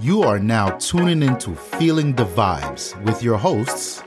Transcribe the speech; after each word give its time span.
You 0.00 0.22
are 0.22 0.38
now 0.38 0.70
tuning 0.78 1.22
into 1.22 1.54
Feeling 1.54 2.14
the 2.14 2.24
Vibes 2.24 2.94
with 3.04 3.22
your 3.22 3.36
hosts, 3.36 4.02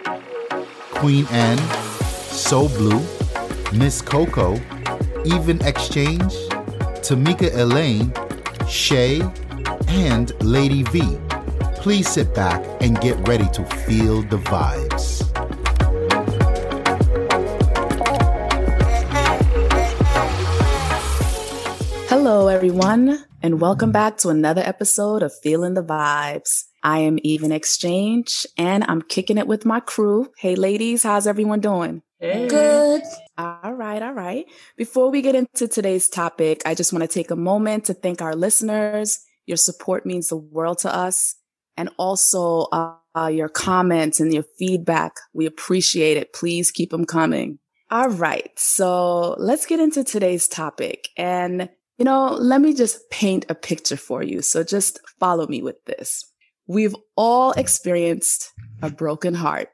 Queen 0.92 1.28
Anne, 1.32 1.58
So 2.30 2.70
Blue, 2.70 3.02
Miss 3.74 4.02
Coco, 4.02 4.56
Even 5.26 5.62
Exchange, 5.66 6.34
Tamika 7.02 7.54
Elaine, 7.54 8.14
Shay, 8.68 9.22
and 9.88 10.32
Lady 10.44 10.84
V. 10.84 11.18
Please 11.76 12.08
sit 12.08 12.34
back 12.34 12.64
and 12.82 13.00
get 13.02 13.16
ready 13.28 13.48
to 13.50 13.66
feel 13.66 14.22
the 14.24 14.38
vibes. 14.38 15.19
Everyone, 22.60 23.24
and 23.42 23.62
welcome 23.62 23.90
back 23.90 24.18
to 24.18 24.28
another 24.28 24.62
episode 24.66 25.24
of 25.24 25.32
Feeling 25.42 25.76
the 25.76 25.82
Vibes. 25.82 26.66
I 26.84 27.00
am 27.00 27.18
Even 27.24 27.54
Exchange, 27.54 28.46
and 28.58 28.84
I'm 28.86 29.02
kicking 29.02 29.38
it 29.38 29.48
with 29.48 29.66
my 29.66 29.80
crew. 29.80 30.28
Hey, 30.38 30.56
ladies, 30.56 31.04
how's 31.04 31.26
everyone 31.26 31.62
doing? 31.62 32.02
Hey. 32.20 32.50
Good. 32.50 33.04
All 33.38 33.72
right, 33.72 34.02
all 34.02 34.12
right. 34.12 34.46
Before 34.76 35.10
we 35.10 35.22
get 35.22 35.36
into 35.36 35.70
today's 35.70 36.10
topic, 36.10 36.62
I 36.66 36.76
just 36.76 36.92
want 36.92 37.02
to 37.04 37.08
take 37.08 37.32
a 37.32 37.38
moment 37.38 37.86
to 37.86 37.94
thank 37.94 38.22
our 38.22 38.36
listeners. 38.36 39.22
Your 39.46 39.56
support 39.56 40.06
means 40.06 40.28
the 40.28 40.36
world 40.36 40.80
to 40.80 40.94
us. 40.94 41.36
And 41.78 41.90
also 41.98 42.68
uh, 42.74 42.96
uh, 43.16 43.28
your 43.28 43.48
comments 43.48 44.20
and 44.20 44.34
your 44.34 44.44
feedback. 44.58 45.14
We 45.34 45.46
appreciate 45.46 46.18
it. 46.18 46.34
Please 46.34 46.72
keep 46.72 46.90
them 46.90 47.06
coming. 47.06 47.60
All 47.90 48.10
right. 48.10 48.52
So 48.58 49.36
let's 49.40 49.66
get 49.66 49.80
into 49.80 50.04
today's 50.04 50.50
topic. 50.50 51.08
And, 51.16 51.70
you 52.00 52.06
know, 52.06 52.30
let 52.34 52.62
me 52.62 52.74
just 52.74 53.10
paint 53.10 53.46
a 53.50 53.56
picture 53.56 53.98
for 53.98 54.24
you. 54.24 54.42
So 54.42 54.64
just 54.64 55.02
follow 55.20 55.46
me 55.48 55.62
with 55.62 55.84
this. 55.84 56.26
We've 56.66 56.96
all 57.18 57.52
experienced 57.52 58.54
a 58.82 58.90
broken 58.90 59.34
heart. 59.34 59.68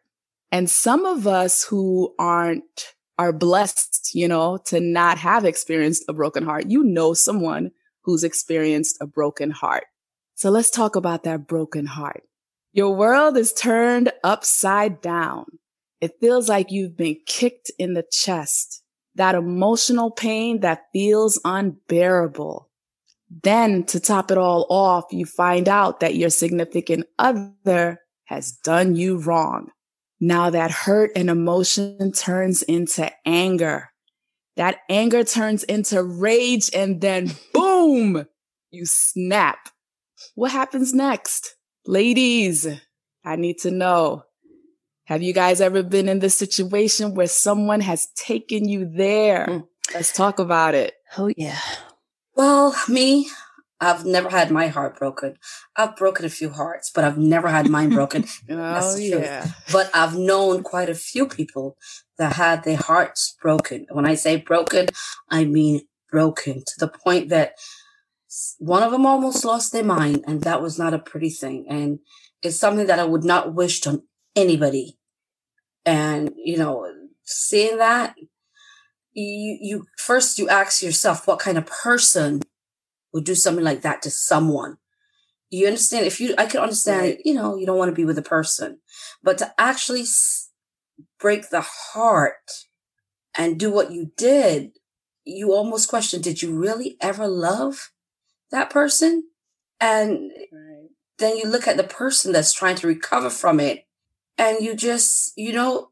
And 0.52 0.68
some 0.68 1.06
of 1.06 1.28
us 1.28 1.64
who 1.64 2.16
aren't 2.18 2.96
are 3.20 3.32
blessed, 3.32 4.10
you 4.14 4.28
know, 4.28 4.58
to 4.66 4.80
not 4.80 5.20
have 5.20 5.46
experienced 5.46 6.04
a 6.10 6.14
broken 6.14 6.44
heart. 6.44 6.66
You 6.68 6.84
know 6.84 7.14
someone 7.14 7.72
who's 8.02 8.24
experienced 8.24 8.98
a 9.00 9.06
broken 9.06 9.52
heart. 9.52 9.86
So 10.34 10.50
let's 10.50 10.72
talk 10.72 10.96
about 10.96 11.24
that 11.24 11.48
broken 11.48 11.86
heart. 11.86 12.24
Your 12.74 12.96
world 12.96 13.38
is 13.38 13.54
turned 13.54 14.12
upside 14.24 15.00
down. 15.00 15.46
It 16.02 16.20
feels 16.20 16.50
like 16.50 16.72
you've 16.72 16.98
been 16.98 17.18
kicked 17.26 17.72
in 17.78 17.94
the 17.94 18.06
chest. 18.12 18.82
That 19.16 19.36
emotional 19.36 20.12
pain 20.12 20.60
that 20.60 20.86
feels 20.92 21.40
unbearable. 21.46 22.70
Then 23.44 23.84
to 23.86 24.00
top 24.00 24.32
it 24.32 24.38
all 24.38 24.66
off, 24.70 25.06
you 25.12 25.26
find 25.26 25.68
out 25.68 26.00
that 26.02 26.16
your 26.16 26.30
significant 26.30 27.06
other 27.18 28.02
has 28.26 28.52
done 28.52 28.96
you 28.96 29.18
wrong. 29.18 29.70
Now 30.20 30.50
that 30.50 30.72
hurt 30.72 31.12
and 31.16 31.30
emotion 31.30 32.12
turns 32.12 32.62
into 32.64 33.12
anger. 33.26 33.90
That 34.56 34.80
anger 34.90 35.24
turns 35.24 35.64
into 35.64 36.02
rage 36.02 36.70
and 36.74 37.02
then 37.02 37.32
boom, 37.54 38.26
you 38.72 38.86
snap. 38.86 39.70
What 40.36 40.52
happens 40.52 40.94
next? 40.94 41.56
Ladies, 41.86 42.68
I 43.24 43.36
need 43.36 43.60
to 43.60 43.72
know. 43.72 44.25
Have 45.06 45.22
you 45.22 45.34
guys 45.34 45.62
ever 45.62 45.84
been 45.84 46.10
in 46.10 46.20
this 46.20 46.36
situation 46.36 47.14
where 47.14 47.28
someone 47.28 47.82
has 47.82 48.08
taken 48.16 48.68
you 48.68 48.90
there? 48.92 49.46
Mm. 49.48 49.68
Let's 49.94 50.12
talk 50.12 50.40
about 50.40 50.74
it. 50.74 50.96
Oh 51.18 51.32
yeah. 51.38 51.60
Well, 52.36 52.76
me, 52.90 53.30
I've 53.80 54.04
never 54.04 54.30
had 54.30 54.50
my 54.52 54.68
heart 54.68 54.98
broken. 54.98 55.36
I've 55.76 55.96
broken 55.96 56.26
a 56.26 56.30
few 56.30 56.50
hearts, 56.50 56.92
but 56.94 57.04
I've 57.04 57.20
never 57.20 57.48
had 57.50 57.70
mine 57.70 57.92
broken. 57.92 58.24
That's 58.48 58.96
Oh 58.96 58.98
the 58.98 59.12
truth. 59.12 59.24
yeah. 59.24 59.48
But 59.72 59.92
I've 59.94 60.16
known 60.18 60.64
quite 60.64 60.90
a 60.90 60.96
few 60.96 61.28
people 61.28 61.78
that 62.18 62.34
had 62.34 62.64
their 62.64 62.78
hearts 62.78 63.36
broken. 63.42 63.86
When 63.92 64.06
I 64.08 64.16
say 64.16 64.38
broken, 64.38 64.88
I 65.30 65.46
mean 65.46 65.82
broken 66.10 66.64
to 66.66 66.74
the 66.80 66.88
point 66.88 67.30
that 67.30 67.54
one 68.58 68.82
of 68.84 68.92
them 68.92 69.06
almost 69.06 69.46
lost 69.46 69.72
their 69.72 69.84
mind, 69.84 70.24
and 70.28 70.42
that 70.42 70.62
was 70.64 70.80
not 70.80 70.94
a 70.96 71.00
pretty 71.00 71.30
thing. 71.30 71.68
And 71.70 72.00
it's 72.42 72.58
something 72.60 72.88
that 72.88 73.00
I 73.00 73.06
would 73.06 73.24
not 73.24 73.54
wish 73.54 73.86
on 73.86 74.02
anybody. 74.36 74.98
And 75.86 76.34
you 76.38 76.58
know, 76.58 76.92
seeing 77.24 77.78
that, 77.78 78.16
you 79.14 79.58
you 79.62 79.86
first 79.98 80.40
you 80.40 80.50
ask 80.50 80.82
yourself, 80.84 81.28
what 81.28 81.40
kind 81.40 81.58
of 81.58 81.66
person 81.66 82.42
would 83.14 83.26
do 83.26 83.36
something 83.36 83.64
like 83.64 83.82
that 83.82 84.02
to 84.04 84.12
someone? 84.12 84.78
You 85.52 85.68
understand? 85.68 86.06
If 86.08 86.20
you, 86.22 86.36
I 86.38 86.46
can 86.48 86.62
understand, 86.62 87.02
Right. 87.02 87.22
you 87.26 87.34
know, 87.34 87.56
you 87.58 87.66
don't 87.66 87.78
want 87.78 87.90
to 87.90 87.96
be 87.96 88.06
with 88.06 88.18
a 88.18 88.24
person, 88.24 88.80
but 89.24 89.38
to 89.40 89.54
actually 89.60 90.02
s- 90.02 90.50
break 91.20 91.50
the 91.50 91.62
heart 91.62 92.52
and 93.38 93.60
do 93.60 93.72
what 93.72 93.92
you 93.92 94.12
did, 94.18 94.72
you 95.26 95.54
almost 95.54 95.90
question, 95.90 96.22
did 96.22 96.42
you 96.42 96.56
really 96.56 96.98
ever 97.02 97.28
love 97.28 97.92
that 98.52 98.70
person? 98.70 99.26
And 99.82 100.32
then 101.20 101.38
you 101.38 101.46
look 101.46 101.68
at 101.68 101.78
the 101.78 101.84
person 101.84 102.32
that's 102.32 102.54
trying 102.54 102.76
to 102.78 102.88
recover 102.88 103.30
from 103.30 103.60
it 103.60 103.85
and 104.38 104.64
you 104.64 104.76
just, 104.76 105.34
you 105.38 105.54
know, 105.54 105.90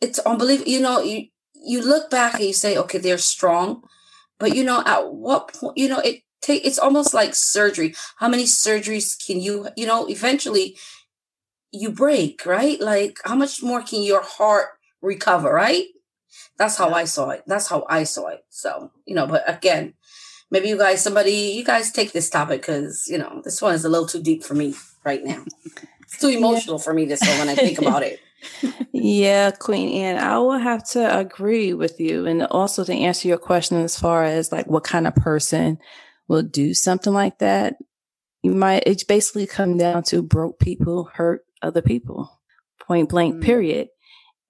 it's 0.00 0.18
unbelievable. 0.20 0.70
You 0.70 0.80
know, 0.80 1.00
you, 1.00 1.26
you 1.54 1.82
look 1.82 2.10
back 2.10 2.34
and 2.34 2.44
you 2.44 2.52
say, 2.52 2.76
okay, 2.76 2.98
they're 2.98 3.18
strong, 3.18 3.82
but 4.38 4.54
you 4.54 4.64
know, 4.64 4.82
at 4.86 5.12
what 5.12 5.54
point, 5.54 5.78
you 5.78 5.88
know, 5.88 5.98
it 5.98 6.22
take, 6.40 6.64
it's 6.64 6.78
almost 6.78 7.14
like 7.14 7.34
surgery. 7.34 7.94
How 8.16 8.28
many 8.28 8.44
surgeries 8.44 9.14
can 9.24 9.40
you, 9.40 9.68
you 9.76 9.86
know, 9.86 10.08
eventually 10.08 10.76
you 11.72 11.90
break, 11.90 12.44
right? 12.46 12.80
Like 12.80 13.18
how 13.24 13.36
much 13.36 13.62
more 13.62 13.82
can 13.82 14.02
your 14.02 14.22
heart 14.22 14.68
recover, 15.02 15.52
right? 15.52 15.84
That's 16.58 16.76
how 16.76 16.90
I 16.90 17.04
saw 17.04 17.30
it. 17.30 17.44
That's 17.46 17.68
how 17.68 17.86
I 17.88 18.04
saw 18.04 18.28
it. 18.28 18.44
So, 18.50 18.92
you 19.06 19.14
know, 19.14 19.26
but 19.26 19.42
again, 19.48 19.94
maybe 20.50 20.68
you 20.68 20.78
guys, 20.78 21.02
somebody, 21.02 21.32
you 21.32 21.64
guys 21.64 21.92
take 21.92 22.12
this 22.12 22.30
topic 22.30 22.62
because, 22.62 23.06
you 23.08 23.18
know, 23.18 23.40
this 23.44 23.62
one 23.62 23.74
is 23.74 23.84
a 23.84 23.88
little 23.88 24.06
too 24.06 24.22
deep 24.22 24.42
for 24.42 24.54
me 24.54 24.74
right 25.04 25.24
now. 25.24 25.44
It's 26.12 26.20
too 26.20 26.28
emotional 26.28 26.78
for 26.78 26.92
me 26.92 27.04
this 27.04 27.20
when 27.20 27.48
I 27.48 27.54
think 27.54 27.78
about 27.80 28.02
it. 28.02 28.20
Yeah, 28.92 29.50
Queen 29.50 29.90
Anne, 30.02 30.18
I 30.18 30.38
will 30.38 30.58
have 30.58 30.82
to 30.90 31.18
agree 31.18 31.74
with 31.74 32.00
you. 32.00 32.26
And 32.26 32.42
also 32.44 32.84
to 32.84 32.92
answer 32.92 33.28
your 33.28 33.38
question 33.38 33.78
as 33.78 33.98
far 33.98 34.24
as 34.24 34.50
like 34.50 34.66
what 34.66 34.82
kind 34.82 35.06
of 35.06 35.14
person 35.14 35.78
will 36.26 36.42
do 36.42 36.72
something 36.74 37.12
like 37.12 37.38
that, 37.38 37.76
you 38.42 38.52
might 38.52 38.84
it's 38.86 39.04
basically 39.04 39.46
come 39.46 39.76
down 39.76 40.02
to 40.04 40.22
broke 40.22 40.58
people 40.58 41.10
hurt 41.12 41.44
other 41.62 41.82
people. 41.82 42.40
Point 42.80 43.10
blank, 43.10 43.36
Mm. 43.36 43.42
period. 43.42 43.88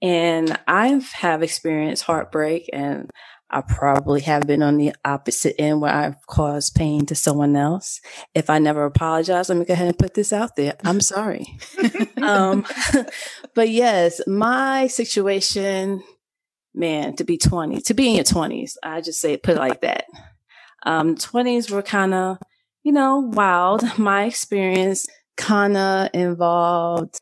And 0.01 0.57
I 0.69 1.01
have 1.15 1.43
experienced 1.43 2.05
heartbreak 2.05 2.71
and 2.73 3.11
I 3.53 3.63
probably 3.63 4.21
have 4.23 4.47
been 4.47 4.63
on 4.63 4.77
the 4.77 4.95
opposite 5.05 5.61
end 5.61 5.81
where 5.81 5.93
I've 5.93 6.25
caused 6.27 6.77
pain 6.77 7.05
to 7.07 7.17
someone 7.17 7.57
else. 7.57 8.01
If 8.33 8.49
I 8.49 8.61
never 8.61 8.85
apologize, 8.85 9.49
let 9.49 9.59
me 9.59 9.65
go 9.65 9.73
ahead 9.73 9.89
and 9.89 9.99
put 9.99 10.15
this 10.15 10.33
out 10.33 10.55
there. 10.55 10.77
I'm 10.85 11.01
sorry. 11.01 11.59
um, 12.23 12.65
but 13.55 13.69
yes, 13.69 14.21
my 14.27 14.87
situation, 14.87 16.03
man, 16.75 17.17
to 17.17 17.25
be 17.25 17.39
20, 17.39 17.81
to 17.81 17.95
be 17.95 18.09
in 18.09 18.15
your 18.15 18.25
20s, 18.25 18.77
I 18.85 19.01
just 19.01 19.21
say, 19.21 19.37
put 19.37 19.57
it 19.57 19.61
like 19.61 19.81
that. 19.81 20.05
Um, 20.85 21.17
20s 21.17 21.71
were 21.71 21.83
kind 21.83 22.15
of, 22.15 22.39
you 22.85 22.93
know, 22.93 23.19
wild. 23.19 23.83
My 23.99 24.25
experience 24.25 25.07
kind 25.37 25.77
of 25.77 26.11
involved 26.15 27.19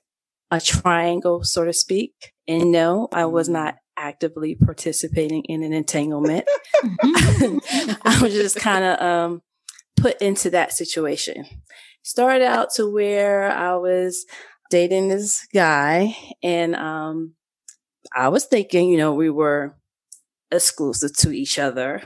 a 0.51 0.61
triangle, 0.61 1.43
so 1.45 1.65
to 1.65 1.73
speak. 1.73 2.35
And 2.47 2.73
no, 2.73 3.09
I 3.13 3.27
was 3.27 3.49
not 3.49 3.77
actively 3.99 4.55
participating 4.55 5.45
in 5.45 5.63
an 5.63 5.73
entanglement. 5.73 6.47
I 6.83 8.19
was 8.23 8.33
just 8.33 8.57
kind 8.57 8.85
of 8.85 9.01
um, 9.01 9.43
put 9.97 10.21
into 10.23 10.51
that 10.51 10.73
situation. 10.73 11.45
Started 12.03 12.45
out 12.45 12.73
to 12.75 12.91
where 12.91 13.51
I 13.51 13.77
was 13.77 14.25
dating 14.71 15.09
this 15.09 15.47
guy, 15.53 16.17
and 16.43 16.75
um, 16.77 17.35
I 18.15 18.29
was 18.29 18.45
thinking, 18.45 18.89
you 18.89 18.97
know, 18.97 19.13
we 19.13 19.31
were 19.31 19.77
exclusive 20.51 21.15
to 21.19 21.33
each 21.33 21.59
other. 21.59 22.03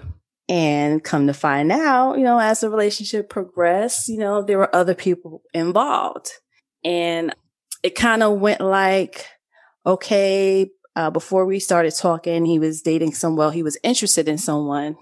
And 0.48 1.02
come 1.02 1.28
to 1.28 1.32
find 1.32 1.72
out, 1.72 2.18
you 2.18 2.24
know, 2.24 2.38
as 2.38 2.60
the 2.60 2.68
relationship 2.68 3.30
progressed, 3.30 4.08
you 4.08 4.18
know, 4.18 4.42
there 4.42 4.58
were 4.58 4.74
other 4.74 4.94
people 4.94 5.40
involved. 5.54 6.30
And 6.84 7.34
it 7.82 7.94
kind 7.94 8.22
of 8.22 8.38
went 8.38 8.60
like, 8.60 9.24
okay, 9.86 10.68
uh, 10.96 11.10
before 11.10 11.44
we 11.46 11.58
started 11.58 11.94
talking, 11.96 12.44
he 12.44 12.58
was 12.58 12.82
dating 12.82 13.14
some, 13.14 13.36
well, 13.36 13.50
he 13.50 13.62
was 13.62 13.78
interested 13.82 14.28
in 14.28 14.38
someone 14.38 14.96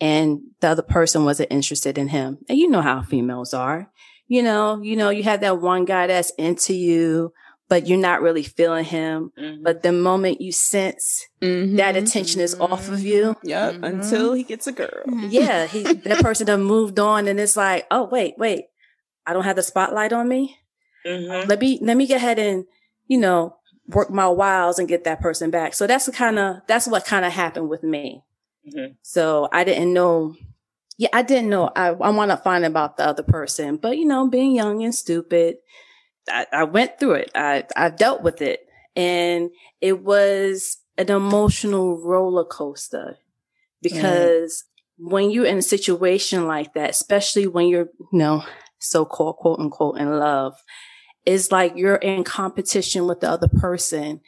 and 0.00 0.40
the 0.60 0.68
other 0.68 0.82
person 0.82 1.24
wasn't 1.24 1.52
interested 1.52 1.98
in 1.98 2.08
him. 2.08 2.38
And 2.48 2.58
you 2.58 2.68
know 2.68 2.82
how 2.82 3.02
females 3.02 3.52
are. 3.54 3.90
You 4.28 4.42
know, 4.42 4.80
you 4.82 4.94
know, 4.96 5.10
you 5.10 5.22
have 5.24 5.40
that 5.40 5.60
one 5.60 5.84
guy 5.84 6.06
that's 6.06 6.30
into 6.38 6.74
you, 6.74 7.32
but 7.68 7.86
you're 7.86 7.98
not 7.98 8.20
really 8.22 8.42
feeling 8.42 8.84
him. 8.84 9.32
Mhm. 9.38 9.62
But 9.62 9.82
the 9.82 9.92
moment 9.92 10.40
you 10.40 10.52
sense 10.52 11.26
that 11.40 11.96
attention 11.96 12.40
is 12.40 12.58
off 12.60 12.88
of 12.88 13.00
you, 13.00 13.36
Yep. 13.42 13.74
Mhm. 13.74 13.82
Until 13.86 14.32
he 14.34 14.42
gets 14.42 14.66
a 14.66 14.72
girl. 14.72 15.02
yeah, 15.28 15.66
he 15.66 15.82
that 15.82 16.18
person 16.20 16.46
done 16.46 16.62
moved 16.62 16.98
on, 16.98 17.26
and 17.28 17.38
it's 17.40 17.56
like, 17.56 17.86
oh 17.90 18.04
wait, 18.04 18.34
wait, 18.38 18.66
I 19.26 19.32
don't 19.32 19.44
have 19.44 19.56
the 19.56 19.62
spotlight 19.62 20.12
on 20.12 20.28
me. 20.28 20.56
Mhm. 21.06 21.48
Let 21.48 21.60
me 21.60 21.78
let 21.82 21.96
me 21.96 22.06
go 22.06 22.16
ahead 22.16 22.38
and 22.38 22.64
you 23.06 23.18
know 23.18 23.56
work 23.88 24.10
my 24.10 24.28
wiles 24.28 24.78
and 24.78 24.88
get 24.88 25.04
that 25.04 25.20
person 25.20 25.50
back. 25.50 25.74
So 25.74 25.86
that's 25.86 26.06
the 26.06 26.12
kind 26.12 26.38
of 26.38 26.56
that's 26.66 26.86
what 26.86 27.04
kind 27.06 27.24
of 27.24 27.32
happened 27.32 27.68
with 27.68 27.82
me. 27.82 28.22
Mhm. 28.66 28.96
So 29.02 29.48
I 29.52 29.64
didn't 29.64 29.92
know. 29.92 30.36
Yeah, 30.98 31.08
I 31.12 31.22
didn't 31.22 31.48
know. 31.50 31.70
I 31.74 31.88
I 31.88 32.10
want 32.10 32.30
to 32.30 32.36
find 32.36 32.64
about 32.64 32.96
the 32.96 33.06
other 33.06 33.22
person, 33.22 33.76
but 33.76 33.96
you 33.98 34.04
know, 34.04 34.28
being 34.28 34.54
young 34.54 34.82
and 34.82 34.94
stupid, 34.94 35.56
I, 36.28 36.46
I 36.52 36.64
went 36.64 36.98
through 36.98 37.14
it. 37.14 37.30
I 37.34 37.64
I 37.76 37.88
dealt 37.90 38.22
with 38.22 38.42
it, 38.42 38.66
and 38.96 39.50
it 39.80 40.02
was 40.02 40.76
an 40.98 41.10
emotional 41.10 41.98
roller 42.02 42.44
coaster 42.44 43.16
because 43.80 44.64
when 44.98 45.30
you're 45.30 45.46
in 45.46 45.58
a 45.58 45.62
situation 45.62 46.46
like 46.48 46.74
that, 46.74 46.90
especially 46.90 47.46
when 47.46 47.68
you're 47.68 47.88
you 48.12 48.18
know 48.18 48.44
so 48.80 49.04
called 49.04 49.36
quote 49.36 49.60
unquote 49.60 49.98
in 49.98 50.18
love, 50.18 50.54
it's 51.28 51.52
like 51.52 51.76
you're 51.76 51.96
in 51.96 52.24
competition 52.24 53.06
with 53.06 53.20
the 53.20 53.30
other 53.30 53.48
person, 53.48 54.20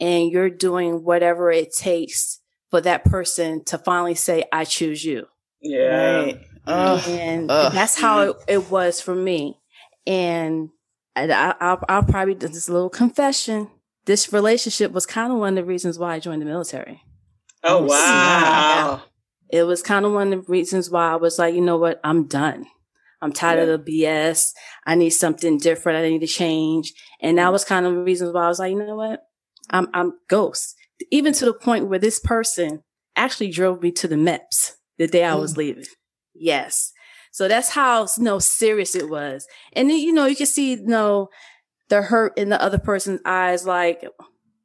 and 0.00 0.30
you're 0.30 0.50
doing 0.50 1.04
whatever 1.04 1.50
it 1.50 1.74
takes 1.74 2.40
for 2.70 2.80
that 2.80 3.04
person 3.04 3.64
to 3.66 3.78
finally 3.78 4.14
say, 4.14 4.44
"I 4.52 4.64
choose 4.64 5.04
you." 5.04 5.26
Yeah. 5.60 6.16
Right. 6.16 6.40
Ugh. 6.66 7.08
and 7.08 7.50
Ugh. 7.50 7.72
that's 7.72 7.98
how 8.00 8.20
it, 8.22 8.36
it 8.48 8.70
was 8.70 9.00
for 9.00 9.14
me. 9.14 9.58
And 10.06 10.70
I, 11.14 11.30
I, 11.30 11.54
I'll, 11.60 11.84
I'll 11.88 12.02
probably 12.02 12.34
do 12.34 12.48
this 12.48 12.68
little 12.68 12.90
confession. 12.90 13.70
This 14.04 14.32
relationship 14.32 14.92
was 14.92 15.06
kind 15.06 15.32
of 15.32 15.38
one 15.38 15.56
of 15.56 15.64
the 15.64 15.68
reasons 15.68 15.98
why 15.98 16.14
I 16.14 16.18
joined 16.20 16.42
the 16.42 16.46
military. 16.46 17.02
Oh, 17.64 17.78
Oh, 17.78 17.82
wow. 17.86 19.02
It 19.48 19.62
was 19.62 19.82
kind 19.82 20.04
of 20.04 20.12
one 20.12 20.32
of 20.32 20.44
the 20.46 20.50
reasons 20.50 20.90
why 20.90 21.12
I 21.12 21.16
was 21.16 21.38
like, 21.38 21.54
you 21.54 21.60
know 21.60 21.76
what? 21.78 22.00
I'm 22.02 22.24
done. 22.24 22.66
I'm 23.26 23.32
tired 23.32 23.68
of 23.68 23.84
the 23.84 24.02
BS. 24.02 24.50
I 24.86 24.94
need 24.94 25.10
something 25.10 25.58
different. 25.58 25.98
I 25.98 26.08
need 26.08 26.20
to 26.20 26.28
change. 26.28 26.92
And 27.20 27.38
that 27.38 27.52
was 27.52 27.64
kind 27.64 27.84
of 27.84 27.94
the 27.94 28.02
reasons 28.02 28.32
why 28.32 28.44
I 28.44 28.48
was 28.48 28.60
like, 28.60 28.70
you 28.70 28.78
know 28.78 28.94
what? 28.94 29.20
I'm, 29.70 29.88
I'm 29.92 30.12
ghost. 30.28 30.76
Even 31.10 31.32
to 31.34 31.44
the 31.44 31.52
point 31.52 31.88
where 31.88 31.98
this 31.98 32.20
person 32.20 32.84
actually 33.16 33.50
drove 33.50 33.82
me 33.82 33.90
to 33.90 34.06
the 34.06 34.14
MEPS 34.14 34.74
the 34.96 35.08
day 35.08 35.24
I 35.24 35.34
was 35.34 35.54
mm. 35.54 35.58
leaving. 35.58 35.84
Yes. 36.34 36.92
So 37.32 37.48
that's 37.48 37.70
how 37.70 38.06
you 38.16 38.22
know, 38.22 38.38
serious 38.38 38.94
it 38.94 39.10
was. 39.10 39.46
And 39.72 39.90
then, 39.90 39.98
you 39.98 40.12
know, 40.12 40.26
you 40.26 40.36
can 40.36 40.46
see, 40.46 40.74
you 40.74 40.86
know, 40.86 41.28
the 41.88 42.02
hurt 42.02 42.38
in 42.38 42.48
the 42.48 42.62
other 42.62 42.78
person's 42.78 43.20
eyes, 43.24 43.66
like, 43.66 44.06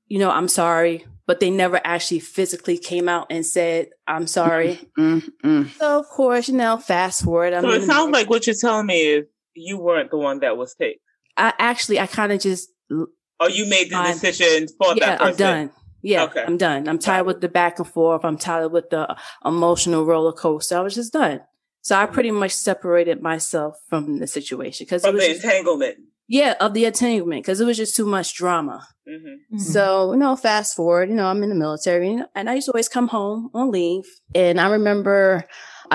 you 0.05 0.19
know, 0.19 0.29
I'm 0.29 0.47
sorry, 0.47 1.05
but 1.27 1.39
they 1.39 1.49
never 1.49 1.79
actually 1.83 2.19
physically 2.19 2.77
came 2.77 3.07
out 3.09 3.27
and 3.29 3.45
said, 3.45 3.89
I'm 4.07 4.27
sorry. 4.27 4.79
Mm, 4.97 5.29
mm. 5.43 5.77
so 5.77 5.99
of 5.99 6.07
course, 6.07 6.47
you 6.47 6.55
know, 6.55 6.77
fast 6.77 7.23
forward. 7.23 7.53
I'm 7.53 7.63
So 7.63 7.69
it 7.71 7.83
sounds 7.83 8.11
like 8.11 8.29
what 8.29 8.47
you're 8.47 8.55
telling 8.59 8.87
me 8.87 9.01
is 9.01 9.25
you 9.53 9.77
weren't 9.77 10.11
the 10.11 10.17
one 10.17 10.39
that 10.39 10.57
was 10.57 10.75
picked. 10.75 10.99
I 11.37 11.53
actually, 11.59 11.99
I 11.99 12.07
kind 12.07 12.31
of 12.31 12.39
just, 12.39 12.69
Oh, 12.89 13.47
you 13.47 13.65
made 13.67 13.89
the 13.89 13.95
I'm- 13.95 14.13
decision 14.13 14.67
for 14.77 14.93
yeah, 14.95 15.05
that 15.17 15.19
person. 15.19 15.31
I'm 15.31 15.35
done. 15.37 15.71
Yeah, 16.03 16.23
Okay. 16.25 16.43
I'm 16.43 16.57
done. 16.57 16.87
I'm 16.87 16.97
tired 16.99 17.25
with 17.27 17.41
the 17.41 17.49
back 17.49 17.77
and 17.79 17.87
forth. 17.87 18.25
I'm 18.25 18.37
tired 18.37 18.71
with 18.71 18.89
the 18.89 19.15
emotional 19.45 20.03
roller 20.05 20.31
coaster. 20.33 20.77
I 20.77 20.81
was 20.81 20.95
just 20.95 21.13
done. 21.13 21.41
So 21.83 21.95
I 21.95 22.05
pretty 22.05 22.31
much 22.31 22.51
separated 22.51 23.21
myself 23.21 23.79
from 23.89 24.19
the 24.19 24.27
situation 24.27 24.85
because 24.85 25.03
it 25.05 25.13
was 25.13 25.23
the 25.23 25.33
just, 25.33 25.43
entanglement. 25.45 25.97
Yeah 26.37 26.53
of 26.65 26.73
the 26.73 26.85
entanglement 26.91 27.41
because 27.43 27.59
it 27.61 27.65
was 27.65 27.77
just 27.83 27.95
too 27.95 28.05
much 28.15 28.29
drama. 28.41 28.77
hmm 29.05 29.35
So, 29.73 29.83
you 30.13 30.19
know, 30.23 30.35
fast 30.47 30.69
forward, 30.77 31.09
you 31.09 31.15
know, 31.19 31.27
I'm 31.31 31.43
in 31.43 31.49
the 31.49 31.61
military 31.65 32.07
and- 32.13 32.27
and 32.37 32.45
I 32.49 32.53
used 32.57 32.67
to 32.67 32.71
always 32.73 32.87
come 32.95 33.09
home 33.17 33.39
on 33.53 33.65
leave. 33.77 34.05
And 34.43 34.55
I 34.63 34.67
remember 34.77 35.43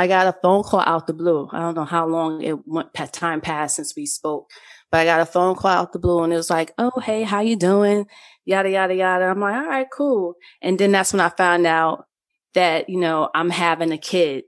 I 0.03 0.05
got 0.15 0.27
a 0.33 0.35
phone 0.43 0.63
call 0.69 0.85
out 0.93 1.07
the 1.07 1.15
blue. 1.23 1.41
I 1.57 1.59
don't 1.63 1.75
know 1.79 1.89
how 1.97 2.05
long 2.17 2.43
it 2.49 2.57
went, 2.75 2.89
time 3.23 3.41
passed 3.41 3.77
since 3.77 3.91
we 3.97 4.05
spoke, 4.19 4.45
but 4.91 4.99
I 5.01 5.05
got 5.13 5.23
a 5.27 5.33
phone 5.35 5.55
call 5.61 5.71
out 5.79 5.93
the 5.95 5.99
blue 6.05 6.21
and 6.25 6.33
it 6.35 6.37
was 6.45 6.51
like, 6.59 6.71
Oh, 6.83 7.01
hey, 7.09 7.23
how 7.33 7.41
you 7.41 7.57
doing? 7.57 8.07
Yada, 8.45 8.71
yada, 8.79 8.95
yada. 8.95 9.25
I'm 9.25 9.41
like, 9.41 9.57
all 9.61 9.71
right, 9.77 9.91
cool. 10.01 10.35
And 10.61 10.79
then 10.79 10.93
that's 10.93 11.13
when 11.15 11.21
I 11.29 11.31
found 11.31 11.67
out 11.67 12.05
that, 12.59 12.89
you 12.93 13.01
know, 13.05 13.19
I'm 13.39 13.51
having 13.51 13.91
a 13.93 13.99
kid. 14.13 14.45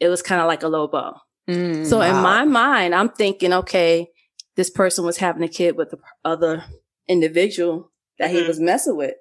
It 0.00 0.08
was 0.08 0.22
kind 0.22 0.40
of 0.42 0.46
like 0.52 0.62
a 0.62 0.68
low 0.68 0.86
blow. 0.86 1.12
Mm, 1.48 1.84
So 1.90 2.00
in 2.02 2.16
my 2.30 2.44
mind, 2.44 2.94
I'm 2.94 3.08
thinking, 3.08 3.52
okay, 3.62 4.10
this 4.56 4.70
person 4.70 5.04
was 5.04 5.16
having 5.18 5.42
a 5.42 5.48
kid 5.48 5.76
with 5.76 5.90
the 5.90 5.98
other 6.24 6.64
individual 7.08 7.90
that 8.18 8.30
he 8.30 8.40
Mhm. 8.42 8.48
was 8.48 8.60
messing 8.60 8.96
with. 8.96 9.14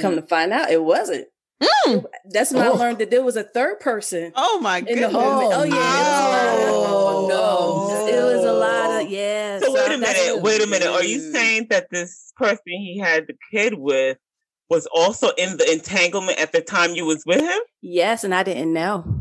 Come 0.00 0.16
to 0.16 0.22
find 0.22 0.52
out, 0.52 0.70
it 0.70 0.82
wasn't. 0.82 1.26
Mm. 1.62 2.04
That's 2.30 2.52
when 2.52 2.66
Oh. 2.66 2.72
I 2.72 2.76
learned 2.76 2.98
that 2.98 3.10
there 3.10 3.22
was 3.22 3.36
a 3.36 3.42
third 3.42 3.80
person 3.80 4.32
Oh 4.36 4.60
my 4.60 4.78
in 4.78 4.84
goodness. 4.86 5.12
whole. 5.12 5.52
Oh, 5.52 5.62
yeah, 5.64 5.74
oh. 5.74 6.66
was 6.66 6.68
a 6.68 6.72
lot 6.72 7.28
of- 7.28 7.30
Oh, 7.32 8.06
It 8.06 8.36
was 8.36 8.44
a 8.44 8.52
lot 8.52 9.02
of 9.02 9.10
yeah. 9.10 9.58
So 9.60 9.72
wait 9.74 9.92
a 9.92 9.98
minute, 9.98 10.42
wait 10.42 10.62
a 10.62 10.66
minute. 10.66 10.88
Are 10.88 11.04
you 11.04 11.18
Mm. 11.20 11.32
saying 11.32 11.66
that 11.70 11.88
this 11.90 12.32
person 12.36 12.62
he 12.66 12.98
had 12.98 13.26
the 13.26 13.34
kid 13.52 13.74
with 13.78 14.16
was 14.70 14.86
also 14.86 15.30
in 15.36 15.56
the 15.58 15.70
entanglement 15.70 16.38
at 16.38 16.52
the 16.52 16.60
time 16.62 16.94
you 16.94 17.04
was 17.04 17.24
with 17.26 17.40
him? 17.40 17.60
Yes, 17.82 18.24
and 18.24 18.34
I 18.34 18.42
didn't 18.42 18.72
know. 18.72 19.19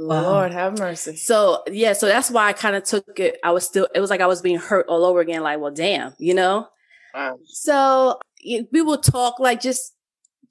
Lord 0.00 0.52
have 0.52 0.78
mercy. 0.78 1.16
So 1.16 1.62
yeah, 1.70 1.92
so 1.92 2.06
that's 2.06 2.30
why 2.30 2.48
I 2.48 2.52
kind 2.52 2.76
of 2.76 2.84
took 2.84 3.18
it. 3.18 3.38
I 3.44 3.50
was 3.50 3.64
still. 3.64 3.88
It 3.94 4.00
was 4.00 4.10
like 4.10 4.20
I 4.20 4.26
was 4.26 4.40
being 4.42 4.58
hurt 4.58 4.86
all 4.88 5.04
over 5.04 5.20
again. 5.20 5.42
Like, 5.42 5.60
well, 5.60 5.70
damn, 5.72 6.14
you 6.18 6.34
know. 6.34 6.68
Wow. 7.14 7.38
So 7.44 8.18
y- 8.44 8.66
we 8.72 8.82
would 8.82 9.02
talk, 9.02 9.38
like 9.40 9.60
just 9.60 9.94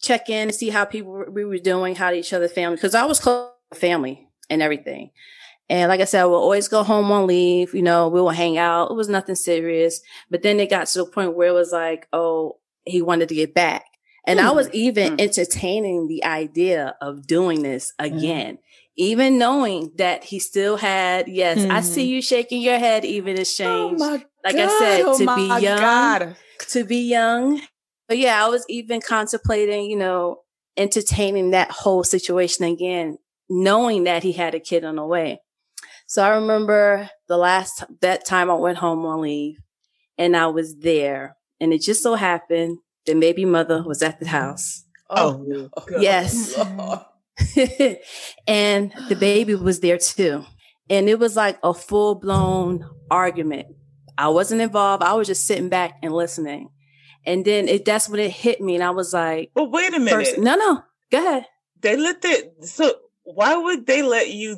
check 0.01 0.29
in 0.29 0.49
and 0.49 0.55
see 0.55 0.69
how 0.69 0.85
people 0.85 1.25
we 1.31 1.45
were 1.45 1.57
doing, 1.57 1.95
how 1.95 2.11
each 2.11 2.33
other 2.33 2.47
family, 2.47 2.75
because 2.75 2.95
I 2.95 3.05
was 3.05 3.19
close 3.19 3.49
to 3.73 3.79
family 3.79 4.27
and 4.49 4.61
everything. 4.61 5.11
And 5.69 5.89
like 5.89 6.01
I 6.01 6.05
said, 6.05 6.23
we'll 6.25 6.35
always 6.41 6.67
go 6.67 6.83
home 6.83 7.11
on 7.11 7.27
leave. 7.27 7.73
You 7.75 7.83
know, 7.83 8.07
we 8.07 8.19
will 8.19 8.29
hang 8.31 8.57
out. 8.57 8.89
It 8.91 8.95
was 8.95 9.07
nothing 9.09 9.35
serious. 9.35 10.01
But 10.31 10.41
then 10.41 10.59
it 10.59 10.69
got 10.69 10.87
to 10.87 10.99
the 10.99 11.05
point 11.05 11.35
where 11.35 11.49
it 11.49 11.53
was 11.53 11.71
like, 11.71 12.07
oh, 12.11 12.57
he 12.85 13.01
wanted 13.03 13.29
to 13.29 13.35
get 13.35 13.53
back. 13.53 13.85
And 14.25 14.39
I 14.39 14.51
was 14.51 14.69
even 14.71 15.13
Mm. 15.17 15.21
entertaining 15.21 16.07
the 16.07 16.23
idea 16.23 16.95
of 17.01 17.25
doing 17.25 17.63
this 17.63 17.93
again, 17.99 18.57
even 18.99 19.37
knowing 19.37 19.93
that 19.95 20.25
he 20.25 20.39
still 20.39 20.75
had, 20.75 21.29
yes, 21.29 21.57
I 21.57 21.79
see 21.79 22.03
mm-hmm. 22.03 22.09
you 22.09 22.21
shaking 22.21 22.61
your 22.61 22.77
head, 22.77 23.05
even 23.05 23.39
as 23.39 23.57
Oh 23.61 23.91
change 23.91 23.99
my 23.99 24.25
Like 24.43 24.55
I 24.55 24.67
said, 24.79 25.01
oh 25.05 25.17
to 25.17 25.23
my 25.23 25.35
be 25.37 25.63
young, 25.63 25.79
God. 25.79 26.35
to 26.67 26.83
be 26.83 27.07
young. 27.07 27.61
But 28.09 28.17
yeah, 28.17 28.45
I 28.45 28.49
was 28.49 28.65
even 28.67 28.99
contemplating, 28.99 29.89
you 29.89 29.95
know, 29.95 30.41
entertaining 30.75 31.51
that 31.51 31.71
whole 31.71 32.03
situation 32.03 32.65
again, 32.65 33.17
knowing 33.49 34.03
that 34.03 34.23
he 34.23 34.33
had 34.33 34.53
a 34.53 34.59
kid 34.59 34.83
on 34.83 34.97
the 34.97 35.05
way. 35.05 35.39
So 36.05 36.21
I 36.21 36.35
remember 36.35 37.09
the 37.29 37.37
last 37.37 37.85
that 38.01 38.25
time 38.25 38.51
I 38.51 38.55
went 38.55 38.79
home 38.79 39.05
on 39.05 39.21
leave 39.21 39.59
and 40.17 40.35
I 40.35 40.47
was 40.47 40.75
there 40.75 41.37
and 41.61 41.71
it 41.71 41.81
just 41.81 42.03
so 42.03 42.15
happened 42.15 42.79
that 43.05 43.17
baby 43.17 43.45
mother 43.45 43.81
was 43.81 44.03
at 44.03 44.19
the 44.19 44.27
house. 44.27 44.83
Oh, 45.09 45.45
oh 45.77 45.85
God. 45.87 46.01
Yes. 46.01 46.57
Lord. 46.57 46.99
and 48.47 48.91
the 49.09 49.15
baby 49.15 49.55
was 49.55 49.79
there 49.79 49.97
too. 49.97 50.43
And 50.89 51.07
it 51.09 51.19
was 51.19 51.35
like 51.35 51.57
a 51.63 51.73
full 51.73 52.15
blown 52.15 52.85
argument. 53.11 53.67
I 54.17 54.29
wasn't 54.29 54.61
involved. 54.61 55.03
I 55.03 55.13
was 55.13 55.27
just 55.27 55.45
sitting 55.45 55.69
back 55.69 55.93
and 56.01 56.13
listening. 56.13 56.69
And 57.25 57.45
then 57.45 57.67
it, 57.67 57.85
that's 57.85 58.09
when 58.09 58.19
it 58.19 58.31
hit 58.31 58.59
me. 58.61 58.75
And 58.75 58.83
I 58.83 58.89
was 58.91 59.13
like, 59.13 59.51
But 59.53 59.71
wait 59.71 59.93
a 59.93 59.99
minute. 59.99 60.11
first, 60.11 60.37
no, 60.39 60.55
no, 60.55 60.83
go 61.11 61.17
ahead. 61.19 61.45
They 61.81 61.95
let 61.95 62.21
the 62.21 62.51
so 62.61 62.93
why 63.23 63.55
would 63.55 63.85
they 63.85 64.01
let 64.01 64.29
you 64.29 64.57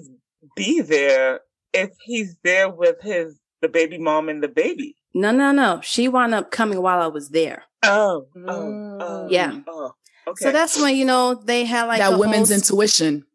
be 0.56 0.82
there 0.82 1.42
if 1.74 1.92
he's 2.04 2.36
there 2.44 2.70
with 2.70 3.02
his 3.02 3.40
the 3.62 3.68
baby 3.70 3.98
mom 3.98 4.30
and 4.30 4.42
the 4.42 4.48
baby? 4.48 4.96
No, 5.14 5.32
no, 5.32 5.52
no. 5.52 5.82
She 5.84 6.08
wound 6.08 6.34
up 6.34 6.50
coming 6.52 6.82
while 6.82 7.02
I 7.02 7.08
was 7.08 7.30
there. 7.30 7.64
Oh, 7.84 8.28
oh, 8.36 8.40
Mm. 8.40 8.98
oh, 9.02 9.28
Yeah. 9.30 9.60
Oh, 9.68 9.92
okay. 10.28 10.46
So 10.46 10.52
that's 10.52 10.80
when, 10.80 10.96
you 10.96 11.06
know, 11.06 11.36
they 11.36 11.66
had 11.66 11.86
like 11.86 12.00
that 12.00 12.14
a 12.14 12.18
women's 12.18 12.50
whole 12.50 12.56
intuition. 12.58 13.26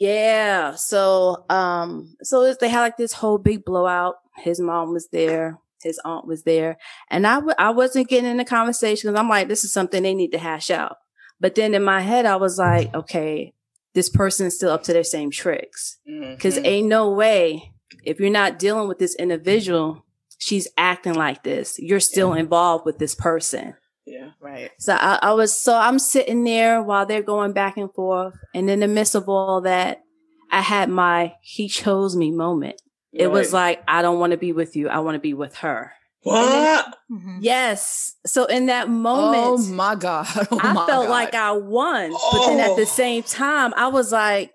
Yeah. 0.00 0.74
So, 0.76 1.44
um, 1.50 2.14
so 2.22 2.52
they 2.54 2.68
had 2.68 2.80
like 2.82 2.96
this 2.96 3.12
whole 3.12 3.38
big 3.38 3.64
blowout. 3.64 4.16
His 4.36 4.60
mom 4.60 4.92
was 4.92 5.08
there. 5.10 5.58
His 5.82 6.00
aunt 6.04 6.26
was 6.26 6.42
there. 6.44 6.76
And 7.10 7.26
I 7.26 7.34
w- 7.36 7.54
I 7.58 7.70
wasn't 7.70 8.08
getting 8.08 8.30
in 8.30 8.36
the 8.36 8.44
conversation 8.44 9.10
because 9.10 9.18
I'm 9.20 9.28
like, 9.28 9.48
this 9.48 9.64
is 9.64 9.72
something 9.72 10.02
they 10.02 10.14
need 10.14 10.32
to 10.32 10.38
hash 10.38 10.70
out. 10.70 10.96
But 11.40 11.54
then 11.54 11.74
in 11.74 11.82
my 11.84 12.00
head, 12.00 12.26
I 12.26 12.36
was 12.36 12.58
like, 12.58 12.92
okay, 12.94 13.54
this 13.94 14.08
person 14.08 14.46
is 14.46 14.56
still 14.56 14.70
up 14.70 14.82
to 14.84 14.92
their 14.92 15.04
same 15.04 15.30
tricks. 15.30 15.98
Cause 16.40 16.58
Mhm. 16.58 16.66
ain't 16.66 16.88
no 16.88 17.10
way 17.10 17.72
if 18.04 18.20
you're 18.20 18.30
not 18.30 18.58
dealing 18.58 18.88
with 18.88 18.98
this 18.98 19.14
individual, 19.16 20.04
she's 20.38 20.68
acting 20.76 21.14
like 21.14 21.42
this. 21.42 21.78
You're 21.78 22.00
still 22.00 22.32
involved 22.34 22.84
with 22.84 22.98
this 22.98 23.14
person. 23.14 23.74
Yeah. 24.08 24.30
Right. 24.40 24.70
So 24.78 24.94
I, 24.94 25.18
I 25.22 25.32
was, 25.32 25.58
so 25.58 25.76
I'm 25.76 25.98
sitting 25.98 26.44
there 26.44 26.82
while 26.82 27.06
they're 27.06 27.22
going 27.22 27.52
back 27.52 27.76
and 27.76 27.92
forth. 27.92 28.34
And 28.54 28.68
in 28.70 28.80
the 28.80 28.88
midst 28.88 29.14
of 29.14 29.28
all 29.28 29.60
that, 29.62 30.02
I 30.50 30.60
had 30.62 30.88
my 30.88 31.34
he 31.42 31.68
chose 31.68 32.16
me 32.16 32.30
moment. 32.30 32.80
It 33.12 33.30
was 33.30 33.52
like, 33.52 33.82
I 33.88 34.02
don't 34.02 34.18
want 34.20 34.32
to 34.32 34.36
be 34.38 34.52
with 34.52 34.76
you. 34.76 34.88
I 34.88 34.98
want 35.00 35.16
to 35.16 35.20
be 35.20 35.34
with 35.34 35.56
her. 35.56 35.92
What? 36.22 36.94
Mm-hmm. 37.10 37.38
Yes. 37.40 38.14
So 38.26 38.44
in 38.44 38.66
that 38.66 38.88
moment, 38.88 39.42
oh 39.44 39.58
my 39.72 39.94
god, 39.94 40.26
oh 40.50 40.58
I 40.60 40.72
my 40.72 40.86
felt 40.86 41.06
god. 41.06 41.10
like 41.10 41.34
I 41.34 41.52
won, 41.52 42.10
but 42.10 42.46
then 42.46 42.60
at 42.60 42.76
the 42.76 42.82
Oh. 42.82 42.84
same 42.84 43.22
time, 43.22 43.72
I 43.76 43.86
was 43.88 44.12
like, 44.12 44.52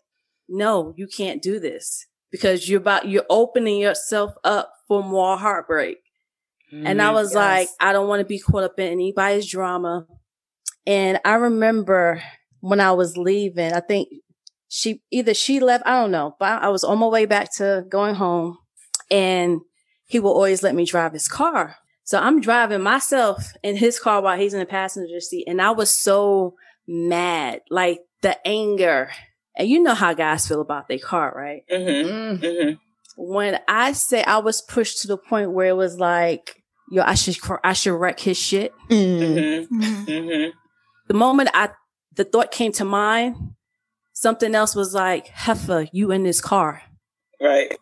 "No, 0.49 0.93
you 0.97 1.07
can't 1.07 1.41
do 1.41 1.59
this 1.59 2.05
because 2.31 2.67
you're 2.69 2.81
about 2.81 3.07
you're 3.07 3.25
opening 3.29 3.79
yourself 3.79 4.33
up 4.43 4.71
for 4.87 5.01
more 5.03 5.37
heartbreak." 5.37 5.97
And 6.85 7.01
I 7.01 7.11
was 7.11 7.29
yes. 7.29 7.35
like, 7.35 7.69
I 7.79 7.93
don't 7.93 8.07
want 8.07 8.21
to 8.21 8.25
be 8.25 8.39
caught 8.39 8.63
up 8.63 8.79
in 8.79 8.91
anybody's 8.91 9.49
drama. 9.49 10.07
And 10.85 11.19
I 11.23 11.35
remember 11.35 12.21
when 12.61 12.79
I 12.79 12.91
was 12.93 13.17
leaving, 13.17 13.73
I 13.73 13.79
think 13.79 14.09
she 14.69 15.01
either 15.11 15.33
she 15.33 15.59
left, 15.59 15.85
I 15.85 16.01
don't 16.01 16.11
know, 16.11 16.35
but 16.39 16.63
I 16.63 16.69
was 16.69 16.83
on 16.83 16.99
my 16.99 17.07
way 17.07 17.25
back 17.25 17.53
to 17.57 17.85
going 17.89 18.15
home 18.15 18.57
and 19.11 19.61
he 20.05 20.19
will 20.19 20.31
always 20.31 20.63
let 20.63 20.75
me 20.75 20.85
drive 20.85 21.13
his 21.13 21.27
car. 21.27 21.75
So 22.05 22.19
I'm 22.19 22.41
driving 22.41 22.81
myself 22.81 23.53
in 23.63 23.77
his 23.77 23.99
car 23.99 24.21
while 24.21 24.37
he's 24.37 24.53
in 24.53 24.59
the 24.59 24.65
passenger 24.65 25.19
seat. 25.19 25.45
And 25.47 25.61
I 25.61 25.71
was 25.71 25.91
so 25.91 26.55
mad, 26.87 27.61
like 27.69 27.99
the 28.21 28.35
anger. 28.45 29.11
And 29.55 29.69
you 29.69 29.81
know 29.81 29.93
how 29.93 30.13
guys 30.13 30.47
feel 30.47 30.61
about 30.61 30.87
their 30.87 30.99
car, 30.99 31.31
right? 31.35 31.61
Mm-hmm. 31.71 32.09
Mm. 32.09 32.39
Mm-hmm. 32.39 32.73
when 33.15 33.59
I 33.67 33.93
say 33.93 34.23
I 34.23 34.39
was 34.39 34.61
pushed 34.61 35.01
to 35.01 35.07
the 35.07 35.17
point 35.17 35.51
where 35.51 35.67
it 35.67 35.77
was 35.77 35.99
like, 35.99 36.62
yo, 36.91 37.03
I 37.03 37.15
should, 37.15 37.37
I 37.63 37.73
should 37.73 37.93
wreck 37.93 38.19
his 38.19 38.37
shit. 38.37 38.73
Mm-hmm. 38.89 39.75
Mhm. 39.75 40.05
Mm-hmm. 40.05 40.49
The 41.07 41.13
moment 41.13 41.49
I, 41.53 41.69
the 42.15 42.23
thought 42.23 42.51
came 42.51 42.71
to 42.73 42.85
mind, 42.85 43.35
something 44.13 44.53
else 44.55 44.75
was 44.75 44.93
like, 44.93 45.27
Heffa, 45.27 45.89
you 45.91 46.11
in 46.11 46.23
this 46.23 46.41
car. 46.41 46.81
Right. 47.41 47.75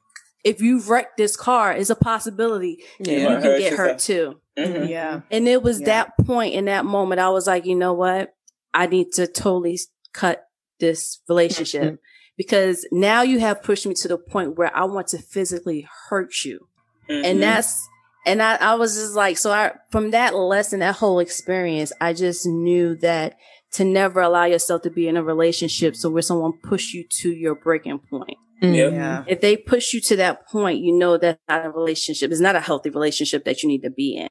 If 0.43 0.59
you 0.61 0.79
wreck 0.81 1.17
this 1.17 1.35
car, 1.35 1.73
it's 1.73 1.89
a 1.91 1.95
possibility 1.95 2.83
Yeah. 2.99 3.17
you 3.17 3.23
Might 3.29 3.33
can 3.35 3.43
hurt 3.43 3.59
get 3.59 3.73
hurt 3.73 3.99
too. 3.99 4.41
Mm-hmm. 4.57 4.85
Yeah. 4.87 5.21
And 5.29 5.47
it 5.47 5.61
was 5.61 5.79
Yeah. 5.79 5.85
that 5.87 6.13
point 6.25 6.53
in 6.55 6.65
that 6.65 6.83
moment, 6.85 7.21
I 7.21 7.29
was 7.29 7.45
like, 7.47 7.65
you 7.65 7.75
know 7.75 7.93
what? 7.93 8.33
I 8.73 8.87
need 8.87 9.11
to 9.13 9.27
totally 9.27 9.77
cut 10.13 10.43
this 10.79 11.21
relationship 11.29 11.99
because 12.37 12.87
now 12.91 13.21
you 13.21 13.39
have 13.39 13.61
pushed 13.61 13.85
me 13.85 13.93
to 13.95 14.07
the 14.07 14.17
point 14.17 14.57
where 14.57 14.75
I 14.75 14.85
want 14.85 15.07
to 15.09 15.19
physically 15.19 15.87
hurt 16.09 16.43
you. 16.43 16.67
Mm-hmm. 17.09 17.25
and 17.25 17.43
that's 17.43 17.87
and 18.25 18.41
I, 18.41 18.55
I 18.55 18.75
was 18.75 18.95
just 18.95 19.15
like 19.15 19.37
so 19.37 19.51
i 19.51 19.71
from 19.91 20.11
that 20.11 20.35
lesson 20.35 20.79
that 20.79 20.95
whole 20.95 21.19
experience 21.19 21.91
i 22.01 22.13
just 22.13 22.45
knew 22.45 22.95
that 22.97 23.37
to 23.73 23.83
never 23.85 24.19
allow 24.21 24.45
yourself 24.45 24.81
to 24.83 24.89
be 24.89 25.07
in 25.07 25.17
a 25.17 25.23
relationship 25.23 25.95
so 25.95 26.09
where 26.09 26.21
someone 26.21 26.53
push 26.63 26.93
you 26.93 27.05
to 27.21 27.31
your 27.31 27.55
breaking 27.55 27.99
point 27.99 28.37
mm. 28.61 28.75
Yep. 28.75 28.93
Yeah. 28.93 29.23
if 29.27 29.41
they 29.41 29.57
push 29.57 29.93
you 29.93 30.01
to 30.01 30.15
that 30.17 30.47
point 30.47 30.79
you 30.79 30.93
know 30.93 31.17
that's 31.17 31.39
not 31.49 31.65
a 31.65 31.69
relationship 31.69 32.31
it's 32.31 32.41
not 32.41 32.55
a 32.55 32.59
healthy 32.61 32.89
relationship 32.89 33.45
that 33.45 33.63
you 33.63 33.69
need 33.69 33.81
to 33.83 33.89
be 33.91 34.17
in 34.17 34.27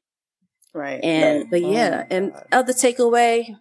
Right. 0.73 1.03
and 1.03 1.39
Right. 1.41 1.51
but 1.51 1.63
Oh 1.63 1.71
yeah 1.71 2.05
and 2.09 2.33
other 2.51 2.73
takeaway 2.73 3.57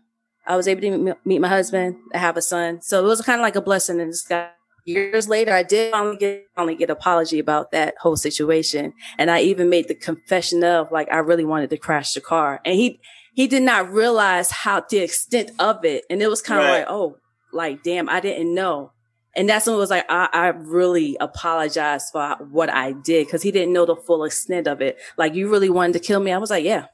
i 0.46 0.56
was 0.56 0.68
able 0.68 0.82
to 0.82 0.96
meet, 0.98 1.16
meet 1.24 1.40
my 1.40 1.48
husband 1.48 1.96
i 2.14 2.18
have 2.18 2.36
a 2.36 2.42
son 2.42 2.80
so 2.82 3.02
it 3.04 3.06
was 3.08 3.20
kind 3.22 3.40
of 3.40 3.42
like 3.42 3.56
a 3.56 3.60
blessing 3.60 3.98
in 4.00 4.08
disguise 4.10 4.50
years 4.84 5.28
later 5.28 5.52
i 5.52 5.62
did 5.62 5.92
finally 5.92 6.16
get 6.16 6.46
finally 6.56 6.74
get 6.74 6.90
apology 6.90 7.38
about 7.38 7.70
that 7.72 7.94
whole 8.00 8.16
situation 8.16 8.92
and 9.18 9.30
i 9.30 9.40
even 9.40 9.68
made 9.68 9.88
the 9.88 9.94
confession 9.94 10.62
of 10.64 10.90
like 10.92 11.10
i 11.12 11.16
really 11.16 11.44
wanted 11.44 11.70
to 11.70 11.76
crash 11.76 12.14
the 12.14 12.20
car 12.20 12.60
and 12.64 12.74
he 12.76 13.00
he 13.34 13.46
did 13.46 13.62
not 13.62 13.90
realize 13.90 14.50
how 14.50 14.80
the 14.90 14.98
extent 14.98 15.50
of 15.58 15.84
it 15.84 16.04
and 16.10 16.20
it 16.22 16.28
was 16.28 16.42
kind 16.42 16.60
of 16.60 16.66
Right. 16.66 16.78
like 16.80 16.86
oh 16.88 17.16
like 17.52 17.82
damn 17.82 18.08
i 18.08 18.20
didn't 18.20 18.54
know 18.54 18.92
and 19.36 19.48
that's 19.48 19.66
when 19.66 19.76
it 19.76 19.78
was 19.78 19.90
like 19.90 20.04
I, 20.08 20.28
I 20.32 20.46
really 20.48 21.16
apologized 21.20 22.06
for 22.10 22.34
what 22.50 22.68
I 22.68 22.90
did 22.90 23.28
because 23.28 23.42
he 23.42 23.52
didn't 23.52 23.72
know 23.72 23.86
the 23.86 23.94
full 23.94 24.24
extent 24.24 24.66
of 24.66 24.80
it. 24.82 24.98
Like 25.16 25.34
you 25.36 25.48
really 25.48 25.70
wanted 25.70 25.92
to 25.92 25.98
kill 26.00 26.18
me. 26.18 26.32
I 26.32 26.38
was 26.38 26.50
like, 26.50 26.64
yeah, 26.64 26.86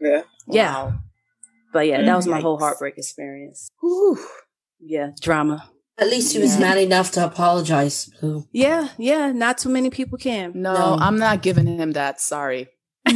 Yeah. 0.00 0.22
yeah. 0.46 0.72
Wow. 0.72 0.94
But 1.72 1.88
yeah, 1.88 2.02
that 2.02 2.14
was 2.14 2.28
my 2.28 2.34
mm-hmm. 2.34 2.38
Yikes. 2.38 2.42
whole 2.42 2.58
heartbreak 2.60 2.96
experience. 2.96 3.72
Whew. 3.80 4.24
Yeah, 4.78 5.10
drama. 5.20 5.68
At 5.96 6.08
least 6.08 6.32
he 6.32 6.38
was 6.40 6.54
Yeah. 6.54 6.60
man 6.60 6.78
enough 6.78 7.12
to 7.12 7.24
apologize, 7.24 8.10
Blue. 8.20 8.46
Yeah, 8.52 8.88
yeah. 8.98 9.30
Not 9.32 9.58
too 9.58 9.68
many 9.68 9.90
people 9.90 10.18
can. 10.18 10.52
No, 10.54 10.74
No. 10.74 10.96
I'm 11.00 11.18
not 11.18 11.42
giving 11.42 11.66
him 11.78 11.92
that. 11.92 12.20
Sorry. 12.20 12.68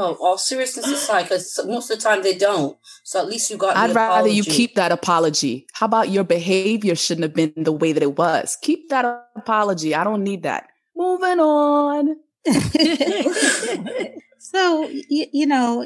Oh, 0.00 0.16
all 0.20 0.38
seriousness 0.38 0.86
aside, 0.86 1.22
because 1.24 1.58
most 1.66 1.90
of 1.90 1.96
the 1.98 2.02
time 2.02 2.22
they 2.22 2.36
don't. 2.36 2.78
So 3.02 3.18
at 3.18 3.26
least 3.26 3.50
you 3.50 3.56
got. 3.56 3.76
I'd 3.76 3.96
rather 3.96 4.28
you 4.28 4.44
keep 4.44 4.76
that 4.76 4.92
apology. 4.92 5.66
How 5.72 5.86
about 5.86 6.08
your 6.10 6.22
behavior 6.22 6.94
shouldn't 6.94 7.24
have 7.24 7.34
been 7.34 7.52
the 7.56 7.72
way 7.72 7.90
that 7.92 8.02
it 8.02 8.16
was? 8.16 8.56
Keep 8.62 8.90
that 8.90 9.24
apology. 9.34 9.96
I 9.96 10.04
don't 10.04 10.22
need 10.22 10.44
that. 10.44 10.68
Moving 10.94 11.40
on. 11.40 12.16
so 14.38 14.86
you, 14.88 15.26
you 15.32 15.46
know 15.46 15.84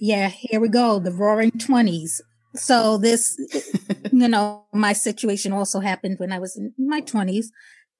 yeah 0.00 0.28
here 0.28 0.58
we 0.60 0.68
go 0.68 0.98
the 0.98 1.12
roaring 1.12 1.52
20s 1.52 2.20
so 2.56 2.98
this 2.98 3.38
you 4.12 4.28
know 4.28 4.64
my 4.72 4.92
situation 4.92 5.52
also 5.52 5.80
happened 5.80 6.18
when 6.18 6.32
i 6.32 6.38
was 6.38 6.56
in 6.56 6.72
my 6.78 7.00
20s 7.00 7.46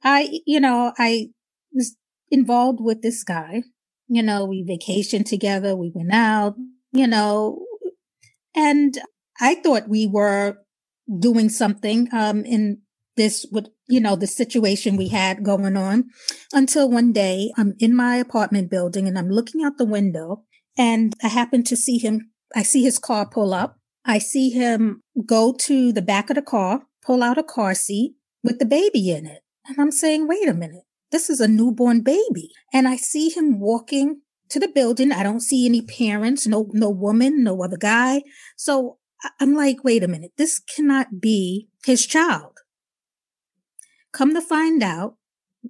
i 0.02 0.40
you 0.46 0.60
know 0.60 0.92
i 0.98 1.28
was 1.72 1.96
involved 2.30 2.80
with 2.80 3.02
this 3.02 3.22
guy 3.22 3.62
you 4.08 4.22
know 4.22 4.44
we 4.44 4.64
vacationed 4.64 5.26
together 5.26 5.76
we 5.76 5.90
went 5.94 6.12
out 6.12 6.54
you 6.92 7.06
know 7.06 7.64
and 8.54 8.98
i 9.40 9.54
thought 9.56 9.88
we 9.88 10.06
were 10.06 10.56
doing 11.20 11.48
something 11.48 12.08
um 12.12 12.44
in 12.44 12.78
this 13.16 13.46
with 13.50 13.68
you 13.88 14.00
know 14.00 14.14
the 14.14 14.26
situation 14.26 14.96
we 14.96 15.08
had 15.08 15.42
going 15.42 15.76
on 15.76 16.04
until 16.52 16.90
one 16.90 17.12
day 17.12 17.50
I'm 17.56 17.74
in 17.78 17.94
my 17.96 18.16
apartment 18.16 18.70
building 18.70 19.08
and 19.08 19.18
I'm 19.18 19.30
looking 19.30 19.64
out 19.64 19.78
the 19.78 19.84
window 19.84 20.44
and 20.76 21.14
I 21.22 21.28
happen 21.28 21.62
to 21.64 21.76
see 21.76 21.98
him. 21.98 22.30
I 22.54 22.62
see 22.62 22.82
his 22.82 22.98
car 22.98 23.26
pull 23.26 23.54
up. 23.54 23.75
I 24.06 24.18
see 24.18 24.50
him 24.50 25.02
go 25.26 25.52
to 25.52 25.92
the 25.92 26.02
back 26.02 26.30
of 26.30 26.36
the 26.36 26.42
car, 26.42 26.82
pull 27.04 27.22
out 27.22 27.38
a 27.38 27.42
car 27.42 27.74
seat 27.74 28.14
with 28.42 28.58
the 28.58 28.64
baby 28.64 29.10
in 29.10 29.26
it. 29.26 29.42
And 29.66 29.80
I'm 29.80 29.90
saying, 29.90 30.28
wait 30.28 30.48
a 30.48 30.54
minute, 30.54 30.84
this 31.10 31.28
is 31.28 31.40
a 31.40 31.48
newborn 31.48 32.02
baby. 32.02 32.52
And 32.72 32.86
I 32.86 32.96
see 32.96 33.30
him 33.30 33.58
walking 33.58 34.20
to 34.48 34.60
the 34.60 34.68
building. 34.68 35.10
I 35.10 35.24
don't 35.24 35.40
see 35.40 35.66
any 35.66 35.82
parents, 35.82 36.46
no, 36.46 36.70
no 36.72 36.88
woman, 36.88 37.42
no 37.42 37.64
other 37.64 37.76
guy. 37.76 38.22
So 38.56 38.98
I'm 39.40 39.54
like, 39.54 39.82
wait 39.82 40.04
a 40.04 40.08
minute, 40.08 40.32
this 40.36 40.60
cannot 40.60 41.20
be 41.20 41.68
his 41.84 42.06
child. 42.06 42.58
Come 44.12 44.34
to 44.34 44.40
find 44.40 44.82
out, 44.82 45.16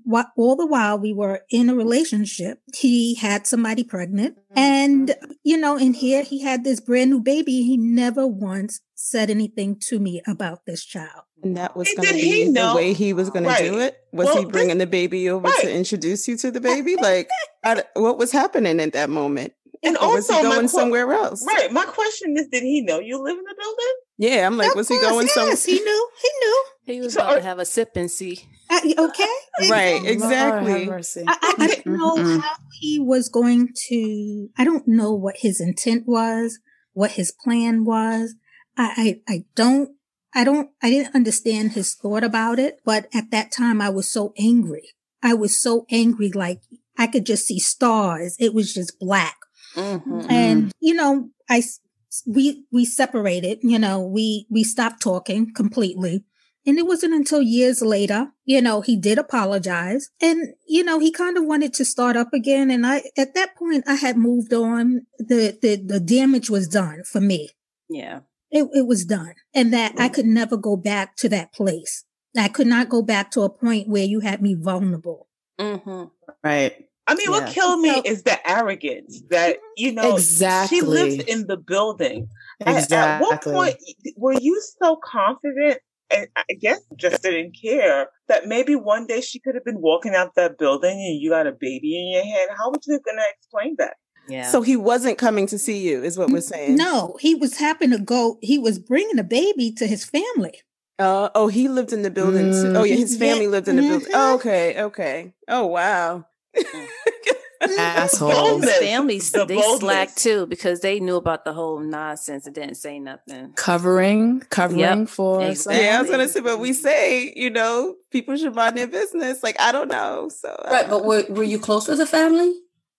what 0.05 0.27
all 0.37 0.57
the 0.57 0.67
while 0.67 0.99
we 0.99 1.13
were 1.13 1.41
in 1.51 1.69
a 1.69 1.75
relationship, 1.75 2.61
he 2.75 3.15
had 3.15 3.47
somebody 3.47 3.85
pregnant. 3.85 4.37
And, 4.55 5.15
you 5.43 5.57
know, 5.57 5.77
in 5.77 5.95
here 5.95 6.23
he 6.23 6.43
had 6.43 6.65
this 6.65 6.81
brand 6.81 7.11
new 7.11 7.21
baby. 7.21 7.63
He 7.63 7.77
never 7.77 8.27
once 8.27 8.81
said 8.95 9.31
anything 9.31 9.77
to 9.89 9.99
me 9.99 10.23
about 10.27 10.67
this 10.67 10.85
child. 10.85 11.23
And 11.43 11.57
that 11.57 11.77
was 11.77 11.89
Did 11.89 11.97
going 11.97 12.09
to 12.09 12.15
he 12.19 12.45
be 12.47 12.51
know? 12.51 12.71
the 12.71 12.77
way 12.77 12.93
he 12.95 13.13
was 13.13 13.31
going 13.31 13.45
Right. 13.45 13.59
to 13.59 13.69
do 13.71 13.79
it. 13.79 13.97
Was 14.13 14.27
Well, 14.27 14.39
he 14.39 14.45
bringing 14.47 14.79
the 14.79 14.87
baby 14.87 15.29
over 15.29 15.47
right. 15.49 15.61
to 15.63 15.73
introduce 15.73 16.27
you 16.27 16.37
to 16.39 16.51
the 16.51 16.61
baby? 16.61 16.97
Like, 16.97 17.29
I, 17.65 17.83
what 17.95 18.17
was 18.19 18.33
happening 18.33 18.81
at 18.81 18.93
that 18.95 19.11
moment? 19.11 19.53
And 19.83 19.99
Or 19.99 20.15
was 20.15 20.27
he 20.29 20.35
also, 20.35 20.49
my 20.49 20.55
going 20.55 20.61
que- 20.63 20.69
somewhere 20.69 21.13
else? 21.13 21.45
Right. 21.47 21.71
My 21.71 21.85
question 21.85 22.37
is, 22.39 22.49
did 22.49 22.63
he 22.63 22.81
know 22.81 22.99
you 22.99 23.23
live 23.23 23.37
in 23.37 23.45
the 23.45 23.55
building? 23.57 23.95
Yeah, 24.19 24.47
I'm 24.47 24.57
like, 24.57 24.71
Of 24.71 24.77
was 24.77 24.89
he 24.89 24.99
course, 24.99 25.11
going 25.11 25.27
somewhere? 25.29 25.51
Yes, 25.53 25.65
he 25.65 25.79
knew. 25.81 26.09
He 26.23 26.29
knew. 26.41 26.65
He 26.87 27.01
was 27.01 27.15
So 27.15 27.21
about 27.21 27.33
are- 27.33 27.37
to 27.37 27.43
have 27.43 27.59
a 27.59 27.65
sip 27.65 27.93
and 27.97 28.11
see. 28.11 28.49
Uh, 28.71 28.81
okay. 28.99 29.35
Right, 29.71 30.01
exactly. 30.05 30.89
I, 30.91 31.37
I, 31.41 31.55
I 31.59 31.67
don't 31.69 31.87
know 31.87 32.17
Mm-mm. 32.17 32.41
how 32.41 32.55
he 32.81 32.99
was 32.99 33.29
going 33.29 33.69
to, 33.89 34.49
I 34.59 34.65
don't 34.65 34.89
know 34.89 35.13
what 35.15 35.37
his 35.39 35.61
intent 35.61 36.05
was, 36.07 36.59
what 36.93 37.13
his 37.13 37.31
plan 37.33 37.85
was. 37.85 38.35
I, 38.77 39.21
I, 39.29 39.33
I 39.35 39.45
don't, 39.55 39.91
I 40.35 40.45
don't, 40.45 40.71
I 40.83 40.91
didn't 40.91 41.15
understand 41.15 41.73
his 41.73 41.95
thought 41.95 42.25
about 42.25 42.59
it, 42.59 42.81
but 42.85 43.07
at 43.15 43.31
that 43.31 43.53
time 43.53 43.81
I 43.81 43.89
was 43.89 44.09
so 44.11 44.33
angry. 44.39 44.89
I 45.23 45.35
was 45.35 45.61
so 45.61 45.87
angry, 45.91 46.31
like 46.33 46.61
I 46.99 47.07
could 47.07 47.25
just 47.25 47.47
see 47.47 47.59
stars. 47.61 48.37
It 48.41 48.53
was 48.53 48.75
just 48.75 48.99
black. 48.99 49.37
Mm-hmm. 49.77 50.27
And, 50.31 50.73
you 50.81 50.95
know, 50.95 51.31
I, 51.49 51.59
s- 51.59 51.81
we, 52.27 52.65
we 52.73 52.85
separated, 52.85 53.59
you 53.63 53.79
know, 53.79 54.01
we, 54.01 54.47
we 54.51 54.65
stopped 54.65 55.03
talking 55.03 55.53
completely. 55.53 56.25
And 56.67 56.79
it 56.79 56.87
wasn't 56.87 57.15
until 57.15 57.41
years 57.43 57.81
later, 57.81 58.33
you 58.45 58.61
know, 58.61 58.81
he 58.81 58.97
did 58.97 59.19
apologize 59.19 60.11
and, 60.21 60.55
you 60.67 60.83
know, 60.83 60.99
he 60.99 61.13
kind 61.13 61.37
of 61.37 61.45
wanted 61.45 61.73
to 61.75 61.85
start 61.85 62.17
up 62.17 62.33
again. 62.33 62.73
And 62.73 62.85
I, 62.85 63.03
at 63.17 63.35
that 63.35 63.55
point, 63.55 63.85
I 63.87 63.95
had 63.95 64.17
moved 64.17 64.53
on. 64.53 65.07
The, 65.19 65.57
the, 65.63 65.77
the 65.77 66.01
damage 66.01 66.51
was 66.51 66.67
done 66.67 67.05
for 67.05 67.21
me. 67.21 67.51
Yeah. 67.89 68.21
It, 68.51 68.69
it 68.75 68.87
was 68.87 69.05
done 69.05 69.35
and 69.55 69.73
that 69.73 69.95
I 69.99 70.09
could 70.09 70.27
never 70.27 70.57
go 70.57 70.77
back 70.77 71.17
to 71.17 71.29
that 71.29 71.53
place. 71.53 72.05
I 72.37 72.49
could 72.49 72.67
not 72.67 72.89
go 72.89 73.03
back 73.03 73.31
to 73.33 73.43
a 73.43 73.51
point 73.51 73.89
where 73.89 74.05
you 74.05 74.21
had 74.21 74.43
me 74.43 74.55
vulnerable. 74.55 75.29
Mm-hmm. 75.59 76.05
right. 76.45 76.87
I 77.07 77.15
mean, 77.15 77.31
what 77.31 77.47
Yeah. 77.47 77.53
killed 77.53 77.81
me 77.81 77.91
So- 77.95 78.03
is 78.05 78.23
the 78.25 78.51
arrogance 78.51 79.23
that, 79.31 79.59
you 79.77 79.93
know, 79.93 80.15
Exactly. 80.17 80.79
she 80.79 80.85
lives 80.85 81.17
in 81.25 81.47
the 81.47 81.57
building. 81.57 82.29
At- 82.61 82.77
Exactly. 82.83 82.97
At, 82.97 83.21
what 83.23 83.43
point 83.43 83.77
were 84.17 84.33
you 84.41 84.61
so 84.83 84.97
confident 85.05 85.79
and 86.11 86.29
I 86.37 86.45
guess 86.61 86.81
just 86.97 87.23
didn't 87.23 87.57
care 87.61 88.09
that 88.29 88.47
maybe 88.47 88.77
one 88.77 89.07
day 89.07 89.21
she 89.21 89.39
could 89.41 89.55
have 89.57 89.65
been 89.65 89.81
walking 89.81 90.15
out 90.15 90.35
that 90.37 90.57
building 90.59 90.93
and 90.93 91.21
you 91.21 91.31
got 91.31 91.47
a 91.47 91.53
baby 91.53 91.99
in 91.99 92.13
your 92.13 92.23
hand. 92.25 92.51
How 92.57 92.71
was 92.71 92.81
you 92.87 92.99
going 93.05 93.17
to 93.17 93.25
explain 93.37 93.75
that? 93.79 93.95
Yeah. 94.29 94.51
So 94.51 94.63
he 94.63 94.77
wasn't 94.77 95.19
coming 95.19 95.47
to 95.49 95.59
see 95.59 95.79
you, 95.79 96.03
is 96.03 96.19
what 96.19 96.31
we're 96.31 96.41
saying. 96.41 96.75
No, 96.77 97.17
he 97.21 97.35
was 97.35 97.59
happen 97.59 97.91
to 97.91 97.99
go. 97.99 98.39
He 98.43 98.59
was 98.59 98.79
bringing 98.81 99.19
a 99.21 99.25
baby 99.25 99.71
to 99.73 99.87
his 99.87 100.05
family. 100.05 100.61
Uh, 100.99 101.29
oh, 101.35 101.49
he 101.49 101.69
lived 101.69 101.93
in 101.93 102.03
the 102.03 102.11
building. 102.11 102.51
too. 102.53 102.73
Oh, 102.75 102.83
yeah, 102.85 102.97
his 102.97 103.15
Yeah. 103.17 103.29
family 103.29 103.47
lived 103.49 103.69
in 103.69 103.77
the 103.77 103.83
building. 103.83 104.09
Mhm. 104.09 104.13
Oh, 104.15 104.35
okay, 104.37 104.81
okay. 104.83 105.35
Oh, 105.49 105.67
wow. 105.67 106.25
Assholes. 107.79 108.65
His 108.65 108.77
families 108.79 109.33
The 109.33 109.45
they 109.45 109.57
boldness. 109.57 109.81
slack 109.81 110.15
too 110.15 110.47
because 110.47 110.81
they 110.81 111.01
knew 111.01 111.17
about 111.17 111.45
the 111.45 111.53
whole 111.53 111.81
nonsense 111.81 112.47
and 112.47 112.55
didn't 112.55 112.77
say 112.77 112.99
nothing. 112.99 113.53
Covering, 113.55 114.41
covering 114.51 114.81
Yep, 114.81 115.09
for 115.09 115.43
exactly. 115.43 115.85
yeah, 115.85 115.99
I 115.99 116.03
was 116.03 116.11
gonna 116.11 116.29
say, 116.29 116.41
but 116.41 116.59
we 116.61 116.73
say, 116.73 117.33
you 117.35 117.51
know, 117.51 117.95
people 118.11 118.37
should 118.37 118.55
mind 118.55 118.77
their 118.77 118.87
business. 118.87 119.43
Like, 119.43 119.59
I 119.61 119.73
don't 119.73 119.89
know. 119.89 120.29
So, 120.29 120.55
Right, 120.71 120.89
but 120.89 121.05
were, 121.05 121.25
were 121.31 121.43
you 121.45 121.59
close 121.59 121.89
with 121.89 121.99
the 121.99 122.07
family? 122.07 122.53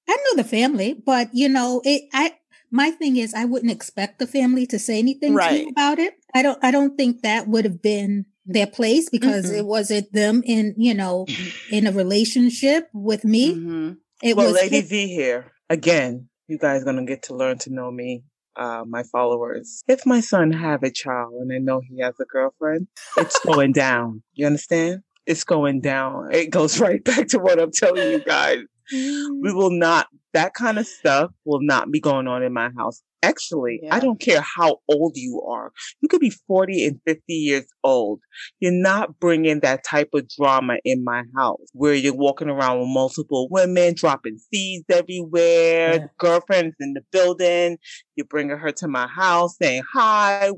I 0.09 0.15
knew 0.15 0.35
the 0.37 0.43
family, 0.49 0.93
but 0.93 1.29
you 1.33 1.49
know, 1.49 1.81
it. 1.85 2.03
I 2.13 2.33
my 2.71 2.91
thing 2.91 3.15
is, 3.17 3.33
I 3.33 3.45
wouldn't 3.45 3.71
expect 3.71 4.19
the 4.19 4.27
family 4.27 4.65
to 4.67 4.79
say 4.79 4.99
anything 4.99 5.37
to 5.37 5.51
me 5.51 5.69
about 5.71 5.99
it. 5.99 6.15
I 6.33 6.41
don't. 6.41 6.57
I 6.63 6.71
don't 6.71 6.97
think 6.97 7.21
that 7.21 7.47
would 7.47 7.63
have 7.65 7.81
been 7.81 8.25
their 8.47 8.67
place 8.67 9.09
because 9.09 9.51
Mm-mm. 9.51 9.59
it 9.59 9.65
wasn't 9.65 10.11
them 10.13 10.41
in 10.45 10.73
you 10.77 10.93
know 10.93 11.25
in 11.71 11.85
a 11.87 11.91
relationship 11.91 12.89
with 12.93 13.23
me. 13.23 13.53
Mhm. 13.55 13.97
It 14.23 14.35
well, 14.35 14.47
was 14.47 14.55
Lady 14.55 14.77
his- 14.81 14.89
V 14.89 15.07
here 15.07 15.51
again. 15.69 16.29
You 16.47 16.57
guys 16.57 16.83
gonna 16.83 17.05
get 17.05 17.23
to 17.23 17.35
learn 17.35 17.57
to 17.59 17.73
know 17.73 17.91
me, 17.91 18.23
uh, 18.55 18.83
my 18.87 19.03
followers. 19.03 19.83
If 19.87 20.05
my 20.05 20.21
son 20.21 20.51
have 20.53 20.81
a 20.83 20.89
child 20.91 21.33
and 21.41 21.51
I 21.51 21.57
know 21.57 21.81
he 21.81 21.99
has 22.01 22.15
a 22.19 22.25
girlfriend, 22.25 22.87
it's 23.17 23.37
going 23.45 23.73
down. 23.73 24.23
You 24.33 24.45
understand? 24.47 25.01
It's 25.25 25.43
going 25.43 25.81
down. 25.81 26.29
It 26.33 26.49
goes 26.51 26.79
right 26.85 27.03
back 27.03 27.27
to 27.29 27.39
what 27.39 27.59
I'm 27.59 27.71
telling 27.71 28.11
you 28.11 28.19
guys. 28.23 28.59
We 28.91 29.51
will 29.53 29.71
not. 29.71 30.07
That 30.37 30.53
kind 30.53 30.77
of 30.77 30.85
stuff 30.85 31.31
will 31.45 31.61
not 31.63 31.89
be 31.89 31.99
going 31.99 32.27
on 32.27 32.43
in 32.43 32.53
my 32.53 32.69
house. 32.77 33.01
Actually, 33.23 33.81
I 33.89 33.99
don't 33.99 34.19
care 34.19 34.39
how 34.41 34.77
old 34.87 35.13
you 35.15 35.41
are. 35.41 35.71
You 36.01 36.07
could 36.09 36.21
be 36.21 36.29
40 36.29 36.85
and 36.85 36.99
50 37.07 37.33
years 37.33 37.65
old. 37.83 38.19
You're 38.59 38.71
not 38.71 39.19
bringing 39.19 39.61
that 39.61 39.83
type 39.83 40.09
of 40.13 40.29
drama 40.37 40.77
in 40.85 41.03
my 41.03 41.23
house 41.35 41.65
where 41.73 41.95
you're 41.95 42.13
walking 42.13 42.49
around 42.49 42.77
with 42.79 42.89
multiple 42.89 43.47
women, 43.49 43.95
dropping 43.95 44.37
seeds 44.53 44.85
everywhere, 44.89 45.93
Yeah. 45.95 46.07
girlfriends 46.19 46.75
in 46.79 46.93
the 46.93 47.01
building. 47.11 47.79
You're 48.15 48.27
bringing 48.27 48.57
her 48.59 48.71
to 48.73 48.87
my 48.87 49.07
house 49.07 49.57
saying 49.59 49.81
hi 49.91 50.51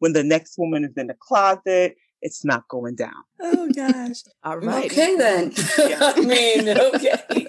when 0.00 0.12
the 0.12 0.24
next 0.24 0.54
woman 0.58 0.84
is 0.84 0.96
in 0.96 1.06
the 1.06 1.14
closet. 1.20 1.94
It's 2.20 2.44
not 2.44 2.66
going 2.68 2.96
down. 2.96 3.22
oh 3.40 3.68
gosh. 3.70 4.22
All 4.42 4.56
right. 4.70 4.86
Okay, 4.90 5.14
then. 5.16 5.52
I 5.78 6.20
mean, 6.20 6.68
okay. 6.70 7.46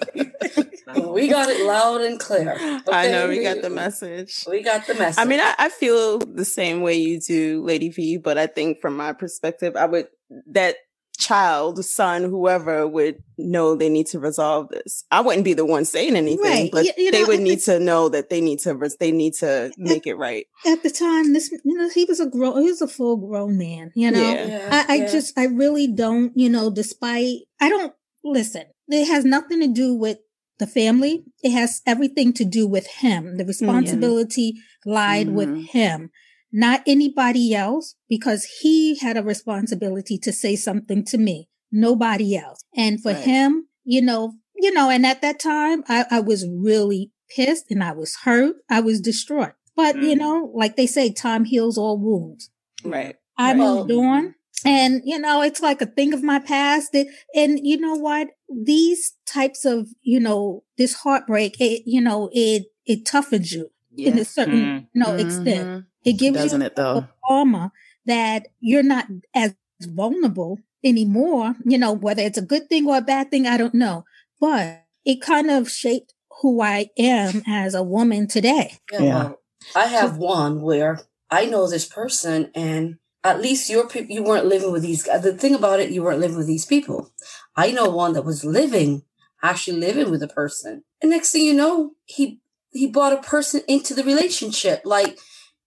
we 0.94 1.28
got 1.28 1.48
it 1.48 1.64
loud 1.66 2.00
and 2.02 2.18
clear. 2.20 2.52
I 2.90 3.08
know 3.08 3.24
Okay, 3.24 3.38
we 3.38 3.42
got 3.42 3.62
the 3.62 3.70
message. 3.70 4.44
We 4.48 4.62
got 4.62 4.86
the 4.86 4.94
message. 4.94 5.20
I 5.20 5.24
mean, 5.24 5.40
I, 5.40 5.54
I 5.58 5.68
feel 5.68 6.18
the 6.18 6.44
same 6.44 6.80
way 6.82 6.94
you 6.94 7.20
do, 7.20 7.62
Lady 7.64 7.88
V, 7.90 8.18
but 8.18 8.38
I 8.38 8.46
think 8.46 8.80
from 8.80 8.96
my 8.96 9.12
perspective, 9.12 9.74
I 9.76 9.86
would, 9.86 10.08
that 10.48 10.76
child, 11.18 11.82
son, 11.84 12.24
whoever 12.24 12.86
would 12.86 13.16
know 13.38 13.74
they 13.74 13.88
need 13.88 14.06
to 14.06 14.18
resolve 14.20 14.68
this. 14.68 15.04
I 15.10 15.22
wouldn't 15.22 15.44
be 15.44 15.54
the 15.54 15.64
one 15.64 15.86
saying 15.86 16.14
anything, 16.14 16.44
Right. 16.44 16.70
but 16.70 16.84
You- 16.84 16.92
you 16.98 17.10
they 17.10 17.22
know, 17.22 17.28
would 17.28 17.40
need 17.40 17.60
the- 17.60 17.78
to 17.78 17.80
know 17.80 18.08
that 18.10 18.28
they 18.28 18.40
need 18.42 18.58
to, 18.60 18.74
res- 18.74 18.96
they 18.98 19.12
need 19.12 19.32
to 19.40 19.72
make 19.78 20.06
it 20.06 20.14
right. 20.14 20.46
at 20.66 20.82
the 20.82 20.90
time. 20.90 21.32
This 21.32 21.50
you 21.64 21.74
know 21.74 21.88
he 21.88 22.04
was 22.04 22.20
a 22.20 22.26
grown. 22.26 22.60
He 22.62 22.68
was 22.68 22.82
a 22.82 22.86
full 22.88 23.16
grown 23.16 23.56
man. 23.56 23.92
You 23.94 24.10
know. 24.10 24.20
Yeah. 24.20 24.46
Yeah, 24.46 24.84
I, 24.88 24.92
I 24.92 24.96
yeah. 24.98 25.06
just, 25.10 25.38
I 25.38 25.44
really 25.46 25.86
don't, 25.88 26.36
you 26.36 26.50
know, 26.50 26.70
despite, 26.70 27.38
I 27.60 27.70
don't, 27.70 27.94
listen, 28.22 28.64
it 28.88 29.06
has 29.06 29.24
nothing 29.24 29.60
to 29.60 29.68
do 29.68 29.94
with 29.94 30.18
the 30.58 30.66
family. 30.66 31.24
It 31.42 31.50
has 31.52 31.82
everything 31.86 32.32
to 32.34 32.44
do 32.44 32.66
with 32.66 32.86
him. 32.86 33.36
The 33.36 33.44
responsibility 33.44 34.54
lied 34.84 35.30
with 35.30 35.48
Mhm. 35.48 35.66
him, 35.68 36.10
not 36.52 36.82
anybody 36.86 37.54
else, 37.54 37.94
because 38.08 38.44
he 38.60 38.96
had 38.98 39.16
a 39.16 39.22
responsibility 39.22 40.18
to 40.18 40.32
say 40.32 40.56
something 40.56 41.04
to 41.06 41.18
me, 41.18 41.48
nobody 41.70 42.36
else. 42.36 42.60
And 42.76 43.02
for 43.02 43.12
Right. 43.12 43.24
him, 43.24 43.68
you 43.84 44.00
know, 44.02 44.34
you 44.54 44.72
know, 44.72 44.88
and 44.88 45.04
at 45.04 45.20
that 45.20 45.38
time, 45.38 45.84
I, 45.88 46.06
I 46.10 46.20
was 46.20 46.46
really 46.48 47.12
pissed 47.28 47.66
and 47.70 47.82
I 47.84 47.92
was 47.92 48.16
hurt. 48.24 48.56
I 48.70 48.80
was 48.80 49.00
distraught. 49.00 49.52
But, 49.74 49.96
you 50.02 50.14
Mm. 50.14 50.18
know, 50.18 50.52
like 50.54 50.76
they 50.76 50.86
say, 50.86 51.12
time 51.12 51.44
heals 51.44 51.76
all 51.76 51.98
wounds. 51.98 52.50
Right. 52.82 53.16
I 53.36 53.48
Right. 53.48 53.58
moved 53.58 53.90
on. 53.92 54.34
And, 54.64 55.02
you 55.04 55.18
know, 55.18 55.42
it's 55.42 55.60
like 55.60 55.82
a 55.82 55.86
thing 55.86 56.14
of 56.14 56.22
my 56.22 56.38
past. 56.38 56.96
And 57.34 57.60
you 57.62 57.76
know 57.78 57.94
what? 57.94 58.28
These 58.48 59.14
types 59.26 59.64
of, 59.64 59.88
you 60.02 60.20
know, 60.20 60.62
this 60.78 60.94
heartbreak, 60.94 61.60
it, 61.60 61.82
you 61.86 62.00
know, 62.00 62.30
it, 62.32 62.64
it 62.84 63.04
toughens 63.04 63.52
you 63.52 63.70
in 63.96 64.18
a 64.18 64.24
certain, 64.24 64.60
Mm. 64.60 64.86
you 64.94 65.00
know, 65.02 65.14
extent. 65.14 65.66
Mhm. 65.68 65.86
It 66.04 66.12
gives 66.18 66.36
Doesn't 66.38 66.60
you 66.60 66.66
it 66.66 66.76
though? 66.76 66.98
a 66.98 67.08
armor 67.28 67.72
that 68.04 68.46
you're 68.60 68.82
not 68.84 69.06
as 69.34 69.54
vulnerable 69.82 70.58
anymore. 70.84 71.54
You 71.64 71.78
know, 71.78 71.92
whether 71.92 72.22
it's 72.22 72.38
a 72.38 72.42
good 72.42 72.68
thing 72.68 72.86
or 72.88 72.98
a 72.98 73.02
bad 73.02 73.30
thing, 73.30 73.46
I 73.46 73.56
don't 73.56 73.74
know. 73.74 74.04
But 74.40 74.84
it 75.04 75.20
kind 75.20 75.50
of 75.50 75.68
shaped 75.70 76.14
who 76.42 76.60
I 76.60 76.90
am 76.98 77.42
as 77.46 77.74
a 77.74 77.82
woman 77.82 78.28
today. 78.28 78.78
Yeah, 78.92 79.02
Yeah. 79.02 79.32
I 79.74 79.86
have 79.86 80.18
one 80.18 80.60
where 80.60 81.00
I 81.30 81.46
know 81.46 81.68
this 81.68 81.86
person, 81.86 82.50
and 82.54 82.98
at 83.24 83.40
least 83.40 83.68
your 83.68 83.88
pe- 83.88 84.06
you 84.08 84.22
weren't 84.22 84.46
living 84.46 84.70
with 84.70 84.82
these 84.82 85.02
guys. 85.02 85.22
The 85.24 85.32
thing 85.36 85.54
about 85.54 85.80
it, 85.80 85.90
you 85.90 86.02
weren't 86.04 86.20
living 86.20 86.36
with 86.36 86.46
these 86.46 86.64
people. 86.66 87.10
I 87.56 87.72
know 87.72 87.88
one 87.88 88.12
that 88.12 88.24
was 88.24 88.44
living, 88.44 89.02
actually 89.42 89.80
living 89.80 90.10
with 90.10 90.22
a 90.22 90.28
person, 90.28 90.84
and 91.00 91.10
next 91.10 91.32
thing 91.32 91.44
you 91.44 91.54
know, 91.54 91.92
he 92.04 92.40
he 92.70 92.86
brought 92.86 93.12
a 93.12 93.22
person 93.22 93.62
into 93.66 93.94
the 93.94 94.04
relationship, 94.04 94.82
like 94.84 95.18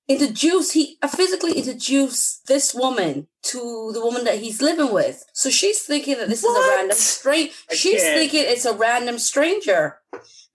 introduced 0.07 0.73
he 0.73 0.97
uh, 1.01 1.07
physically 1.07 1.53
introduced 1.53 2.47
this 2.47 2.73
woman 2.73 3.27
to 3.43 3.91
the 3.93 4.01
woman 4.01 4.23
that 4.25 4.39
he's 4.39 4.61
living 4.61 4.91
with. 4.91 5.23
So 5.33 5.49
she's 5.49 5.81
thinking 5.83 6.17
that 6.17 6.27
this 6.27 6.43
is 6.43 6.55
a 6.55 6.69
random 6.77 6.97
stranger. 6.97 7.53
She's 7.71 8.03
thinking 8.03 8.43
it's 8.45 8.65
a 8.65 8.73
random 8.73 9.19
stranger. 9.19 9.99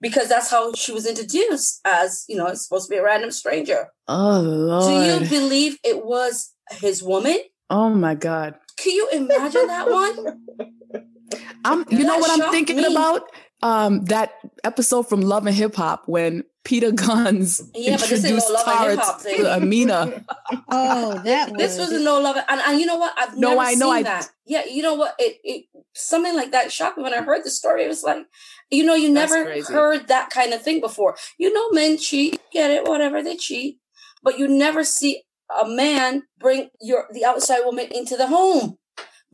Because 0.01 0.27
that's 0.27 0.51
how 0.51 0.73
she 0.73 0.91
was 0.91 1.07
introduced 1.07 1.79
as 1.85 2.25
you 2.27 2.35
know 2.35 2.47
it's 2.47 2.63
supposed 2.63 2.87
to 2.87 2.91
be 2.91 2.97
a 2.97 3.03
random 3.03 3.31
stranger. 3.31 3.87
Oh 4.07 4.85
do 4.85 4.91
you 4.91 5.29
believe 5.29 5.77
it 5.83 6.05
was 6.05 6.53
his 6.69 7.01
woman? 7.01 7.37
Oh 7.69 7.89
my 7.89 8.13
God. 8.13 8.55
can 8.77 8.93
you 8.93 9.09
imagine 9.11 9.67
that 9.67 9.89
one 9.89 10.41
I'm 11.63 11.85
you 11.89 12.03
know 12.03 12.17
what 12.17 12.31
I'm 12.41 12.51
thinking 12.51 12.77
me. 12.77 12.85
about? 12.85 13.23
Um 13.61 14.03
that 14.05 14.33
episode 14.63 15.07
from 15.09 15.21
Love 15.21 15.45
and 15.47 15.55
Hip 15.55 15.75
Hop 15.75 16.03
when 16.07 16.43
Peter 16.63 16.91
Gunz 16.91 17.61
Yeah, 17.73 17.97
but 17.97 18.09
this 18.09 18.11
ain't 18.11 18.23
no 18.23 18.29
introduced 18.45 18.49
Love 18.51 18.65
Tara 18.65 18.89
Hip 18.91 18.99
Hop 18.99 19.21
thing. 19.21 19.37
to 19.37 19.55
Amina. 19.55 20.25
Oh, 20.69 21.19
that 21.23 21.51
was. 21.51 21.57
this 21.57 21.77
was 21.79 21.91
a 21.91 21.99
no 22.03 22.19
love 22.19 22.35
and, 22.37 22.61
and 22.61 22.79
you 22.79 22.85
know 22.85 22.97
what 22.97 23.13
i've 23.17 23.35
No, 23.37 23.49
never 23.49 23.61
I 23.61 23.73
know, 23.73 23.87
seen 23.87 23.93
I- 23.93 24.03
that 24.03 24.29
yeah 24.45 24.63
you 24.65 24.81
know 24.83 24.93
what 24.93 25.15
it, 25.19 25.37
it 25.43 25.65
something 25.95 26.35
like 26.35 26.51
that 26.51 26.71
shocked 26.71 26.97
me 26.97 27.03
when 27.03 27.13
i 27.13 27.21
heard 27.21 27.43
the 27.43 27.49
story 27.49 27.83
it 27.83 27.87
was 27.87 28.03
like 28.03 28.25
you 28.69 28.83
know 28.83 28.93
you 28.95 29.11
That's 29.13 29.31
never 29.31 29.45
crazy. 29.45 29.73
heard 29.73 30.07
that 30.07 30.29
kind 30.29 30.53
of 30.53 30.61
thing 30.61 30.81
before 30.81 31.15
you 31.39 31.51
know 31.51 31.69
men 31.71 31.97
cheat 31.97 32.39
get 32.51 32.69
it 32.71 32.87
whatever 32.87 33.23
they 33.23 33.35
cheat 33.37 33.79
but 34.21 34.37
you 34.37 34.47
never 34.47 34.83
see 34.83 35.23
a 35.61 35.67
man 35.67 36.23
bring 36.39 36.69
your 36.81 37.07
the 37.11 37.25
outside 37.25 37.61
woman 37.63 37.87
into 37.91 38.15
the 38.17 38.27
home 38.27 38.77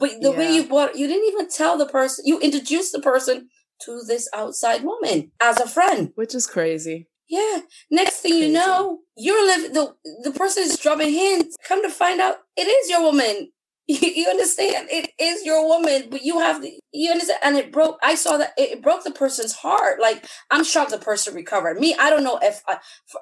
but 0.02 0.12
the 0.22 0.32
way 0.32 0.54
you 0.56 0.64
brought 0.68 0.98
you 0.98 1.08
didn't 1.08 1.28
even 1.32 1.48
tell 1.50 1.78
the 1.78 1.86
person 1.98 2.26
you 2.28 2.40
introduced 2.42 2.92
the 2.92 3.00
person 3.12 3.48
to 3.86 4.02
this 4.08 4.28
outside 4.34 4.84
woman 4.84 5.32
as 5.40 5.60
a 5.60 5.68
friend 5.68 6.12
Which 6.16 6.36
is 6.36 6.46
crazy. 6.56 7.08
yeah. 7.30 7.60
Next 7.90 8.18
thing 8.22 8.34
you 8.42 8.50
know, 8.60 9.00
you're 9.16 9.46
living 9.52 9.74
the 9.74 9.86
the 10.24 10.32
person 10.32 10.64
is 10.64 10.78
dropping 10.78 11.12
hints. 11.14 11.56
Come 11.68 11.82
to 11.84 11.90
find 11.90 12.20
out, 12.26 12.36
it 12.58 12.68
is 12.78 12.90
your 12.90 13.04
woman. 13.04 13.36
You, 13.88 14.10
you 14.20 14.28
understand? 14.30 14.88
It 14.92 15.10
is 15.20 15.44
your 15.44 15.68
woman, 15.68 16.00
but 16.12 16.22
you 16.22 16.40
have 16.40 16.62
the 16.62 16.72
you 16.94 17.12
understand. 17.12 17.40
And 17.44 17.58
it 17.58 17.74
broke. 17.74 17.98
I 18.02 18.16
saw 18.16 18.38
that 18.38 18.52
it, 18.58 18.70
it 18.74 18.82
broke 18.82 19.04
the 19.04 19.12
person's 19.12 19.54
heart. 19.64 20.00
Like 20.00 20.20
I'm 20.52 20.64
shocked 20.64 20.92
the 20.92 20.98
person 21.10 21.34
recovered. 21.36 21.78
Me, 21.84 21.90
I 22.00 22.10
don't 22.12 22.24
know 22.24 22.40
if 22.42 22.62
I, 22.68 22.78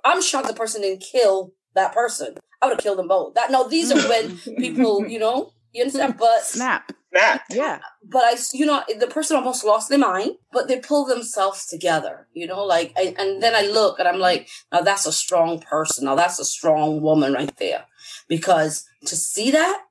I'm 0.06 0.22
shocked 0.22 0.48
the 0.48 0.54
person 0.54 0.82
didn't 0.82 1.02
kill 1.12 1.54
that 1.76 1.94
person. 1.94 2.36
I 2.62 2.66
would 2.68 2.74
have 2.76 2.84
killed 2.84 3.00
them 3.00 3.08
both. 3.08 3.34
That 3.36 3.50
no, 3.56 3.68
these 3.68 3.90
are 3.92 4.08
when 4.10 4.38
people, 4.58 5.08
you 5.08 5.18
know, 5.18 5.54
you 5.74 5.82
understand. 5.82 6.14
Mm-hmm. 6.14 6.20
But 6.20 6.44
Snap. 6.44 6.92
Snap. 7.12 7.42
Yeah. 7.50 7.80
but 8.04 8.24
I, 8.24 8.36
you 8.54 8.66
know, 8.66 8.84
the 9.00 9.08
person 9.08 9.36
almost 9.36 9.64
lost 9.64 9.90
their 9.90 9.98
mind, 9.98 10.36
but 10.52 10.68
they 10.68 10.80
pull 10.80 11.06
themselves 11.06 11.66
together, 11.66 12.28
you 12.34 12.46
know, 12.46 12.64
like, 12.64 12.94
I, 12.98 13.16
and 13.18 13.42
then 13.42 13.56
I 13.56 13.62
look 13.62 14.00
and 14.00 14.08
I'm 14.08 14.20
like, 14.20 14.48
now 14.72 14.82
that's 14.82 15.06
a 15.06 15.12
strong 15.12 15.60
person. 15.60 16.06
Now 16.06 16.16
that's 16.16 16.40
a 16.40 16.46
strong 16.46 17.02
woman 17.02 17.34
right 17.34 17.56
there. 17.58 17.86
Because 18.28 18.86
to 19.06 19.16
see 19.16 19.52
that, 19.52 19.82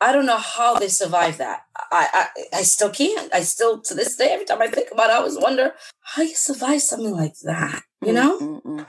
I 0.00 0.12
don't 0.12 0.26
know 0.26 0.36
how 0.36 0.78
they 0.78 0.88
survive 0.88 1.38
that. 1.38 1.62
I, 1.90 2.08
I, 2.12 2.58
I 2.58 2.62
still 2.62 2.90
can't. 2.90 3.32
I 3.32 3.40
still, 3.40 3.80
to 3.80 3.94
this 3.94 4.16
day, 4.16 4.28
every 4.30 4.44
time 4.44 4.60
I 4.60 4.66
think 4.66 4.90
about 4.92 5.08
it, 5.10 5.14
I 5.14 5.16
always 5.16 5.38
wonder 5.38 5.72
how 6.00 6.22
you 6.22 6.34
survive 6.34 6.82
something 6.82 7.12
like 7.12 7.34
that. 7.44 7.82
You 8.02 8.12
know? 8.12 8.38
Mm-mm. 8.38 8.86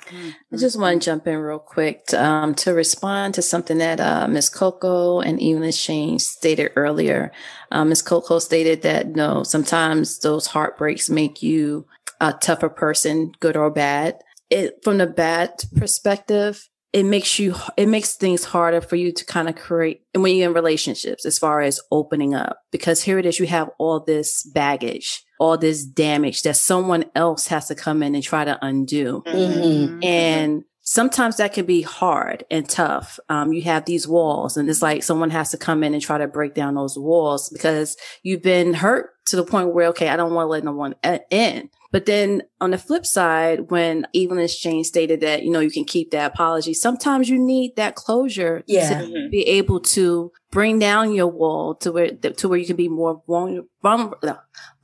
I 0.54 0.58
just 0.58 0.78
want 0.78 1.02
to 1.02 1.06
jump 1.06 1.28
in 1.28 1.38
real 1.38 1.60
quick 1.60 2.06
to, 2.08 2.24
um, 2.24 2.54
to 2.56 2.74
respond 2.74 3.36
to 3.36 3.41
something 3.41 3.78
that 3.78 4.00
uh, 4.00 4.28
Ms. 4.28 4.50
Coco 4.50 5.22
and 5.22 5.41
Evelyn 5.41 5.72
Shane 5.72 6.20
stated 6.20 6.72
earlier. 6.76 7.32
Um, 7.72 7.89
Ms. 7.89 8.02
Coco 8.02 8.39
stated 8.39 8.82
that 8.82 9.08
no, 9.08 9.43
sometimes 9.43 10.20
those 10.20 10.48
heartbreaks 10.48 11.10
make 11.10 11.41
you 11.41 11.88
a 12.20 12.34
tougher 12.34 12.70
person, 12.70 13.32
good 13.39 13.56
or 13.56 13.72
bad. 13.72 14.20
It 14.50 14.80
from 14.84 14.98
the 14.98 15.08
bad 15.08 15.52
perspective, 15.76 16.70
it 16.93 17.04
makes 17.04 17.38
you 17.38 17.56
it 17.76 17.88
makes 17.88 18.15
things 18.15 18.46
harder 18.46 18.82
for 18.82 18.96
you 18.96 19.12
to 19.12 19.26
kind 19.26 19.50
of 19.50 19.56
create 19.56 20.02
and 20.13 20.24
when 20.24 20.36
you're 20.36 20.50
in 20.50 20.56
relationships 20.56 21.26
as 21.26 21.38
far 21.38 21.62
as 21.62 21.80
opening 21.91 22.34
up 22.34 22.60
because 22.72 23.04
here 23.04 23.20
it 23.20 23.26
is 23.26 23.39
you 23.39 23.46
have 23.46 23.70
all 23.78 24.00
this 24.00 24.43
baggage 24.43 25.24
all 25.39 25.58
this 25.58 25.84
damage 25.84 26.43
that 26.43 26.56
someone 26.56 27.06
else 27.15 27.47
has 27.47 27.67
to 27.67 27.76
come 27.76 28.04
in 28.04 28.15
and 28.15 28.23
try 28.23 28.45
to 28.45 28.58
undo. 28.62 29.23
Mm-hmm. 29.26 30.04
and 30.04 30.63
sometimes 30.82 31.36
that 31.38 31.54
can 31.54 31.65
be 31.65 31.82
hard 31.82 32.45
and 32.50 32.67
tough. 32.67 33.19
Um, 33.28 33.52
you 33.52 33.62
have 33.63 33.86
these 33.86 34.08
walls 34.08 34.56
and 34.56 34.69
it's 34.69 34.82
like 34.82 35.04
someone 35.04 35.30
has 35.32 35.52
to 35.52 35.58
come 35.58 35.84
in 35.84 35.93
and 35.93 36.02
try 36.02 36.17
to 36.17 36.28
break 36.28 36.54
down 36.54 36.76
those 36.76 36.97
walls 36.97 37.50
because 37.50 37.97
you've 38.23 38.41
been 38.41 38.73
hurt 38.73 39.10
to 39.28 39.36
the 39.36 39.43
point 39.43 39.73
where 39.73 39.88
okay 39.88 40.10
i 40.10 40.15
don't 40.15 40.34
want 40.34 40.45
to 40.45 40.50
let 40.50 40.63
no 40.63 40.71
one 40.71 40.95
uh, 41.04 41.19
in 41.30 41.69
but 41.91 42.06
then 42.06 42.41
on 42.62 42.71
the 42.71 42.78
flip 42.78 43.06
side, 43.06 43.71
when 43.71 44.06
Even 44.13 44.39
Exchange 44.39 44.88
stated 44.88 45.21
that, 45.21 45.43
you 45.43 45.52
know, 45.52 45.60
you 45.60 45.71
can 45.71 45.86
keep 45.86 46.12
that 46.12 46.34
apology, 46.34 46.73
sometimes 46.73 47.30
you 47.30 47.38
need 47.39 47.76
that 47.76 47.95
closure 47.95 48.63
Yeah. 48.67 49.02
to 49.02 49.30
be 49.30 49.43
able 49.47 49.80
to 49.82 50.32
bring 50.52 50.80
down 50.80 51.13
your 51.13 51.28
wall 51.28 51.76
to 51.76 51.91
where, 51.91 52.12
to 52.12 52.47
where 52.50 52.58
you 52.60 52.65
can 52.65 52.76
be 52.76 52.88
more 52.89 53.21
vulnerable, 53.28 54.17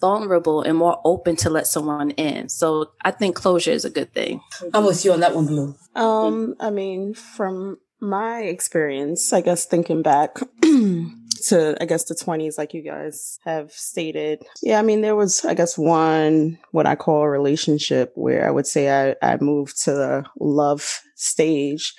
vulnerable 0.02 0.62
and 0.62 0.78
more 0.78 1.00
open 1.06 1.36
to 1.38 1.50
let 1.50 1.68
someone 1.68 2.12
in. 2.12 2.50
So 2.50 2.92
I 3.04 3.12
think 3.12 3.36
closure 3.36 3.72
is 3.72 3.86
a 3.86 3.90
good 3.90 4.14
thing. 4.14 4.42
I'm 4.74 4.86
with 4.86 5.04
you 5.06 5.14
on 5.14 5.20
that 5.22 5.36
one, 5.36 5.46
Blue. 5.48 5.76
Um, 5.96 6.56
I 6.60 6.70
mean, 6.70 7.14
from 7.14 7.78
my 8.00 8.42
experience, 8.42 9.32
I 9.32 9.40
guess 9.42 9.66
thinking 9.66 10.02
back 10.02 10.38
to, 11.50 11.76
I 11.82 11.86
guess 11.86 12.06
the 12.06 12.16
twenties, 12.16 12.58
like 12.58 12.74
you 12.74 12.82
guys 12.82 13.40
have 13.46 13.72
stated. 13.72 14.44
Yeah, 14.62 14.80
I 14.80 14.82
mean, 14.82 15.02
there 15.02 15.16
was, 15.16 15.46
I 15.46 15.54
guess, 15.54 15.78
one, 15.78 16.60
what 16.72 16.86
I 16.86 16.96
call 16.96 17.22
a 17.24 17.30
relationship 17.30 18.12
where 18.16 18.48
I 18.48 18.52
would 18.52 18.68
say 18.68 18.90
I, 18.90 19.16
I 19.22 19.38
moved 19.40 19.84
to 19.84 19.92
the 19.92 20.26
love 20.40 21.02
stage, 21.16 21.94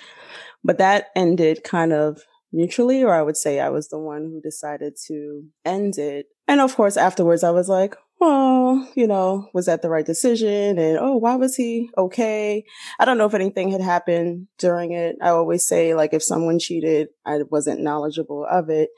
but 0.63 0.77
that 0.77 1.07
ended 1.15 1.63
kind 1.63 1.93
of 1.93 2.21
mutually, 2.51 3.03
or 3.03 3.13
I 3.13 3.21
would 3.21 3.37
say 3.37 3.59
I 3.59 3.69
was 3.69 3.89
the 3.89 3.99
one 3.99 4.23
who 4.23 4.39
decided 4.41 4.95
to 5.07 5.43
end 5.65 5.97
it. 5.97 6.27
And 6.47 6.61
of 6.61 6.75
course, 6.75 6.95
afterwards, 6.97 7.43
I 7.43 7.51
was 7.51 7.67
like, 7.67 7.95
well, 8.21 8.87
you 8.95 9.07
know, 9.07 9.49
was 9.53 9.65
that 9.65 9.81
the 9.81 9.89
right 9.89 10.05
decision? 10.05 10.79
And 10.79 10.97
oh, 10.97 11.17
why 11.17 11.35
was 11.35 11.55
he 11.55 11.89
okay? 11.97 12.63
I 12.97 13.03
don't 13.03 13.17
know 13.17 13.25
if 13.25 13.33
anything 13.33 13.71
had 13.71 13.81
happened 13.81 14.47
during 14.57 14.93
it. 14.93 15.17
I 15.21 15.29
always 15.29 15.67
say, 15.67 15.95
like, 15.95 16.13
if 16.13 16.23
someone 16.23 16.57
cheated, 16.57 17.09
I 17.25 17.39
wasn't 17.49 17.81
knowledgeable 17.81 18.47
of 18.49 18.69
it. 18.69 18.89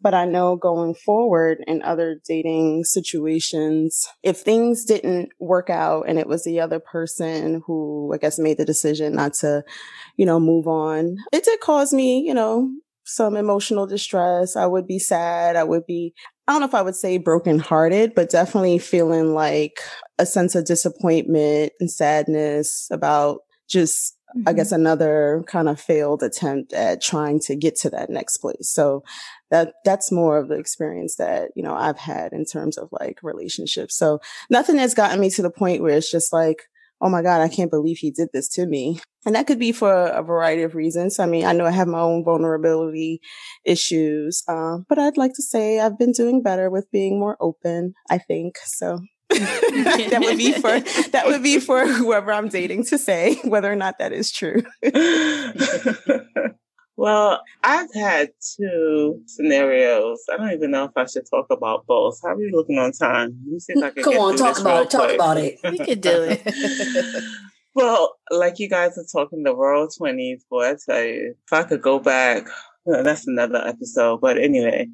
But 0.00 0.14
I 0.14 0.24
know 0.24 0.56
going 0.56 0.94
forward 0.94 1.58
in 1.66 1.82
other 1.82 2.20
dating 2.26 2.84
situations, 2.84 4.06
if 4.22 4.38
things 4.38 4.84
didn't 4.84 5.30
work 5.40 5.70
out 5.70 6.04
and 6.08 6.18
it 6.18 6.28
was 6.28 6.44
the 6.44 6.60
other 6.60 6.78
person 6.78 7.62
who 7.66 8.12
I 8.14 8.18
guess 8.18 8.38
made 8.38 8.58
the 8.58 8.64
decision 8.64 9.14
not 9.14 9.34
to, 9.34 9.64
you 10.16 10.24
know, 10.24 10.38
move 10.38 10.68
on, 10.68 11.16
it 11.32 11.44
did 11.44 11.60
cause 11.60 11.92
me, 11.92 12.20
you 12.20 12.34
know, 12.34 12.70
some 13.04 13.36
emotional 13.36 13.86
distress. 13.86 14.54
I 14.54 14.66
would 14.66 14.86
be 14.86 14.98
sad. 14.98 15.56
I 15.56 15.64
would 15.64 15.86
be, 15.86 16.14
I 16.46 16.52
don't 16.52 16.60
know 16.60 16.66
if 16.66 16.74
I 16.74 16.82
would 16.82 16.96
say 16.96 17.18
brokenhearted, 17.18 18.14
but 18.14 18.30
definitely 18.30 18.78
feeling 18.78 19.34
like 19.34 19.80
a 20.18 20.26
sense 20.26 20.54
of 20.54 20.66
disappointment 20.66 21.72
and 21.80 21.90
sadness 21.90 22.86
about 22.90 23.40
just 23.68 24.18
I 24.30 24.38
mm-hmm. 24.38 24.56
guess 24.56 24.72
another 24.72 25.42
kind 25.46 25.68
of 25.68 25.80
failed 25.80 26.22
attempt 26.22 26.74
at 26.74 27.00
trying 27.00 27.40
to 27.40 27.56
get 27.56 27.76
to 27.76 27.90
that 27.90 28.10
next 28.10 28.38
place. 28.38 28.70
So 28.70 29.02
that 29.50 29.74
that's 29.84 30.12
more 30.12 30.38
of 30.38 30.48
the 30.48 30.56
experience 30.58 31.16
that, 31.16 31.50
you 31.56 31.62
know, 31.62 31.74
I've 31.74 31.98
had 31.98 32.32
in 32.32 32.44
terms 32.44 32.76
of 32.76 32.88
like 32.92 33.18
relationships. 33.22 33.96
So 33.96 34.20
nothing 34.50 34.78
has 34.78 34.94
gotten 34.94 35.20
me 35.20 35.30
to 35.30 35.42
the 35.42 35.50
point 35.50 35.82
where 35.82 35.96
it's 35.96 36.10
just 36.10 36.32
like, 36.32 36.62
oh 37.00 37.08
my 37.08 37.22
God, 37.22 37.40
I 37.40 37.48
can't 37.48 37.70
believe 37.70 37.98
he 37.98 38.10
did 38.10 38.28
this 38.32 38.48
to 38.50 38.66
me. 38.66 39.00
And 39.24 39.34
that 39.34 39.46
could 39.46 39.58
be 39.58 39.72
for 39.72 39.92
a 39.92 40.22
variety 40.22 40.62
of 40.62 40.74
reasons. 40.74 41.18
I 41.18 41.26
mean, 41.26 41.44
I 41.44 41.52
know 41.52 41.66
I 41.66 41.70
have 41.70 41.88
my 41.88 42.00
own 42.00 42.24
vulnerability 42.24 43.20
issues, 43.64 44.42
uh, 44.48 44.78
but 44.88 44.98
I'd 44.98 45.16
like 45.16 45.34
to 45.34 45.42
say 45.42 45.80
I've 45.80 45.98
been 45.98 46.12
doing 46.12 46.42
better 46.42 46.70
with 46.70 46.90
being 46.90 47.18
more 47.18 47.36
open, 47.40 47.94
I 48.10 48.18
think. 48.18 48.56
So 48.64 49.00
that 49.30 50.20
would 50.20 50.38
be 50.38 50.52
for 50.52 50.80
that 51.10 51.26
would 51.26 51.42
be 51.42 51.60
for 51.60 51.86
whoever 51.86 52.32
I'm 52.32 52.48
dating 52.48 52.84
to 52.86 52.96
say 52.96 53.34
whether 53.44 53.70
or 53.70 53.76
not 53.76 53.98
that 53.98 54.12
is 54.12 54.32
true. 54.32 54.62
well, 56.98 57.40
I've 57.62 57.94
had 57.94 58.30
two 58.56 59.22
scenarios. 59.26 60.20
I 60.32 60.36
don't 60.36 60.50
even 60.52 60.72
know 60.72 60.84
if 60.84 60.90
I 60.96 61.06
should 61.06 61.30
talk 61.30 61.46
about 61.48 61.86
both. 61.86 62.18
How 62.24 62.30
are 62.30 62.40
you 62.40 62.50
looking 62.52 62.76
on 62.78 62.90
time? 62.90 63.38
Let 63.44 63.52
me 63.52 63.58
see 63.60 63.74
if 63.74 63.84
I 63.84 63.90
can 63.90 64.02
Come 64.02 64.12
get 64.14 64.20
on, 64.20 64.36
through 64.36 64.38
talk 64.38 64.54
this 64.54 64.60
about 64.60 64.74
real 64.74 64.82
it. 64.82 64.90
Talk 64.90 65.14
about 65.14 65.36
it. 65.38 65.58
We 65.62 65.78
could 65.78 66.00
do 66.00 66.22
it. 66.28 67.24
Well, 67.74 68.16
like 68.32 68.58
you 68.58 68.68
guys 68.68 68.98
are 68.98 69.04
talking 69.04 69.44
the 69.44 69.54
world 69.54 69.92
twenties, 69.96 70.44
boy, 70.50 70.70
I 70.70 70.74
tell 70.84 71.00
you, 71.00 71.36
if 71.46 71.52
I 71.52 71.62
could 71.62 71.80
go 71.80 72.00
back, 72.00 72.48
well, 72.84 73.04
that's 73.04 73.28
another 73.28 73.64
episode. 73.64 74.20
But 74.20 74.36
anyway, 74.36 74.88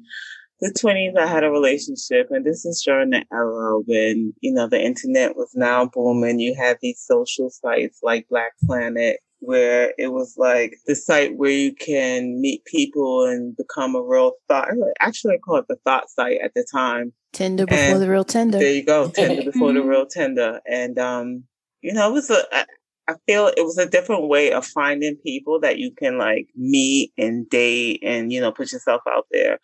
the 0.59 0.71
twenties, 0.71 1.15
I 1.17 1.25
had 1.25 1.43
a 1.43 1.49
relationship, 1.49 2.27
and 2.29 2.45
this 2.45 2.63
is 2.63 2.83
during 2.85 3.09
the 3.09 3.23
era 3.33 3.79
when 3.79 4.33
you 4.41 4.53
know 4.53 4.67
the 4.67 4.79
internet 4.79 5.35
was 5.35 5.49
now 5.55 5.87
booming. 5.87 6.39
You 6.39 6.53
had 6.53 6.77
these 6.79 7.03
social 7.03 7.49
sites 7.49 8.01
like 8.03 8.27
Black 8.29 8.51
Planet, 8.63 9.17
where 9.45 9.93
it 9.97 10.07
was 10.07 10.35
like 10.37 10.75
the 10.87 10.95
site 10.95 11.37
where 11.37 11.51
you 11.51 11.73
can 11.73 12.39
meet 12.41 12.65
people 12.65 13.25
and 13.25 13.55
become 13.55 13.95
a 13.95 14.01
real 14.01 14.33
thought. 14.47 14.69
Actually, 14.99 15.35
I 15.35 15.37
call 15.37 15.57
it 15.57 15.65
the 15.67 15.77
thought 15.85 16.09
site 16.09 16.39
at 16.43 16.53
the 16.55 16.65
time. 16.71 17.13
Tinder 17.33 17.65
before 17.65 17.95
And 17.95 18.01
the 18.01 18.09
real 18.09 18.23
Tinder. 18.23 18.59
There 18.59 18.73
you 18.73 18.85
go, 18.85 19.09
Tinder 19.15 19.51
before 19.51 19.73
the 19.73 19.83
real 19.83 20.05
Tinder. 20.05 20.61
And 20.67 20.97
um, 20.97 21.43
you 21.81 21.93
know, 21.93 22.09
it 22.09 22.13
was 22.13 22.29
a. 22.29 22.43
I, 22.51 22.65
I 23.07 23.13
feel 23.27 23.47
it 23.47 23.63
was 23.63 23.77
a 23.77 23.85
different 23.85 24.27
way 24.27 24.51
of 24.51 24.65
finding 24.65 25.15
people 25.17 25.59
that 25.59 25.77
you 25.77 25.91
can 25.91 26.17
like 26.17 26.47
meet 26.55 27.13
and 27.19 27.47
date 27.47 28.01
and 28.03 28.33
you 28.33 28.41
know 28.41 28.51
put 28.51 28.71
yourself 28.71 29.01
out 29.07 29.27
there. 29.31 29.59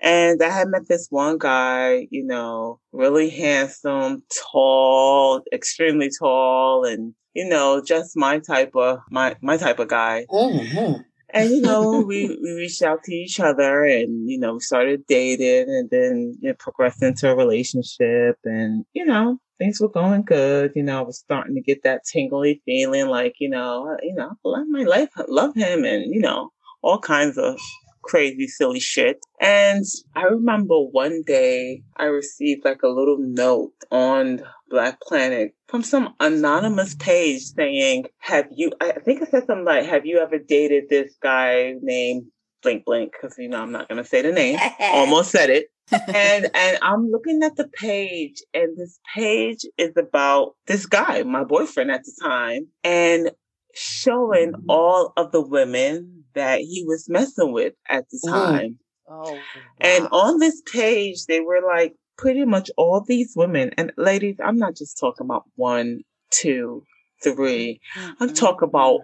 And 0.00 0.42
I 0.42 0.48
had 0.48 0.66
met 0.66 0.88
this 0.88 1.06
one 1.10 1.38
guy, 1.38 2.08
you 2.10 2.26
know, 2.26 2.80
really 2.90 3.30
handsome, 3.30 4.24
tall, 4.50 5.42
extremely 5.52 6.10
tall, 6.18 6.84
and 6.84 7.14
you 7.34 7.48
know, 7.48 7.82
just 7.82 8.16
my 8.16 8.38
type 8.38 8.72
of 8.74 8.98
my 9.10 9.36
my 9.42 9.56
type 9.56 9.78
of 9.78 9.88
guy. 9.88 10.26
Mhm. 10.30 11.04
And 11.34 11.50
you 11.50 11.60
know, 11.62 12.00
we 12.06 12.38
we 12.42 12.52
reached 12.52 12.82
out 12.82 13.02
to 13.04 13.14
each 13.14 13.40
other, 13.40 13.84
and 13.84 14.28
you 14.30 14.38
know, 14.38 14.54
we 14.54 14.60
started 14.60 15.06
dating, 15.06 15.66
and 15.68 15.90
then 15.90 16.38
it 16.42 16.58
progressed 16.58 17.02
into 17.02 17.30
a 17.30 17.36
relationship, 17.36 18.38
and 18.44 18.84
you 18.92 19.04
know, 19.04 19.38
things 19.58 19.80
were 19.80 19.88
going 19.88 20.22
good. 20.22 20.72
You 20.74 20.82
know, 20.82 20.98
I 20.98 21.02
was 21.02 21.18
starting 21.18 21.54
to 21.54 21.62
get 21.62 21.82
that 21.84 22.02
tingly 22.04 22.60
feeling, 22.64 23.08
like 23.08 23.36
you 23.38 23.48
know, 23.48 23.96
you 24.02 24.14
know, 24.14 24.30
I 24.44 24.48
love 24.48 24.66
my 24.68 24.82
life, 24.82 25.10
I 25.16 25.24
love 25.28 25.54
him, 25.54 25.84
and 25.84 26.12
you 26.12 26.20
know, 26.20 26.50
all 26.82 26.98
kinds 26.98 27.38
of 27.38 27.58
crazy, 28.02 28.46
silly 28.48 28.80
shit. 28.80 29.20
And 29.40 29.84
I 30.14 30.24
remember 30.24 30.78
one 30.80 31.22
day 31.26 31.82
I 31.96 32.04
received 32.04 32.64
like 32.64 32.82
a 32.82 32.88
little 32.88 33.18
note 33.18 33.72
on 33.90 34.42
Black 34.72 35.00
Planet 35.02 35.54
from 35.68 35.82
some 35.82 36.14
anonymous 36.18 36.94
page 36.94 37.42
saying, 37.42 38.06
have 38.18 38.48
you, 38.50 38.72
I 38.80 38.92
think 38.92 39.20
it 39.20 39.28
said 39.30 39.46
something 39.46 39.66
like, 39.66 39.84
have 39.84 40.06
you 40.06 40.18
ever 40.18 40.38
dated 40.38 40.88
this 40.88 41.14
guy 41.22 41.74
named 41.82 42.24
Blink 42.62 42.86
Blink? 42.86 43.12
Cause 43.20 43.34
you 43.38 43.50
know, 43.50 43.60
I'm 43.60 43.70
not 43.70 43.86
going 43.88 44.02
to 44.02 44.08
say 44.08 44.22
the 44.22 44.32
name. 44.32 44.58
Almost 44.80 45.30
said 45.30 45.50
it. 45.50 45.66
and, 45.92 46.50
and 46.54 46.78
I'm 46.80 47.10
looking 47.10 47.42
at 47.42 47.56
the 47.56 47.68
page 47.68 48.42
and 48.54 48.74
this 48.78 48.98
page 49.14 49.66
is 49.76 49.92
about 49.98 50.54
this 50.66 50.86
guy, 50.86 51.22
my 51.22 51.44
boyfriend 51.44 51.90
at 51.90 52.04
the 52.04 52.18
time 52.22 52.68
and 52.82 53.30
showing 53.74 54.54
all 54.70 55.12
of 55.18 55.32
the 55.32 55.42
women 55.42 56.24
that 56.34 56.60
he 56.60 56.82
was 56.86 57.10
messing 57.10 57.52
with 57.52 57.74
at 57.90 58.08
the 58.10 58.18
Mm. 58.26 58.30
time. 58.30 58.78
Oh, 59.06 59.38
And 59.82 60.08
on 60.12 60.38
this 60.38 60.62
page, 60.72 61.26
they 61.26 61.40
were 61.40 61.60
like 61.60 61.92
pretty 62.22 62.44
much 62.44 62.70
all 62.76 63.04
these 63.04 63.32
women. 63.34 63.72
And 63.76 63.92
ladies, 63.96 64.36
I'm 64.42 64.56
not 64.56 64.76
just 64.76 64.96
talking 64.96 65.26
about 65.26 65.42
one, 65.56 66.02
two, 66.30 66.84
three. 67.20 67.80
I'm 67.96 68.28
mm-hmm. 68.28 68.34
talking 68.34 68.68
about 68.68 69.00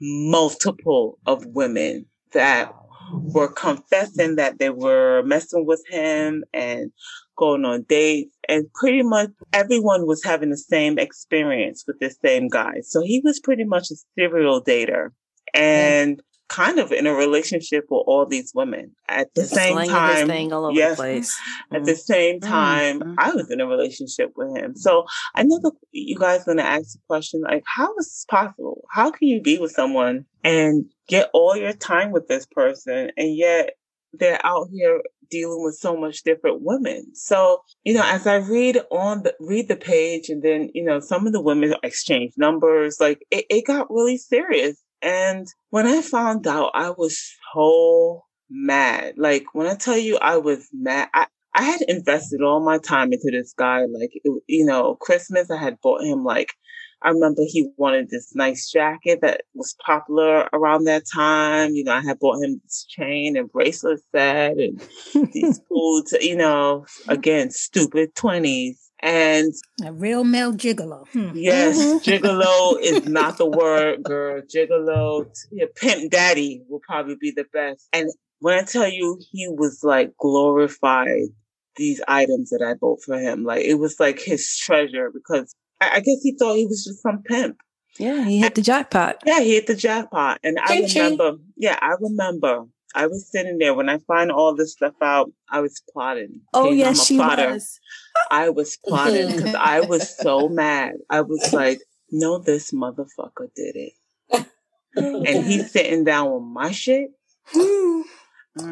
multiple 0.00 1.16
of 1.26 1.46
women 1.46 2.06
that 2.32 2.74
were 3.12 3.52
confessing 3.52 4.34
that 4.34 4.58
they 4.58 4.70
were 4.70 5.22
messing 5.22 5.64
with 5.64 5.80
him 5.88 6.42
and 6.52 6.90
going 7.38 7.64
on 7.64 7.82
dates. 7.88 8.34
And 8.48 8.66
pretty 8.74 9.04
much 9.04 9.30
everyone 9.52 10.04
was 10.08 10.24
having 10.24 10.50
the 10.50 10.56
same 10.56 10.98
experience 10.98 11.84
with 11.86 12.00
the 12.00 12.10
same 12.24 12.48
guy. 12.48 12.80
So 12.82 13.00
he 13.00 13.20
was 13.22 13.38
pretty 13.38 13.64
much 13.64 13.92
a 13.92 13.96
serial 14.18 14.60
dater. 14.60 15.10
And 15.54 16.20
kind 16.48 16.78
of 16.78 16.92
in 16.92 17.06
a 17.06 17.14
relationship 17.14 17.84
with 17.90 18.04
all 18.06 18.26
these 18.26 18.52
women 18.54 18.92
at 19.08 19.34
the 19.34 19.44
same 19.44 19.76
time. 19.88 20.28
thing 20.28 20.52
all 20.52 20.66
over 20.66 20.74
yes, 20.74 20.96
the 20.96 21.02
place. 21.02 21.38
at 21.72 21.84
the 21.84 21.96
same 21.96 22.40
time, 22.40 23.00
mm. 23.00 23.14
I 23.18 23.32
was 23.32 23.50
in 23.50 23.60
a 23.60 23.66
relationship 23.66 24.32
with 24.36 24.56
him. 24.56 24.76
So 24.76 25.04
I 25.34 25.42
know 25.42 25.58
that 25.60 25.72
you 25.92 26.16
guys 26.16 26.42
are 26.42 26.44
gonna 26.46 26.62
ask 26.62 26.92
the 26.92 27.00
question 27.08 27.42
like, 27.42 27.64
how 27.66 27.94
is 27.98 28.06
this 28.06 28.26
possible? 28.28 28.84
How 28.90 29.10
can 29.10 29.28
you 29.28 29.40
be 29.40 29.58
with 29.58 29.72
someone 29.72 30.24
and 30.44 30.86
get 31.08 31.30
all 31.32 31.56
your 31.56 31.72
time 31.72 32.12
with 32.12 32.28
this 32.28 32.46
person 32.46 33.10
and 33.16 33.36
yet 33.36 33.74
they're 34.18 34.44
out 34.44 34.68
here 34.72 35.02
dealing 35.30 35.62
with 35.62 35.74
so 35.74 35.96
much 35.96 36.22
different 36.22 36.62
women. 36.62 37.14
So, 37.14 37.62
you 37.84 37.94
know, 37.94 38.04
as 38.04 38.26
I 38.26 38.36
read 38.36 38.80
on 38.90 39.22
the 39.22 39.34
read 39.40 39.68
the 39.68 39.76
page 39.76 40.28
and 40.28 40.42
then, 40.42 40.70
you 40.74 40.84
know, 40.84 41.00
some 41.00 41.26
of 41.26 41.32
the 41.32 41.40
women 41.40 41.74
exchange 41.82 42.34
numbers, 42.36 42.98
like 43.00 43.24
it, 43.30 43.46
it 43.50 43.66
got 43.66 43.90
really 43.90 44.18
serious. 44.18 44.80
And 45.02 45.46
when 45.70 45.86
I 45.86 46.02
found 46.02 46.46
out, 46.46 46.72
I 46.74 46.90
was 46.90 47.20
so 47.54 48.24
mad. 48.50 49.14
Like 49.16 49.46
when 49.52 49.66
I 49.66 49.74
tell 49.74 49.96
you 49.98 50.18
I 50.18 50.36
was 50.36 50.68
mad, 50.72 51.08
I, 51.14 51.26
I 51.54 51.62
had 51.62 51.82
invested 51.88 52.42
all 52.42 52.60
my 52.60 52.78
time 52.78 53.12
into 53.12 53.30
this 53.30 53.54
guy. 53.56 53.80
Like, 53.86 54.10
it, 54.12 54.42
you 54.46 54.64
know, 54.64 54.96
Christmas, 54.96 55.50
I 55.50 55.56
had 55.56 55.80
bought 55.80 56.02
him 56.04 56.24
like, 56.24 56.52
I 57.02 57.10
remember 57.10 57.42
he 57.46 57.70
wanted 57.76 58.08
this 58.10 58.34
nice 58.34 58.70
jacket 58.70 59.20
that 59.22 59.42
was 59.54 59.76
popular 59.84 60.48
around 60.52 60.84
that 60.84 61.04
time. 61.14 61.72
You 61.74 61.84
know, 61.84 61.92
I 61.92 62.00
had 62.00 62.18
bought 62.18 62.42
him 62.42 62.60
this 62.62 62.84
chain 62.88 63.36
and 63.36 63.50
bracelet 63.50 64.00
set 64.12 64.56
and 64.56 64.80
these 65.32 65.60
foods, 65.68 66.14
you 66.20 66.36
know, 66.36 66.86
again, 67.08 67.50
stupid 67.50 68.14
20s. 68.14 68.76
And 69.00 69.52
A 69.84 69.92
real 69.92 70.24
male 70.24 70.52
gigolo. 70.52 71.06
Hmm. 71.08 71.30
yes, 71.34 71.76
Mhm. 71.78 72.02
gigolo 72.02 72.80
is 72.80 73.04
not 73.06 73.36
the 73.38 73.46
word, 73.46 74.02
girl. 74.02 74.40
Gigolo, 74.42 75.26
yeah, 75.52 75.66
pimp 75.76 76.10
daddy 76.10 76.62
will 76.68 76.80
probably 76.80 77.16
be 77.20 77.30
the 77.30 77.44
best. 77.52 77.88
And 77.92 78.08
when 78.40 78.58
I 78.58 78.62
tell 78.62 78.88
you 78.88 79.20
he 79.32 79.48
was 79.48 79.80
like 79.82 80.12
glorified 80.18 81.28
these 81.76 82.00
items 82.08 82.50
that 82.50 82.62
I 82.66 82.74
bought 82.74 83.02
for 83.02 83.18
him, 83.18 83.44
like 83.44 83.64
it 83.64 83.74
was 83.74 84.00
like 84.00 84.18
his 84.20 84.56
treasure 84.56 85.10
because 85.12 85.54
I, 85.80 85.96
I 85.96 86.00
guess 86.00 86.22
he 86.22 86.34
thought 86.38 86.54
he 86.54 86.66
was 86.66 86.84
just 86.84 87.02
some 87.02 87.22
pimp. 87.22 87.56
Yeah, 87.98 88.24
he 88.24 88.38
hit 88.40 88.54
the 88.54 88.62
jackpot. 88.62 89.22
Yeah, 89.26 89.40
he 89.40 89.54
hit 89.54 89.66
the 89.66 89.74
jackpot. 89.74 90.38
And 90.44 90.58
I 90.58 90.66
Ching, 90.68 90.86
ching. 90.86 91.02
remember, 91.18 91.38
yeah, 91.56 91.78
I 91.80 91.94
remember 92.00 92.64
I 92.96 93.06
was 93.06 93.30
sitting 93.30 93.58
there 93.58 93.74
when 93.74 93.88
I 93.90 93.98
find 93.98 94.32
all 94.32 94.54
this 94.56 94.72
stuff 94.72 94.94
out, 95.02 95.30
I 95.50 95.60
was 95.60 95.82
plotting. 95.92 96.40
Oh, 96.54 96.66
Okay, 96.66 96.70
I'm 96.72 96.78
yes, 96.78 97.02
a 97.02 97.04
she 97.04 97.16
plotter. 97.16 97.52
was. 97.52 97.78
I 98.30 98.48
was 98.48 98.78
plotting 98.88 99.36
because 99.36 99.54
I 99.58 99.82
was 99.82 100.16
so 100.16 100.48
mad. 100.48 100.94
I 101.10 101.20
was 101.20 101.52
like, 101.52 101.78
no, 102.10 102.38
this 102.38 102.70
motherfucker 102.72 103.48
did 103.54 103.76
it. 103.76 103.92
And 104.96 105.44
he's 105.44 105.70
sitting 105.72 106.04
down 106.04 106.32
with 106.32 106.42
my 106.42 106.70
shit. 106.70 107.10
Mm. 107.54 108.02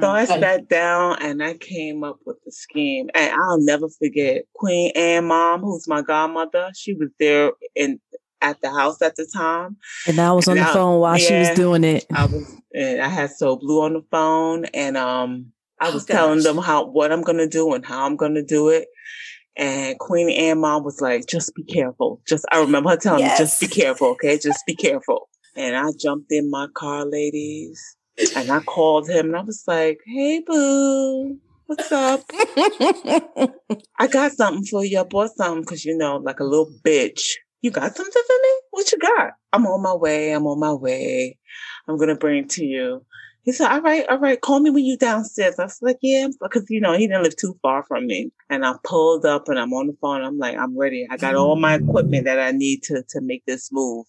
So 0.00 0.08
I 0.08 0.24
sat 0.24 0.68
down 0.70 1.18
and 1.20 1.42
I 1.42 1.54
came 1.54 2.02
up 2.02 2.16
with 2.24 2.38
the 2.46 2.50
scheme. 2.52 3.10
And 3.14 3.32
I'll 3.34 3.60
never 3.60 3.88
forget 3.90 4.44
Queen 4.54 4.90
Anne 4.96 5.26
mom, 5.26 5.60
who's 5.60 5.86
my 5.86 6.00
godmother. 6.00 6.70
She 6.74 6.94
was 6.94 7.10
there 7.20 7.52
in 7.76 8.00
at 8.44 8.60
the 8.60 8.70
house 8.70 9.00
at 9.02 9.16
the 9.16 9.26
time. 9.34 9.76
And 10.06 10.20
I 10.20 10.32
was 10.32 10.46
on 10.46 10.56
the 10.56 10.62
Now- 10.62 10.72
phone 10.72 11.00
while 11.00 11.16
she 11.18 11.34
was 11.34 11.50
doing 11.50 11.82
it. 11.84 12.04
I 12.14 12.26
was 12.26 12.54
and 12.74 13.00
I 13.00 13.08
had 13.08 13.30
So 13.30 13.56
Blue 13.56 13.82
on 13.82 13.94
the 13.94 14.02
phone 14.10 14.66
and 14.66 14.96
um 14.96 15.52
I 15.80 15.88
Oh, 15.88 15.94
was 15.94 16.04
telling 16.04 16.42
them 16.42 16.58
how 16.58 16.86
what 16.86 17.10
I'm 17.12 17.22
gonna 17.22 17.48
do 17.48 17.72
and 17.74 17.84
how 17.84 18.04
I'm 18.06 18.16
gonna 18.16 18.42
do 18.42 18.68
it. 18.68 18.86
And 19.56 19.98
Queen 19.98 20.28
Anne 20.30 20.60
mom 20.60 20.82
was 20.84 21.00
like, 21.00 21.26
just 21.26 21.54
be 21.54 21.62
careful. 21.64 22.20
Just 22.26 22.44
I 22.52 22.58
remember 22.60 22.90
her 22.90 22.96
telling 22.96 23.24
me, 23.24 23.30
just 23.38 23.60
be 23.60 23.68
careful, 23.68 24.08
okay? 24.08 24.36
Just 24.42 24.64
be 24.66 24.74
careful. 24.74 25.28
And 25.56 25.76
I 25.76 25.84
jumped 25.98 26.26
in 26.32 26.50
my 26.50 26.66
car, 26.74 27.06
ladies, 27.06 27.80
and 28.34 28.50
I 28.50 28.58
called 28.60 29.08
him 29.08 29.26
and 29.26 29.36
I 29.36 29.42
was 29.42 29.62
like, 29.68 29.98
Hey 30.06 30.42
boo, 30.44 31.38
what's 31.66 31.92
up? 31.92 32.22
I 33.98 34.06
got 34.10 34.32
something 34.32 34.64
for 34.64 34.84
you. 34.84 35.00
I 35.00 35.04
bought 35.04 35.30
something 35.36 35.62
because 35.62 35.84
you 35.84 35.96
know, 35.96 36.16
like 36.16 36.40
a 36.40 36.44
little 36.44 36.70
bitch. 36.84 37.34
You 37.64 37.70
got 37.70 37.96
something 37.96 38.22
for 38.26 38.36
me? 38.42 38.50
What 38.72 38.92
you 38.92 38.98
got? 38.98 39.32
I'm 39.54 39.66
on 39.66 39.82
my 39.82 39.94
way. 39.94 40.32
I'm 40.32 40.46
on 40.46 40.60
my 40.60 40.74
way. 40.74 41.38
I'm 41.88 41.96
gonna 41.96 42.14
bring 42.14 42.44
it 42.44 42.50
to 42.50 42.62
you. 42.62 43.06
He 43.42 43.52
said, 43.52 43.70
"All 43.70 43.80
right, 43.80 44.06
all 44.06 44.18
right. 44.18 44.38
Call 44.38 44.60
me 44.60 44.68
when 44.68 44.84
you 44.84 44.98
downstairs." 44.98 45.58
I 45.58 45.64
was 45.64 45.78
like, 45.80 45.96
"Yeah," 46.02 46.28
because 46.42 46.66
you 46.68 46.78
know 46.78 46.92
he 46.92 47.06
didn't 47.06 47.22
live 47.22 47.36
too 47.36 47.56
far 47.62 47.82
from 47.84 48.04
me. 48.06 48.30
And 48.50 48.66
I 48.66 48.74
pulled 48.84 49.24
up 49.24 49.48
and 49.48 49.58
I'm 49.58 49.72
on 49.72 49.86
the 49.86 49.96
phone. 50.02 50.20
I'm 50.20 50.36
like, 50.36 50.58
"I'm 50.58 50.76
ready. 50.76 51.06
I 51.10 51.16
got 51.16 51.36
all 51.36 51.56
my 51.56 51.76
equipment 51.76 52.26
that 52.26 52.38
I 52.38 52.50
need 52.50 52.82
to 52.82 53.02
to 53.08 53.22
make 53.22 53.46
this 53.46 53.72
move." 53.72 54.04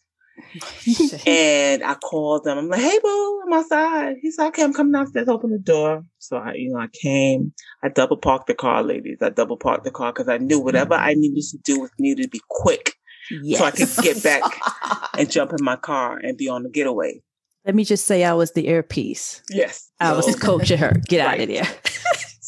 And 1.25 1.81
I 1.81 1.95
called 1.95 2.45
him. 2.45 2.57
I'm 2.57 2.67
like, 2.67 2.81
"Hey, 2.81 2.99
boo, 3.01 3.41
I'm 3.45 3.53
outside." 3.53 4.15
He 4.21 4.31
said, 4.31 4.47
"Okay, 4.47 4.63
I'm 4.63 4.73
coming 4.73 4.91
downstairs. 4.91 5.29
Open 5.29 5.51
the 5.51 5.59
door." 5.59 6.03
So 6.19 6.35
I, 6.35 6.55
you 6.55 6.73
know, 6.73 6.79
I 6.79 6.87
came. 6.87 7.53
I 7.81 7.87
double 7.87 8.17
parked 8.17 8.47
the 8.47 8.53
car, 8.53 8.83
ladies. 8.83 9.19
I 9.21 9.29
double 9.29 9.55
parked 9.55 9.85
the 9.85 9.91
car 9.91 10.11
because 10.11 10.27
I 10.27 10.39
knew 10.39 10.59
whatever 10.59 10.95
I 10.95 11.13
needed 11.13 11.45
to 11.51 11.57
do 11.59 11.79
was 11.79 11.91
needed 11.97 12.23
to 12.23 12.29
be 12.29 12.41
quick 12.49 12.97
yes. 13.31 13.59
so 13.59 13.65
I 13.65 13.71
could 13.71 13.89
get 14.03 14.23
back 14.23 14.43
and 15.17 15.29
jump 15.29 15.51
in 15.51 15.63
my 15.63 15.75
car 15.75 16.17
and 16.17 16.37
be 16.37 16.47
on 16.49 16.63
the 16.63 16.69
getaway. 16.69 17.21
Let 17.65 17.75
me 17.75 17.83
just 17.83 18.05
say 18.05 18.23
I 18.23 18.33
was 18.33 18.51
the 18.51 18.67
earpiece. 18.67 19.41
Yes. 19.49 19.89
I 19.99 20.13
was 20.13 20.35
coaching 20.35 20.77
her. 20.77 20.93
Get 21.07 21.19
out 21.21 21.33
of 21.35 21.39
Right. 21.39 21.47
there. 21.49 21.67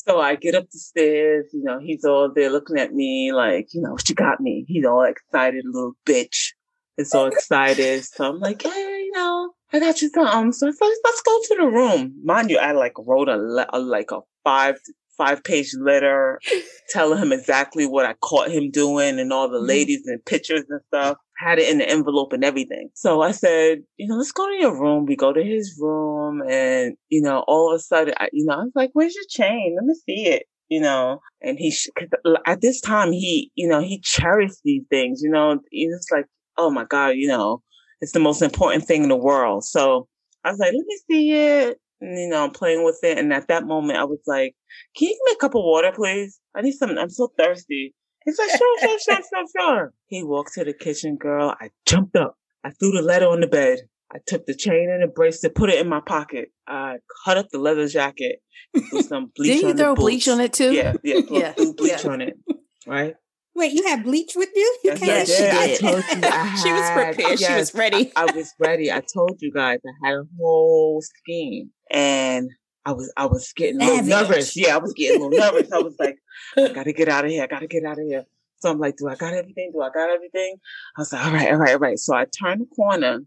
So 0.07 0.21
I 0.21 0.35
get 0.35 0.55
up 0.55 0.69
the 0.71 0.77
stairs, 0.79 1.47
you 1.51 1.63
know, 1.63 1.79
he's 1.79 2.05
all 2.05 2.31
there 2.33 2.49
looking 2.49 2.77
at 2.79 2.93
me 2.93 3.33
like, 3.33 3.73
you 3.73 3.81
know, 3.81 3.97
she 3.97 4.13
got 4.13 4.39
me. 4.39 4.63
He's 4.65 4.85
all 4.85 5.03
excited, 5.03 5.65
little 5.67 5.95
bitch. 6.05 6.53
Is 6.95 7.13
all 7.13 7.25
excited. 7.27 8.05
So 8.05 8.29
I'm 8.29 8.39
like, 8.39 8.61
hey, 8.61 8.69
you 9.03 9.11
know, 9.11 9.51
I 9.73 9.79
got 9.81 10.01
you 10.01 10.07
something. 10.09 10.53
So 10.53 10.67
I 10.69 10.71
said, 10.71 10.87
let's 11.03 11.21
go 11.23 11.39
to 11.41 11.55
the 11.59 11.67
room. 11.67 12.13
Mind 12.23 12.49
you, 12.49 12.57
I 12.57 12.71
like 12.71 12.93
wrote 12.97 13.27
a, 13.27 13.35
le- 13.35 13.67
a 13.73 13.79
like 13.79 14.11
a 14.11 14.21
five, 14.45 14.79
five 15.17 15.43
page 15.43 15.71
letter 15.80 16.39
telling 16.89 17.19
him 17.19 17.32
exactly 17.32 17.86
what 17.86 18.06
I 18.06 18.13
caught 18.13 18.51
him 18.51 18.71
doing 18.71 19.19
and 19.19 19.34
all 19.34 19.49
the 19.49 19.58
mm-hmm. 19.58 19.67
ladies 19.67 20.06
and 20.06 20.23
pictures 20.25 20.63
and 20.69 20.82
stuff. 20.88 21.17
Had 21.38 21.60
it 21.60 21.69
in 21.69 21.77
the 21.77 21.88
envelope 21.88 22.34
and 22.34 22.43
everything. 22.43 22.89
So 22.95 23.21
I 23.21 23.30
said, 23.30 23.84
you 23.97 24.08
know, 24.08 24.15
let's 24.15 24.32
go 24.32 24.47
to 24.47 24.56
your 24.56 24.80
room. 24.80 25.06
We 25.06 25.15
go 25.15 25.32
to 25.32 25.43
his 25.43 25.77
room 25.80 26.41
and, 26.49 26.95
you 27.10 27.21
know, 27.21 27.43
all 27.47 27.71
of 27.71 27.75
a 27.75 27.80
sudden, 27.80 28.15
I, 28.19 28.30
you 28.34 28.45
know, 28.45 28.56
I 28.56 28.63
was 28.63 28.71
like, 28.73 28.89
where's 28.93 29.13
your 29.13 29.25
chain? 29.30 29.75
Let 29.80 29.86
me 29.86 29.93
see 29.93 30.27
it. 30.30 30.43
You 30.67 30.82
know, 30.82 31.19
and 31.41 31.58
he, 31.60 31.73
cause 31.97 32.10
at 32.45 32.62
this 32.62 32.82
time, 32.82 33.12
he, 33.12 33.51
you 33.56 33.67
know, 33.69 33.82
he 33.82 34.01
cherished 34.01 34.60
these 34.65 34.84
things, 34.89 35.21
you 35.23 35.30
know, 35.30 35.60
it's 35.71 36.12
like, 36.12 36.25
oh 36.58 36.69
my 36.69 36.84
God, 36.84 37.10
you 37.10 37.27
know, 37.27 37.62
it's 38.01 38.12
the 38.12 38.19
most 38.19 38.41
important 38.41 38.86
thing 38.86 39.03
in 39.03 39.10
the 39.10 39.15
world. 39.15 39.63
So 39.63 40.08
I 40.43 40.51
was 40.51 40.60
like, 40.60 40.73
let 40.73 40.86
me 40.86 40.99
see 41.10 41.32
it. 41.34 41.80
You 41.99 42.29
know, 42.29 42.43
I'm 42.43 42.51
playing 42.51 42.83
with 42.83 42.99
it. 43.03 43.17
And 43.17 43.33
at 43.33 43.47
that 43.47 43.65
moment, 43.65 43.97
I 43.97 44.03
was 44.03 44.19
like, 44.27 44.55
can 44.95 45.07
you 45.07 45.15
give 45.15 45.25
me 45.25 45.31
a 45.33 45.41
cup 45.41 45.55
of 45.55 45.63
water, 45.63 45.91
please? 45.93 46.39
I 46.55 46.62
need 46.62 46.73
something. 46.73 46.97
I'm 46.97 47.10
so 47.10 47.31
thirsty. 47.38 47.95
He's 48.25 48.38
like, 48.38 48.49
sure, 48.49 48.79
sure, 48.79 48.99
sure, 49.05 49.15
sure, 49.15 49.45
sure. 49.57 49.93
He 50.07 50.23
walked 50.23 50.53
to 50.53 50.63
the 50.63 50.73
kitchen, 50.73 51.15
girl. 51.17 51.55
I 51.60 51.69
jumped 51.86 52.15
up. 52.15 52.38
I 52.63 52.71
threw 52.71 52.91
the 52.91 53.01
letter 53.01 53.27
on 53.27 53.39
the 53.39 53.47
bed. 53.47 53.79
I 54.13 54.19
took 54.25 54.45
the 54.45 54.55
chain 54.55 54.89
and 54.89 55.03
the 55.03 55.07
bracelet, 55.07 55.55
put 55.55 55.69
it 55.69 55.79
in 55.79 55.89
my 55.89 55.99
pocket. 55.99 56.49
I 56.67 56.97
cut 57.25 57.38
up 57.38 57.47
the 57.51 57.60
leather 57.60 57.88
jacket, 57.88 58.41
put 58.89 59.05
some 59.05 59.31
bleach 59.36 59.53
Didn't 59.53 59.69
you 59.69 59.73
throw 59.75 59.95
bleach 59.95 60.27
on 60.29 60.39
it 60.39 60.53
too? 60.53 60.71
Yeah, 60.73 60.93
yeah, 61.03 61.21
Yeah, 61.29 61.53
bleach 61.55 62.03
yeah. 62.03 62.10
on 62.10 62.21
it. 62.21 62.38
Right? 62.86 63.15
Wait, 63.57 63.73
you 63.73 63.83
had 63.87 64.03
bleach 64.03 64.33
with 64.35 64.49
you? 64.55 64.77
You 64.83 64.91
Yes, 64.91 64.99
can't- 64.99 65.29
I 65.57 65.67
she 65.67 65.81
did. 65.81 65.83
I 65.83 65.91
told 65.91 66.03
you 66.05 66.29
I 66.29 66.55
she 66.63 66.71
was 66.71 66.81
had- 66.81 67.15
prepared. 67.15 67.39
She 67.39 67.53
was 67.53 67.73
ready. 67.73 68.11
I 68.15 68.25
was 68.31 68.53
ready. 68.59 68.91
I 68.91 69.01
told 69.01 69.37
you 69.41 69.51
guys 69.51 69.79
I 69.85 70.07
had 70.07 70.13
a 70.15 70.23
whole 70.39 71.01
scheme 71.01 71.71
and 71.91 72.49
I 72.85 72.91
was 72.93 73.11
I 73.17 73.25
was 73.25 73.51
getting 73.55 73.81
a 73.81 73.85
little 73.85 74.05
Savage. 74.05 74.29
nervous. 74.29 74.55
Yeah, 74.57 74.75
I 74.75 74.77
was 74.77 74.93
getting 74.93 75.21
a 75.21 75.25
little 75.27 75.39
nervous. 75.39 75.71
I 75.73 75.79
was 75.79 75.95
like, 75.99 76.17
I 76.55 76.67
gotta 76.73 76.93
get 76.93 77.09
out 77.09 77.25
of 77.25 77.31
here. 77.31 77.43
I 77.43 77.47
gotta 77.47 77.67
get 77.67 77.83
out 77.83 77.99
of 77.99 78.05
here. 78.07 78.25
So 78.59 78.69
I'm 78.71 78.79
like, 78.79 78.95
do 78.97 79.07
I 79.09 79.15
got 79.15 79.33
everything? 79.33 79.71
Do 79.73 79.81
I 79.81 79.89
got 79.89 80.09
everything? 80.09 80.55
I 80.97 81.01
was 81.01 81.11
like, 81.11 81.25
all 81.25 81.31
right, 81.33 81.51
all 81.51 81.57
right, 81.57 81.73
all 81.73 81.79
right. 81.79 81.99
So 81.99 82.15
I 82.15 82.25
turned 82.25 82.61
the 82.61 82.65
corner 82.75 83.19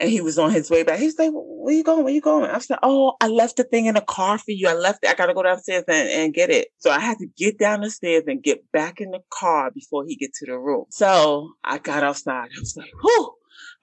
and 0.00 0.10
he 0.10 0.20
was 0.20 0.38
on 0.38 0.50
his 0.50 0.70
way 0.70 0.82
back. 0.82 0.98
He's 0.98 1.18
like, 1.18 1.30
where 1.32 1.74
you 1.74 1.84
going? 1.84 2.04
Where 2.04 2.12
you 2.12 2.20
going? 2.20 2.50
I 2.50 2.58
said, 2.58 2.78
oh, 2.82 3.14
I 3.20 3.28
left 3.28 3.56
the 3.56 3.64
thing 3.64 3.86
in 3.86 3.94
the 3.94 4.00
car 4.00 4.38
for 4.38 4.50
you. 4.50 4.68
I 4.68 4.74
left 4.74 5.04
it. 5.04 5.10
I 5.10 5.14
gotta 5.14 5.34
go 5.34 5.42
downstairs 5.42 5.84
and, 5.88 6.08
and 6.08 6.34
get 6.34 6.50
it. 6.50 6.68
So 6.78 6.90
I 6.90 6.98
had 6.98 7.18
to 7.18 7.26
get 7.36 7.58
down 7.58 7.80
the 7.80 7.90
stairs 7.90 8.24
and 8.26 8.42
get 8.42 8.70
back 8.72 9.00
in 9.00 9.10
the 9.12 9.20
car 9.30 9.70
before 9.70 10.04
he 10.06 10.16
get 10.16 10.32
to 10.34 10.46
the 10.46 10.58
room. 10.58 10.86
So 10.90 11.52
I 11.62 11.78
got 11.78 12.02
outside. 12.02 12.48
I 12.56 12.60
was 12.60 12.76
like, 12.76 12.90
whew. 13.02 13.34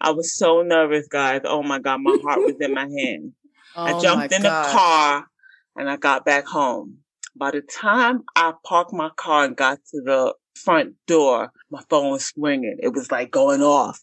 I 0.01 0.11
was 0.11 0.35
so 0.35 0.63
nervous, 0.63 1.07
guys. 1.07 1.41
Oh 1.45 1.63
my 1.63 1.79
God, 1.79 2.01
my 2.01 2.17
heart 2.23 2.39
was 2.39 2.55
in 2.59 2.73
my 2.73 2.87
hand. 2.99 3.33
I 3.75 3.93
Oh 3.93 4.01
jumped 4.01 4.31
my 4.31 4.37
in 4.37 4.43
the 4.43 4.49
car 4.49 5.27
and 5.75 5.89
I 5.89 5.95
got 5.95 6.25
back 6.25 6.45
home. 6.45 6.97
By 7.35 7.51
the 7.51 7.61
time 7.61 8.23
I 8.35 8.53
parked 8.65 8.91
my 8.91 9.09
car 9.15 9.45
and 9.45 9.55
got 9.55 9.77
to 9.91 10.01
the 10.03 10.33
front 10.63 10.95
door, 11.07 11.51
my 11.69 11.81
phone 11.89 12.11
was 12.11 12.31
ringing. 12.37 12.77
It 12.81 12.93
was 12.93 13.11
like 13.11 13.31
going 13.31 13.61
off. 13.61 13.99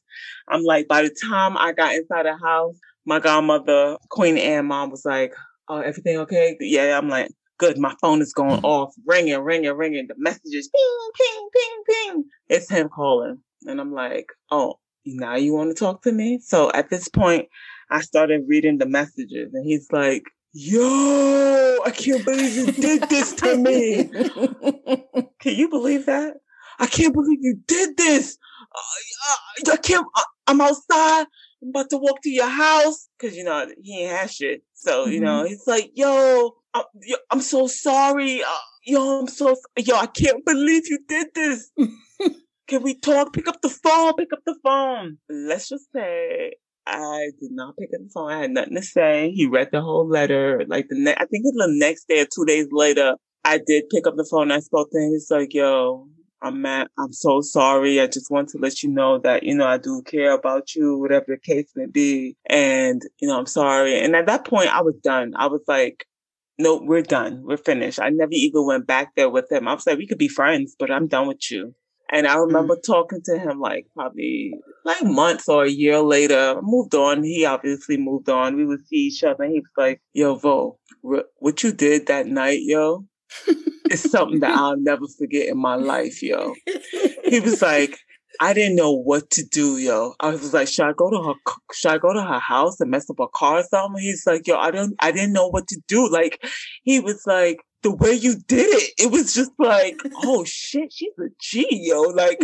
I'm 0.48 0.62
like, 0.62 0.88
by 0.88 1.02
the 1.02 1.14
time 1.28 1.56
I 1.56 1.72
got 1.72 1.94
inside 1.94 2.26
the 2.26 2.36
house, 2.36 2.76
my 3.04 3.20
godmother, 3.20 3.96
Queen 4.10 4.36
Anne 4.38 4.66
mom 4.66 4.90
was 4.90 5.04
like, 5.04 5.34
Oh, 5.68 5.80
everything 5.80 6.16
okay? 6.18 6.56
Yeah, 6.60 6.96
I'm 6.96 7.10
like, 7.10 7.30
good. 7.58 7.76
My 7.76 7.94
phone 8.00 8.22
is 8.22 8.32
going 8.32 8.56
mm-hmm. 8.56 8.64
off, 8.64 8.94
ringing, 9.06 9.38
ringing, 9.40 9.72
ringing. 9.72 10.06
The 10.06 10.14
messages, 10.16 10.70
ping, 10.74 11.10
ping, 11.14 11.48
ping, 11.52 11.82
ping. 11.86 12.24
It's 12.48 12.70
him 12.70 12.88
calling. 12.88 13.40
And 13.66 13.80
I'm 13.80 13.92
like, 13.92 14.26
oh, 14.50 14.78
now 15.04 15.36
you 15.36 15.52
want 15.52 15.70
to 15.70 15.78
talk 15.78 16.02
to 16.02 16.12
me? 16.12 16.38
So 16.42 16.70
at 16.72 16.88
this 16.88 17.08
point, 17.08 17.48
I 17.90 18.00
started 18.00 18.44
reading 18.46 18.78
the 18.78 18.86
messages 18.86 19.52
and 19.52 19.66
he's 19.66 19.88
like, 19.92 20.24
yo, 20.52 21.78
I 21.84 21.90
can't 21.90 22.24
believe 22.24 22.54
you 22.54 22.72
did 22.72 23.02
this 23.08 23.34
to 23.34 23.56
me. 23.56 24.04
Can 25.40 25.54
you 25.54 25.68
believe 25.68 26.06
that? 26.06 26.36
I 26.78 26.86
can't 26.86 27.14
believe 27.14 27.38
you 27.42 27.58
did 27.66 27.96
this. 27.96 28.38
Uh, 28.60 29.72
I 29.72 29.76
can't, 29.76 30.06
I'm 30.46 30.60
outside. 30.60 31.26
I'm 31.62 31.70
about 31.70 31.90
to 31.90 31.98
walk 31.98 32.22
to 32.22 32.30
your 32.30 32.48
house. 32.48 33.08
Cause 33.20 33.36
you 33.36 33.44
know, 33.44 33.66
he 33.82 34.02
ain't 34.02 34.12
had 34.12 34.30
shit. 34.30 34.62
So, 34.74 35.06
you 35.06 35.20
know, 35.20 35.42
Mhm. 35.44 35.48
he's 35.48 35.66
like, 35.66 35.90
yo, 35.94 36.52
I'm, 36.74 36.84
yo, 37.02 37.16
I'm 37.30 37.40
so 37.40 37.66
sorry. 37.66 38.42
Uh, 38.42 38.46
yo, 38.84 39.20
I'm 39.20 39.26
so, 39.26 39.56
yo, 39.76 39.96
I 39.96 40.06
can't 40.06 40.44
believe 40.44 40.86
you 40.86 40.98
did 41.08 41.28
this. 41.34 41.70
Can 42.68 42.82
we 42.82 42.94
talk? 42.94 43.32
Pick 43.32 43.48
up 43.48 43.60
the 43.62 43.70
phone. 43.70 44.14
Pick 44.14 44.32
up 44.32 44.40
the 44.46 44.56
phone. 44.62 45.18
Let's 45.28 45.68
just 45.70 45.86
say 45.92 46.52
I 46.86 47.30
did 47.40 47.50
not 47.52 47.76
pick 47.78 47.88
up 47.94 48.00
the 48.04 48.10
phone. 48.12 48.30
I 48.30 48.40
had 48.40 48.50
nothing 48.50 48.74
to 48.76 48.82
say. 48.82 49.30
He 49.34 49.46
read 49.46 49.70
the 49.72 49.80
whole 49.80 50.06
letter. 50.06 50.64
Like 50.68 50.86
the 50.88 50.98
next, 50.98 51.20
I 51.20 51.24
think 51.24 51.44
it's 51.46 51.56
the 51.56 51.66
next 51.70 52.08
day 52.08 52.20
or 52.20 52.26
two 52.26 52.44
days 52.44 52.68
later, 52.70 53.14
I 53.44 53.58
did 53.66 53.88
pick 53.90 54.06
up 54.06 54.16
the 54.16 54.24
phone. 54.30 54.50
I 54.52 54.60
spoke 54.60 54.90
to 54.92 54.98
him. 54.98 55.10
He's 55.10 55.30
like, 55.30 55.54
yo, 55.54 56.08
I'm 56.40 56.62
mad. 56.62 56.88
I'm 56.98 57.12
so 57.12 57.40
sorry. 57.40 58.00
I 58.00 58.06
just 58.06 58.30
want 58.30 58.48
to 58.50 58.58
let 58.58 58.82
you 58.82 58.90
know 58.90 59.18
that, 59.18 59.42
you 59.42 59.54
know, 59.54 59.66
I 59.66 59.78
do 59.78 60.02
care 60.02 60.32
about 60.32 60.74
you, 60.74 60.98
whatever 60.98 61.24
the 61.28 61.38
case 61.38 61.70
may 61.74 61.86
be. 61.86 62.36
And, 62.48 63.02
you 63.20 63.28
know, 63.28 63.38
I'm 63.38 63.46
sorry. 63.46 63.98
And 63.98 64.14
at 64.14 64.26
that 64.26 64.46
point, 64.46 64.68
I 64.68 64.82
was 64.82 64.94
done. 65.02 65.32
I 65.36 65.46
was 65.46 65.62
like, 65.66 66.06
no, 66.58 66.76
we're 66.76 67.02
done. 67.02 67.42
We're 67.44 67.56
finished. 67.56 68.00
I 68.00 68.10
never 68.10 68.32
even 68.32 68.66
went 68.66 68.86
back 68.86 69.14
there 69.16 69.30
with 69.30 69.50
him. 69.50 69.68
I 69.68 69.74
was 69.74 69.86
like, 69.86 69.98
we 69.98 70.06
could 70.06 70.18
be 70.18 70.28
friends, 70.28 70.76
but 70.78 70.90
I'm 70.90 71.08
done 71.08 71.28
with 71.28 71.50
you. 71.50 71.74
And 72.10 72.26
I 72.26 72.36
mm. 72.36 72.46
remember 72.46 72.76
talking 72.76 73.20
to 73.24 73.38
him 73.38 73.60
like 73.60 73.86
probably 73.94 74.54
like 74.84 75.04
months 75.04 75.48
or 75.48 75.64
a 75.64 75.70
year 75.70 76.00
later. 76.00 76.54
I 76.56 76.60
moved 76.62 76.94
on. 76.94 77.22
He 77.22 77.44
obviously 77.44 77.96
moved 77.96 78.28
on. 78.28 78.56
We 78.56 78.64
would 78.64 78.86
see 78.86 78.96
each 78.96 79.22
other. 79.22 79.44
And 79.44 79.52
he 79.52 79.60
was 79.60 79.70
like, 79.76 80.00
"Yo, 80.12 80.36
Vo, 80.36 80.78
what 81.02 81.62
you 81.62 81.72
did 81.72 82.06
that 82.06 82.26
night, 82.26 82.60
yo, 82.62 83.04
is 83.90 84.10
something 84.10 84.40
that 84.40 84.56
I'll 84.56 84.76
never 84.76 85.06
forget 85.18 85.48
in 85.48 85.58
my 85.58 85.74
life, 85.74 86.22
yo." 86.22 86.54
He 87.24 87.40
was 87.40 87.60
like, 87.72 87.98
"I 88.40 88.52
didn't 88.52 88.76
know 88.76 88.92
what 88.92 89.30
to 89.30 89.44
do, 89.44 89.78
yo." 89.78 90.14
I 90.20 90.30
was 90.30 90.52
like, 90.52 90.68
"Should 90.68 90.86
I 90.86 90.92
go 90.92 91.10
to 91.10 91.22
her? 91.28 91.34
Should 91.72 91.90
I 91.92 91.98
go 91.98 92.12
to 92.12 92.22
her 92.22 92.38
house 92.40 92.80
and 92.80 92.90
mess 92.90 93.08
up 93.10 93.16
her 93.18 93.26
car 93.34 93.58
or 93.58 93.62
something?" 93.64 94.02
He's 94.02 94.24
like, 94.26 94.46
"Yo, 94.46 94.56
I 94.56 94.70
don't. 94.70 94.94
I 95.00 95.12
didn't 95.12 95.32
know 95.32 95.48
what 95.48 95.66
to 95.68 95.80
do." 95.88 96.08
Like, 96.10 96.44
he 96.84 97.00
was 97.00 97.22
like. 97.26 97.58
The 97.84 97.94
way 97.94 98.12
you 98.12 98.34
did 98.48 98.66
it, 98.66 98.90
it 98.98 99.12
was 99.12 99.32
just 99.32 99.52
like, 99.56 100.00
oh 100.24 100.42
shit, 100.44 100.92
she's 100.92 101.12
a 101.20 101.28
G, 101.40 101.64
yo. 101.70 102.00
Like, 102.00 102.42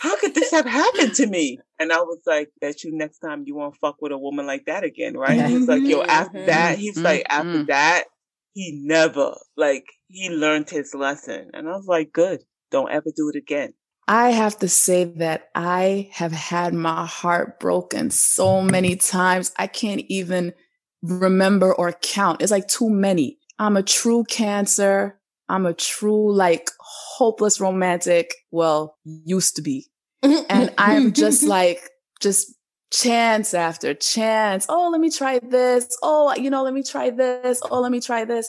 how 0.00 0.16
could 0.18 0.34
this 0.34 0.50
have 0.50 0.66
happened 0.66 1.14
to 1.14 1.28
me? 1.28 1.60
And 1.78 1.92
I 1.92 2.00
was 2.00 2.18
like, 2.26 2.48
bet 2.60 2.82
you 2.82 2.90
next 2.92 3.20
time 3.20 3.44
you 3.46 3.54
won't 3.54 3.76
fuck 3.76 4.02
with 4.02 4.10
a 4.10 4.18
woman 4.18 4.48
like 4.48 4.64
that 4.66 4.82
again, 4.82 5.16
right? 5.16 5.40
He's 5.46 5.68
like, 5.68 5.86
yo, 5.88 6.02
after 6.02 6.36
Mhm. 6.38 6.46
that, 6.46 6.78
he's 6.78 7.00
like, 7.04 7.24
after 7.30 7.58
Mhm. 7.60 7.66
that, 7.68 8.04
he 8.52 8.80
never, 8.82 9.36
like, 9.56 9.84
he 10.08 10.28
learned 10.30 10.70
his 10.70 10.94
lesson. 10.94 11.50
And 11.54 11.68
I 11.68 11.72
was 11.72 11.86
like, 11.86 12.12
good. 12.12 12.42
Don't 12.70 12.90
ever 12.90 13.10
do 13.14 13.28
it 13.28 13.36
again. 13.36 13.72
I 14.08 14.30
have 14.30 14.58
to 14.58 14.68
say 14.68 15.04
that 15.04 15.50
I 15.54 16.10
have 16.12 16.32
had 16.32 16.74
my 16.74 17.06
heart 17.06 17.60
broken 17.60 18.10
so 18.10 18.60
many 18.60 18.96
times. 18.96 19.52
I 19.56 19.66
can't 19.66 20.02
even 20.08 20.52
remember 21.02 21.72
or 21.72 21.92
count. 21.92 22.42
It's 22.42 22.50
like 22.50 22.66
too 22.66 22.90
many. 22.90 23.38
I'm 23.58 23.76
a 23.76 23.82
true 23.82 24.24
cancer. 24.24 25.20
I'm 25.48 25.66
a 25.66 25.74
true, 25.74 26.32
like, 26.32 26.70
hopeless 26.80 27.60
romantic. 27.60 28.34
Well, 28.50 28.96
used 29.04 29.56
to 29.56 29.62
be. 29.62 29.86
And 30.22 30.72
I'm 30.76 31.12
just 31.12 31.42
like, 31.56 31.80
just 32.20 32.54
chance 32.90 33.54
after 33.54 33.94
chance. 33.94 34.66
Oh, 34.68 34.88
let 34.90 35.00
me 35.00 35.10
try 35.10 35.38
this. 35.38 35.96
Oh, 36.02 36.34
you 36.34 36.50
know, 36.50 36.62
let 36.62 36.74
me 36.74 36.82
try 36.82 37.10
this. 37.10 37.60
Oh, 37.70 37.80
let 37.80 37.92
me 37.92 38.00
try 38.00 38.24
this 38.24 38.48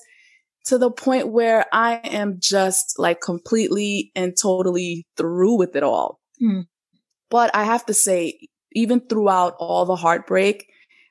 to 0.65 0.77
the 0.77 0.91
point 0.91 1.29
where 1.29 1.65
I 1.73 1.95
am 2.03 2.37
just 2.39 2.99
like 2.99 3.21
completely 3.21 4.11
and 4.15 4.33
totally 4.39 5.07
through 5.17 5.57
with 5.57 5.75
it 5.75 5.83
all. 5.83 6.19
Mm. 6.41 6.65
But 7.29 7.55
I 7.55 7.63
have 7.63 7.85
to 7.87 7.93
say, 7.93 8.47
even 8.73 8.99
throughout 9.01 9.55
all 9.59 9.85
the 9.85 9.95
heartbreak, 9.95 10.67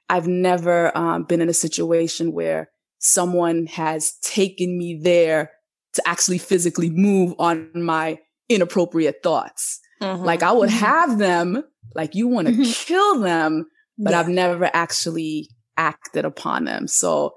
I've 0.09 0.27
never 0.27 0.97
um, 0.97 1.25
been 1.25 1.41
in 1.41 1.49
a 1.49 1.55
situation 1.55 2.33
where 2.33 2.71
someone 2.99 3.67
has 3.67 4.15
taken 4.23 4.77
me 4.77 5.01
there 5.03 5.53
to 5.95 6.03
actually 6.07 6.39
physically 6.39 6.91
move 6.91 7.35
on 7.39 7.71
my 7.75 8.19
inappropriate 8.49 9.23
thoughts. 9.23 9.81
Mhm. 10.03 10.25
Like 10.25 10.43
I 10.43 10.53
would 10.53 10.69
Mhm. 10.71 10.79
have 10.79 11.19
them, 11.19 11.65
like 11.95 12.15
you 12.15 12.29
want 12.29 12.49
to 12.49 12.55
Mhm. 12.55 12.87
kill 12.87 13.21
them, 13.21 13.67
but 13.99 14.13
Yeah. 14.13 14.21
I've 14.21 14.29
never 14.29 14.71
actually 14.73 15.49
acted 15.77 16.25
upon 16.25 16.65
them. 16.65 16.87
So 16.87 17.35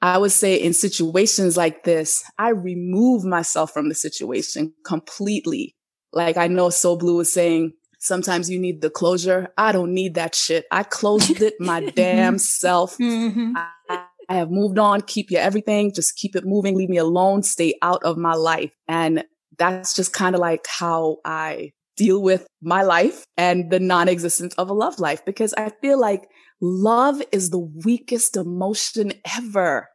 I 0.00 0.18
would 0.18 0.32
say 0.32 0.54
in 0.54 0.72
situations 0.74 1.56
like 1.56 1.84
this, 1.84 2.22
I 2.38 2.50
remove 2.50 3.24
myself 3.24 3.72
from 3.72 3.88
the 3.88 3.94
situation 3.94 4.72
completely. 4.84 5.74
Like 6.12 6.36
I 6.36 6.46
know 6.46 6.70
So 6.70 6.96
Blue 6.96 7.16
was 7.16 7.32
saying, 7.32 7.72
sometimes 7.98 8.48
you 8.48 8.58
need 8.60 8.80
the 8.80 8.90
closure. 8.90 9.48
I 9.58 9.72
don't 9.72 9.92
need 9.92 10.14
that 10.14 10.34
shit. 10.36 10.66
I 10.70 10.84
closed 10.84 11.40
it 11.42 11.54
my 11.60 11.80
damn 11.80 12.38
self. 12.38 12.96
Mhm. 12.98 13.54
I, 13.56 14.04
I 14.28 14.34
have 14.36 14.50
moved 14.50 14.78
on. 14.78 15.00
Keep 15.00 15.30
your 15.32 15.40
everything. 15.40 15.92
Just 15.92 16.16
keep 16.16 16.36
it 16.36 16.44
moving. 16.46 16.76
Leave 16.76 16.90
me 16.90 16.98
alone. 16.98 17.42
Stay 17.42 17.74
out 17.82 18.02
of 18.04 18.16
my 18.16 18.34
life. 18.34 18.70
And 18.86 19.24
that's 19.58 19.94
just 19.94 20.12
kind 20.12 20.34
of 20.36 20.40
like 20.40 20.66
how 20.68 21.16
I 21.24 21.72
deal 21.98 22.22
with 22.22 22.46
my 22.62 22.82
life 22.82 23.24
and 23.36 23.70
the 23.70 23.80
non-existence 23.80 24.54
of 24.54 24.70
a 24.70 24.72
love 24.72 24.98
life 24.98 25.24
because 25.26 25.52
I 25.54 25.70
feel 25.82 26.00
like 26.00 26.22
love 26.60 27.20
is 27.32 27.50
the 27.50 27.58
weakest 27.84 28.36
emotion 28.36 29.12
ever. 29.36 29.88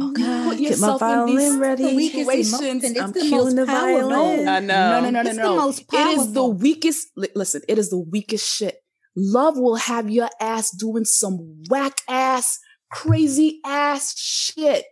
Oh, 0.00 0.08
You 0.08 0.12
God, 0.14 0.44
put 0.48 0.58
get 0.58 0.78
my 0.78 0.88
yourself 0.92 1.02
in 1.02 1.26
these 1.36 1.56
ready. 1.56 2.08
Situations. 2.08 2.84
It's 2.84 3.00
I'm 3.00 3.12
the 3.12 3.24
most 3.30 3.56
the 3.56 3.66
powerful. 3.66 4.08
violin. 4.10 4.48
I 4.48 4.60
know. 4.60 4.90
No, 4.90 5.00
no, 5.00 5.10
no, 5.10 5.22
no, 5.22 5.28
It's 5.30 5.36
the 5.36 5.42
no. 5.42 5.56
most 5.56 5.84
It 5.92 6.06
is 6.18 6.32
the 6.32 6.46
weakest. 6.46 7.08
Listen, 7.16 7.62
it 7.68 7.78
is 7.78 7.90
the 7.90 7.98
weakest 7.98 8.48
shit. 8.56 8.76
Love 9.16 9.58
will 9.58 9.76
have 9.76 10.08
your 10.08 10.28
ass 10.40 10.70
doing 10.70 11.04
some 11.04 11.62
whack 11.68 11.98
ass, 12.08 12.58
crazy 12.92 13.60
ass 13.64 14.14
shit. 14.16 14.84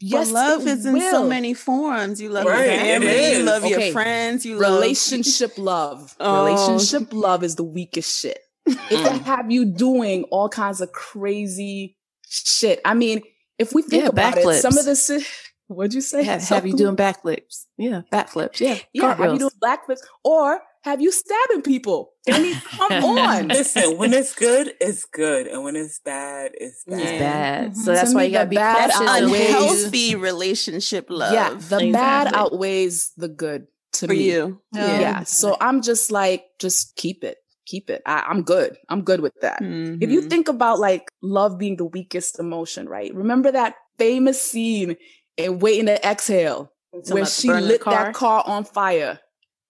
Yes, 0.00 0.28
but 0.28 0.34
love 0.34 0.60
it 0.62 0.68
is 0.68 0.86
in 0.86 1.00
so 1.00 1.26
many 1.28 1.54
forms. 1.54 2.20
You 2.20 2.30
love 2.30 2.46
Right, 2.46 2.66
your 2.70 2.78
family, 2.78 3.06
you 3.08 3.12
is. 3.40 3.44
love 3.46 3.64
your 3.64 3.92
friends, 3.92 4.44
you 4.46 4.56
love 4.58 4.74
relationship 4.74 5.52
love. 5.58 6.14
Oh. 6.20 6.44
Relationship 6.44 7.12
love 7.12 7.42
is 7.42 7.56
the 7.56 7.64
weakest 7.64 8.20
shit. 8.20 8.38
It 8.66 8.76
can 8.88 9.20
mm. 9.20 9.22
have 9.22 9.50
you 9.50 9.64
doing 9.64 10.24
all 10.24 10.48
kinds 10.48 10.80
of 10.80 10.90
crazy 10.92 11.96
shit. 12.28 12.80
I 12.84 12.94
mean, 12.94 13.22
if 13.58 13.72
we 13.72 13.82
think 13.82 14.02
Yeah, 14.02 14.08
about 14.08 14.36
it, 14.38 14.60
some 14.60 14.72
backflips. 14.72 14.78
of 14.78 14.84
this. 14.84 15.26
What'd 15.68 15.94
you 15.94 16.00
say? 16.00 16.22
have, 16.24 16.42
have 16.42 16.64
you 16.66 16.72
cool. 16.72 16.78
doing 16.78 16.96
backflips? 16.96 17.64
Yeah, 17.76 18.02
backflips. 18.12 18.60
Yeah, 18.60 18.78
Yeah, 18.92 19.08
have 19.08 19.18
you 19.18 19.24
cartwheels. 19.26 19.38
doing 19.38 19.50
backflips 19.62 19.98
or 20.24 20.60
have 20.84 21.00
you 21.00 21.10
stabbing 21.10 21.62
people? 21.62 22.12
I 22.32 22.42
mean, 22.42 22.54
come 22.54 23.04
on. 23.18 23.48
Listen, 23.48 23.96
when 23.96 24.12
it's 24.12 24.34
good, 24.34 24.72
it's 24.80 25.04
good. 25.04 25.46
And 25.46 25.62
when 25.64 25.76
it's 25.76 26.00
bad, 26.00 26.52
it's 26.54 26.84
bad. 26.84 27.00
It's 27.00 27.10
Yeah. 27.12 27.18
bad. 27.18 27.70
Mhm. 27.72 27.76
So 27.76 27.92
that's 27.92 28.10
To 28.10 28.16
why 28.16 28.22
me, 28.22 28.26
you 28.28 28.32
gotta 28.32 28.44
the 28.46 28.50
be 28.50 28.56
bad 28.56 28.90
cautious 28.90 29.00
of 29.00 29.06
outweighs- 29.06 29.30
where 29.30 29.40
you 29.50 29.56
unhealthy 29.56 30.14
relationship 30.16 31.06
love. 31.08 31.32
Yeah, 31.32 31.54
the 31.54 31.92
bad 31.92 32.34
outweighs 32.34 33.12
the 33.16 33.28
good 33.28 33.66
to 33.94 34.06
for 34.06 34.12
me. 34.12 34.30
you. 34.30 34.60
Yeah. 34.72 35.00
Yeah. 35.00 35.22
So 35.24 35.56
I'm 35.60 35.82
just 35.82 36.10
like, 36.10 36.44
just 36.58 36.96
keep 36.96 37.24
it. 37.24 37.38
Keep 37.66 37.90
it. 37.90 38.02
I, 38.06 38.24
I'm 38.28 38.42
good. 38.42 38.76
I'm 38.88 39.02
good 39.02 39.20
with 39.20 39.32
that. 39.40 39.58
If 39.60 40.10
you 40.10 40.20
Mhm. 40.22 40.30
think 40.30 40.48
about 40.48 40.78
like 40.78 41.08
love 41.22 41.58
being 41.58 41.76
the 41.76 41.84
weakest 41.84 42.38
emotion, 42.38 42.88
right? 42.88 43.12
Remember 43.14 43.50
that 43.50 43.74
famous 43.98 44.40
scene 44.40 44.96
in 45.36 45.58
Waiting 45.58 45.86
to 45.86 46.06
Exhale 46.06 46.70
where 47.10 47.26
she 47.26 47.48
burning 47.48 47.64
the 47.64 47.68
lit 47.68 47.84
that 47.84 48.14
car 48.14 48.42
on 48.46 48.64
fire 48.64 49.18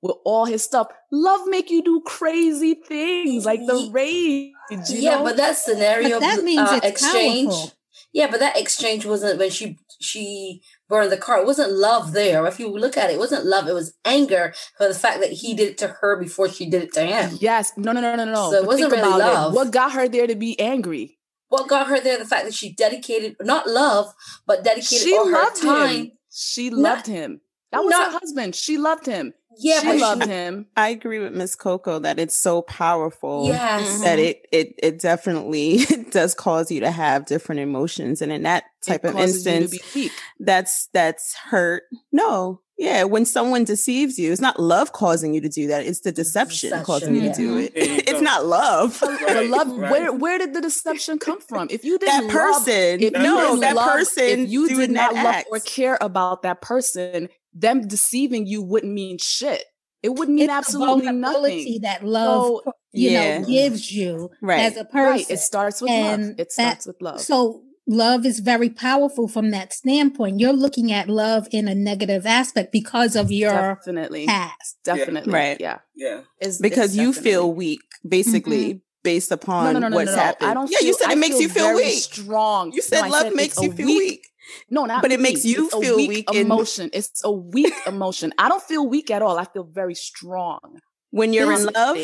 with 0.02 0.16
all 0.24 0.44
his 0.44 0.62
stuff. 0.62 0.88
Love 1.10 1.40
make 1.46 1.70
you 1.70 1.82
do 1.82 2.00
crazy 2.06 2.74
things 2.74 3.44
like 3.46 3.60
the 3.66 3.88
rage. 3.92 4.52
You 4.70 4.78
yeah, 4.98 5.16
know? 5.16 5.24
but 5.24 5.36
that 5.36 5.56
scenario 5.56 6.20
But 6.20 6.20
that 6.20 6.44
means 6.44 6.60
uh, 6.70 6.80
it's 6.82 6.86
exchange. 7.02 7.50
powerful. 7.50 7.72
Yeah, 8.12 8.30
but 8.30 8.40
that 8.40 8.58
exchange 8.58 9.04
wasn't 9.06 9.38
when 9.38 9.50
she 9.50 9.78
she 10.00 10.62
burned 10.88 11.10
the 11.12 11.16
car. 11.16 11.38
It 11.40 11.46
wasn't 11.46 11.72
love 11.72 12.12
there. 12.12 12.46
If 12.46 12.58
you 12.60 12.68
look 12.68 12.96
at 12.96 13.10
it, 13.10 13.14
it 13.14 13.18
wasn't 13.18 13.46
love. 13.46 13.66
It 13.68 13.72
was 13.74 13.94
anger 14.04 14.54
for 14.76 14.88
the 14.88 14.94
fact 14.94 15.20
that 15.20 15.32
he 15.32 15.54
did 15.54 15.68
it 15.70 15.78
to 15.78 15.88
her 15.88 16.16
before 16.16 16.48
she 16.48 16.68
did 16.68 16.82
it 16.82 16.92
to 16.94 17.02
him. 17.04 17.36
yes, 17.40 17.72
no, 17.76 17.92
no, 17.92 18.00
no, 18.00 18.14
no, 18.16 18.24
no. 18.24 18.50
So 18.50 18.56
it 18.58 18.60
But 18.60 18.66
wasn't 18.66 18.92
really 18.92 19.08
love. 19.08 19.52
It. 19.52 19.56
What 19.56 19.70
got 19.72 19.92
her 19.92 20.08
there 20.08 20.26
to 20.26 20.34
be 20.36 20.58
angry? 20.60 21.18
What 21.48 21.68
got 21.68 21.86
her 21.88 22.00
there? 22.00 22.18
The 22.18 22.24
fact 22.24 22.44
that 22.44 22.54
she 22.54 22.72
dedicated 22.74 23.36
not 23.40 23.68
love, 23.68 24.12
but 24.46 24.64
dedicated 24.64 25.06
She 25.06 25.16
all 25.16 25.28
her 25.28 25.50
time. 25.54 25.94
him. 25.96 26.12
She 26.30 26.70
Not- 26.70 26.78
loved 26.80 27.06
him. 27.06 27.40
That 27.72 27.84
was 27.84 27.90
not- 27.90 28.12
her 28.12 28.18
husband. 28.18 28.54
She 28.54 28.78
loved 28.78 29.06
him. 29.06 29.32
Yeah, 29.58 29.80
she 29.80 29.86
but 29.86 29.96
loved 29.98 30.22
she, 30.24 30.28
him. 30.30 30.66
I 30.76 30.88
agree 30.90 31.18
with 31.18 31.32
Miss 31.34 31.54
Coco 31.54 31.98
that 32.00 32.18
it's 32.18 32.36
so 32.36 32.62
powerful. 32.62 33.46
yes, 33.46 34.00
That 34.02 34.18
mm-hmm. 34.18 34.26
it 34.28 34.46
it 34.52 34.74
it 34.82 35.00
definitely 35.00 35.78
does 36.10 36.34
cause 36.34 36.70
you 36.70 36.80
to 36.80 36.90
have 36.90 37.26
different 37.26 37.60
emotions, 37.60 38.22
and 38.22 38.30
in 38.32 38.42
that 38.44 38.64
type 38.84 39.04
It 39.04 39.10
of 39.14 39.18
instance, 39.18 39.70
to 39.72 39.78
be 39.94 40.00
weak. 40.02 40.12
that's 40.40 40.88
that's 40.92 41.34
hurt. 41.34 41.82
No, 42.12 42.60
Yeah, 42.78 43.04
when 43.04 43.24
someone 43.24 43.64
deceives 43.64 44.18
you, 44.18 44.30
it's 44.32 44.40
not 44.40 44.60
love 44.60 44.92
causing 44.92 45.32
you 45.34 45.40
to 45.40 45.48
do 45.48 45.66
that. 45.68 45.84
It's 45.86 46.00
the 46.00 46.12
deception, 46.12 46.70
Deception, 46.70 46.84
causing 46.84 47.14
you 47.16 47.22
yeah. 47.22 47.32
to 47.32 47.38
do 47.40 47.58
it. 47.58 47.72
It's 48.08 48.20
not 48.20 48.46
love. 48.46 49.00
The 49.00 49.46
love, 49.50 49.68
right. 49.76 49.90
where 49.90 50.12
where 50.12 50.38
did 50.38 50.54
the 50.54 50.60
deception 50.60 51.18
come 51.18 51.40
from? 51.40 51.68
If 51.70 51.84
you 51.84 51.98
that 51.98 52.06
didn't 52.06 52.34
love, 52.34 52.64
person, 52.64 53.00
if 53.00 53.00
you 53.00 53.10
no, 53.10 53.40
didn't 53.40 53.60
that 53.60 53.74
love- 53.76 53.90
person 53.90 54.40
if 54.40 54.48
you 54.50 54.68
did 54.68 54.90
not 54.90 55.14
love 55.14 55.26
act. 55.26 55.48
or 55.50 55.60
care 55.60 55.98
about 56.00 56.42
that 56.42 56.60
person, 56.60 57.28
them 57.58 57.86
deceiving 57.88 58.46
you 58.46 58.62
wouldn't 58.62 58.92
mean 58.92 59.18
shit. 59.18 59.64
It 60.02 60.10
wouldn't 60.10 60.36
mean 60.36 60.44
It's 60.44 60.52
absolutely 60.52 61.06
vulnerability 61.06 61.64
nothing. 61.64 61.80
that 61.82 62.04
love, 62.04 62.60
So- 62.64 62.72
you 62.92 63.10
Yeah. 63.10 63.38
know, 63.38 63.46
gives 63.46 63.90
you 63.92 64.30
Right. 64.40 64.60
as 64.60 64.76
a 64.76 64.84
person. 64.84 65.10
Right. 65.10 65.30
It 65.30 65.38
starts 65.38 65.80
with 65.80 65.90
love. 65.90 65.98
And 66.20 66.30
It 66.32 66.36
that- 66.36 66.52
starts 66.52 66.86
with 66.86 66.96
love. 67.00 67.20
So 67.20 67.62
love 67.88 68.26
is 68.26 68.40
very 68.40 68.68
powerful 68.68 69.26
from 69.26 69.50
that 69.50 69.72
standpoint. 69.72 70.38
You're 70.38 70.52
looking 70.52 70.92
at 70.92 71.08
love 71.08 71.48
in 71.50 71.66
a 71.66 71.74
negative 71.74 72.26
aspect 72.26 72.72
because 72.72 73.16
of 73.16 73.32
your 73.32 73.52
definitely. 73.52 74.26
past. 74.26 74.76
Definitely. 74.84 75.32
Right. 75.32 75.56
Yeah. 75.60 75.78
Yeah. 75.96 76.20
It's, 76.40 76.58
because 76.58 76.90
it's 76.90 76.96
you 76.96 77.12
feel 77.12 77.52
weak, 77.52 77.80
basically, 78.06 78.64
mm-hmm. 78.68 78.78
based 79.02 79.32
upon 79.32 79.66
no, 79.66 79.72
no, 79.72 79.78
no, 79.80 79.88
no, 79.88 79.96
what's 79.96 80.10
no, 80.10 80.16
no. 80.16 80.22
happened. 80.22 80.50
I 80.50 80.54
don't. 80.54 80.70
yeah, 80.70 80.78
feel, 80.78 80.88
you 80.88 80.94
said 80.94 81.08
I 81.08 81.12
it 81.12 81.18
makes 81.18 81.40
you 81.40 81.48
feel 81.48 81.64
very 81.64 81.76
weak. 81.76 82.02
Strong. 82.02 82.72
You 82.72 82.82
said 82.82 83.02
No, 83.02 83.08
love 83.08 83.22
said 83.22 83.34
makes 83.34 83.60
you 83.60 83.70
a 83.70 83.74
feel 83.74 83.86
weak. 83.86 84.26
No, 84.70 84.84
not 84.84 85.02
But 85.02 85.12
it 85.12 85.20
makes 85.20 85.44
you 85.44 85.66
It's 85.66 85.74
feel 85.76 85.96
weak, 85.96 86.08
weak 86.08 86.34
emotion. 86.34 86.90
It's 86.92 87.22
a 87.24 87.30
weak 87.30 87.74
emotion. 87.86 88.32
I 88.38 88.48
don't 88.48 88.62
feel 88.62 88.86
weak 88.88 89.10
at 89.10 89.22
all. 89.22 89.38
I 89.38 89.44
feel 89.44 89.64
very 89.64 89.94
strong. 89.94 90.80
When 91.10 91.32
you're 91.32 91.50
in 91.52 91.64
love, 91.66 91.96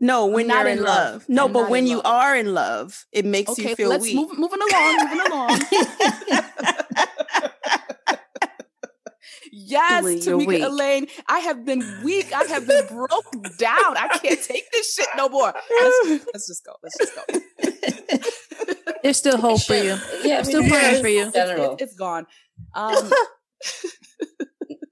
no, 0.00 0.26
when 0.26 0.46
not 0.46 0.60
you're 0.60 0.68
in 0.68 0.78
in 0.78 0.84
love. 0.84 1.12
love, 1.14 1.28
no, 1.28 1.46
I'm 1.46 1.52
but 1.52 1.70
when 1.70 1.86
you 1.88 1.96
love. 1.96 2.06
are 2.06 2.36
in 2.36 2.54
love, 2.54 3.04
it 3.10 3.24
makes 3.24 3.50
Okay, 3.52 3.70
you 3.70 3.74
feel 3.76 3.88
let's 3.88 4.04
weak. 4.04 4.14
move 4.14 4.38
moving 4.38 4.60
along, 4.60 4.96
moving 5.10 5.20
along. 5.32 5.58
yes, 9.52 10.04
Tamika 10.04 10.46
weak. 10.46 10.62
Elaine, 10.62 11.06
I 11.28 11.38
have 11.40 11.64
been 11.64 11.82
weak. 12.04 12.32
I 12.32 12.44
have 12.44 12.66
been 12.66 12.86
broke 12.86 13.32
down. 13.58 13.96
I 13.96 14.08
can't 14.22 14.40
take 14.42 14.70
this 14.72 14.94
shit 14.94 15.08
no 15.16 15.28
more. 15.28 15.52
Let's, 15.82 16.26
let's 16.32 16.46
just 16.46 16.64
go. 16.64 16.74
Let's 16.82 16.98
just 16.98 17.14
go. 17.16 17.22
There's 19.02 19.16
still 19.16 19.38
hope 19.38 19.62
for 19.62 19.74
you. 19.74 19.96
Yeah, 20.22 20.38
I'm 20.38 20.44
still 20.44 20.68
praying 20.68 21.02
for 21.02 21.08
you. 21.08 21.24
In 21.26 21.32
general, 21.32 21.74
It, 21.74 21.80
has 21.80 21.94
gone. 21.94 22.26
Um, 22.74 23.10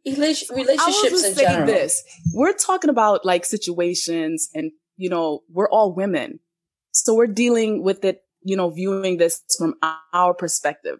Relation- 0.06 0.48
I 0.50 0.54
will 0.54 0.62
relationships 0.64 1.10
just 1.10 1.26
in 1.26 1.34
say 1.34 1.42
general. 1.42 1.66
this: 1.66 2.02
we're 2.32 2.54
talking 2.54 2.88
about 2.88 3.26
like 3.26 3.44
situations, 3.44 4.48
and 4.54 4.72
you 4.96 5.10
know, 5.10 5.40
we're 5.50 5.68
all 5.68 5.94
women, 5.94 6.40
so 6.92 7.14
we're 7.14 7.26
dealing 7.26 7.82
with 7.82 8.04
it. 8.04 8.22
You 8.42 8.56
know, 8.56 8.70
viewing 8.70 9.18
this 9.18 9.42
from 9.58 9.74
our 10.14 10.32
perspective, 10.32 10.98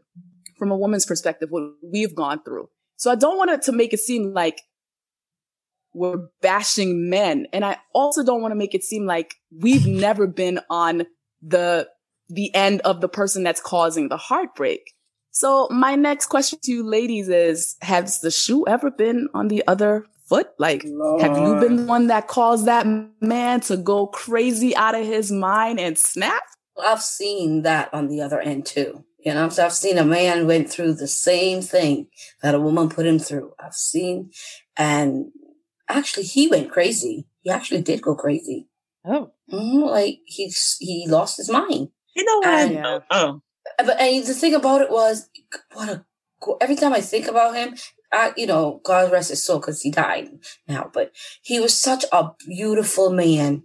from 0.59 0.71
a 0.71 0.77
woman's 0.77 1.07
perspective, 1.07 1.49
what 1.51 1.63
we've 1.91 2.15
gone 2.15 2.43
through. 2.45 2.69
So 2.97 3.11
I 3.11 3.15
don't 3.15 3.39
want 3.39 3.51
it 3.51 3.63
to 3.63 3.73
make 3.73 3.95
it 3.95 4.01
seem 4.01 4.35
like 4.35 4.61
we're 5.95 6.29
bashing 6.43 7.09
men, 7.09 7.47
and 7.55 7.65
I 7.65 7.79
also 7.95 8.23
don't 8.23 8.43
want 8.43 8.53
to 8.53 8.57
make 8.59 8.75
it 8.75 8.83
seem 8.83 9.07
like 9.07 9.35
we've 9.59 9.87
never 9.87 10.27
been 10.27 10.61
on 10.69 11.07
the 11.41 11.89
the 12.29 12.55
end 12.55 12.81
of 12.83 13.01
the 13.01 13.09
person 13.09 13.43
that's 13.43 13.61
causing 13.61 14.09
the 14.09 14.17
heartbreak. 14.17 14.95
So 15.31 15.69
my 15.71 15.95
next 15.95 16.27
question 16.27 16.59
to 16.63 16.73
you 16.73 16.83
ladies 16.83 17.29
is, 17.29 17.77
has 17.83 18.21
the 18.21 18.31
shoe 18.31 18.67
ever 18.67 18.91
been 18.91 19.29
on 19.35 19.49
the 19.49 19.63
other 19.67 20.07
foot? 20.29 20.49
Like, 20.59 20.83
have 21.21 21.39
you 21.39 21.57
been 21.61 21.77
the 21.77 21.85
one 21.85 22.09
that 22.09 22.29
caused 22.29 22.67
that 22.67 22.87
man 23.21 23.61
to 23.63 23.77
go 23.77 24.07
crazy 24.09 24.75
out 24.77 24.95
of 24.95 25.07
his 25.07 25.31
mind 25.31 25.81
and 25.81 25.97
snap? 25.99 26.43
I've 26.83 27.03
seen 27.03 27.63
that 27.63 27.93
on 27.93 28.09
the 28.09 28.21
other 28.21 28.41
end 28.41 28.67
too. 28.67 29.05
You 29.25 29.35
know, 29.35 29.49
so 29.49 29.65
I've 29.65 29.73
seen 29.73 29.99
a 29.99 30.05
man 30.05 30.47
went 30.47 30.71
through 30.71 30.95
the 30.95 31.09
same 31.09 31.61
thing 31.61 32.09
that 32.43 32.55
a 32.55 32.61
woman 32.61 32.89
put 32.89 33.05
him 33.07 33.19
through. 33.19 33.53
I've 33.59 33.75
seen, 33.75 34.31
and 34.77 35.33
actually, 35.89 36.23
he 36.23 36.47
went 36.47 36.71
crazy. 36.71 37.27
He 37.41 37.51
actually 37.51 37.83
did 37.83 38.01
go 38.01 38.15
crazy. 38.15 38.69
Oh. 39.05 39.33
hmm 39.51 39.81
like 39.83 40.21
he 40.25 40.53
he 40.79 41.07
lost 41.09 41.37
his 41.37 41.51
mind. 41.51 41.89
You 42.19 42.25
know 42.25 42.39
what? 42.39 42.47
And- 42.49 42.87
I, 42.87 43.01
oh, 43.11 43.43
But 43.79 44.01
and 44.01 44.27
the 44.27 44.35
thing 44.35 44.55
about 44.55 44.83
it 44.83 44.91
was, 44.91 45.29
what 45.73 45.89
a 45.89 46.05
every 46.61 46.77
time 46.77 46.93
I 46.93 47.01
think 47.01 47.27
about 47.27 47.55
him, 47.55 47.77
I 48.13 48.33
you 48.37 48.47
know, 48.47 48.81
God 48.85 49.13
rest 49.13 49.31
his 49.31 49.45
soul 49.45 49.61
because 49.61 49.83
he 49.83 49.91
died 49.91 50.31
now. 50.67 50.91
But 50.93 51.13
he 51.43 51.61
was 51.61 51.81
such 51.81 52.05
a 52.13 52.31
beautiful 52.47 53.11
man, 53.11 53.65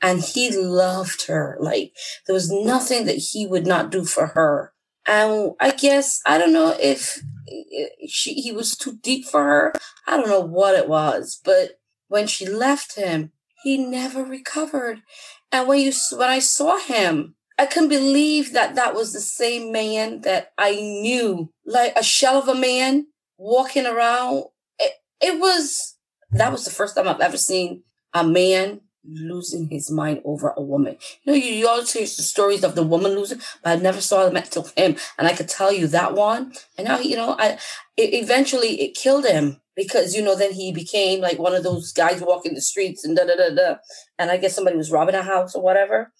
and 0.00 0.20
he 0.20 0.50
loved 0.56 1.26
her. 1.26 1.56
Like 1.60 1.92
there 2.26 2.34
was 2.34 2.50
nothing 2.50 3.06
that 3.06 3.16
he 3.16 3.46
would 3.46 3.66
not 3.66 3.90
do 3.90 4.04
for 4.04 4.28
her. 4.28 4.72
And 5.06 5.52
I 5.60 5.72
guess 5.72 6.20
I 6.26 6.38
don't 6.38 6.52
know 6.52 6.76
if 6.78 7.18
eh, 7.50 8.06
she 8.08 8.34
he 8.34 8.52
was 8.52 8.76
too 8.76 8.98
deep 9.02 9.24
for 9.24 9.42
her. 9.42 9.72
I 10.06 10.16
don't 10.16 10.28
know 10.28 10.40
what 10.40 10.76
it 10.76 10.88
was, 10.88 11.40
but 11.44 11.80
when 12.08 12.26
she 12.26 12.46
left 12.46 12.96
him, 12.96 13.32
he 13.62 13.78
never 13.78 14.22
recovered. 14.22 15.02
And 15.50 15.66
when 15.66 15.80
you 15.80 15.92
when 16.12 16.28
I 16.28 16.38
saw 16.38 16.78
him, 16.78 17.34
I 17.60 17.66
couldn't 17.66 17.90
believe 17.90 18.54
that 18.54 18.74
that 18.76 18.94
was 18.94 19.12
the 19.12 19.20
same 19.20 19.70
man 19.70 20.22
that 20.22 20.52
I 20.56 20.76
knew, 20.76 21.52
like 21.66 21.92
a 21.94 22.02
shell 22.02 22.38
of 22.38 22.48
a 22.48 22.54
man 22.54 23.08
walking 23.36 23.84
around. 23.84 24.44
It, 24.78 24.92
it 25.20 25.38
was 25.38 25.98
that 26.30 26.52
was 26.52 26.64
the 26.64 26.70
first 26.70 26.96
time 26.96 27.06
I've 27.06 27.20
ever 27.20 27.36
seen 27.36 27.82
a 28.14 28.24
man 28.26 28.80
losing 29.04 29.68
his 29.68 29.90
mind 29.90 30.22
over 30.24 30.54
a 30.56 30.62
woman. 30.62 30.96
You 31.22 31.32
know, 31.32 31.36
you, 31.36 31.52
you 31.52 31.68
always 31.68 31.92
hear 31.92 32.00
the 32.00 32.08
stories 32.08 32.64
of 32.64 32.76
the 32.76 32.82
woman 32.82 33.12
losing, 33.12 33.42
but 33.62 33.78
I 33.78 33.82
never 33.82 34.00
saw 34.00 34.24
them 34.24 34.36
until 34.36 34.66
him, 34.74 34.96
and 35.18 35.28
I 35.28 35.34
could 35.34 35.48
tell 35.50 35.70
you 35.70 35.86
that 35.88 36.14
one. 36.14 36.54
And 36.78 36.88
now, 36.88 36.98
you 36.98 37.16
know, 37.16 37.36
I 37.38 37.58
it, 37.98 38.14
eventually 38.14 38.80
it 38.80 38.96
killed 38.96 39.26
him 39.26 39.60
because 39.76 40.16
you 40.16 40.22
know 40.22 40.34
then 40.34 40.54
he 40.54 40.72
became 40.72 41.20
like 41.20 41.38
one 41.38 41.54
of 41.54 41.62
those 41.62 41.92
guys 41.92 42.22
walking 42.22 42.54
the 42.54 42.62
streets 42.62 43.04
and 43.04 43.14
da 43.18 43.26
da 43.26 43.36
da 43.36 43.54
da. 43.54 43.74
And 44.18 44.30
I 44.30 44.38
guess 44.38 44.54
somebody 44.54 44.78
was 44.78 44.90
robbing 44.90 45.14
a 45.14 45.22
house 45.22 45.54
or 45.54 45.62
whatever 45.62 46.10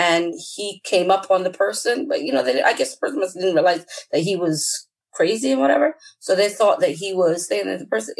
and 0.00 0.32
he 0.56 0.80
came 0.82 1.10
up 1.10 1.30
on 1.30 1.42
the 1.42 1.50
person, 1.50 2.08
but 2.08 2.22
you 2.22 2.32
know, 2.32 2.42
they, 2.42 2.62
I 2.62 2.72
guess 2.72 2.94
the 2.94 3.00
person 3.00 3.20
must 3.20 3.34
didn't 3.34 3.54
realize 3.54 3.84
that 4.10 4.22
he 4.22 4.34
was 4.34 4.88
crazy 5.12 5.52
and 5.52 5.60
whatever. 5.60 5.94
So 6.20 6.34
they 6.34 6.48
thought 6.48 6.80
that 6.80 6.92
he 6.92 7.12
was 7.12 7.46
saying 7.46 7.66
that 7.66 7.80
the 7.80 7.86
person, 7.86 8.14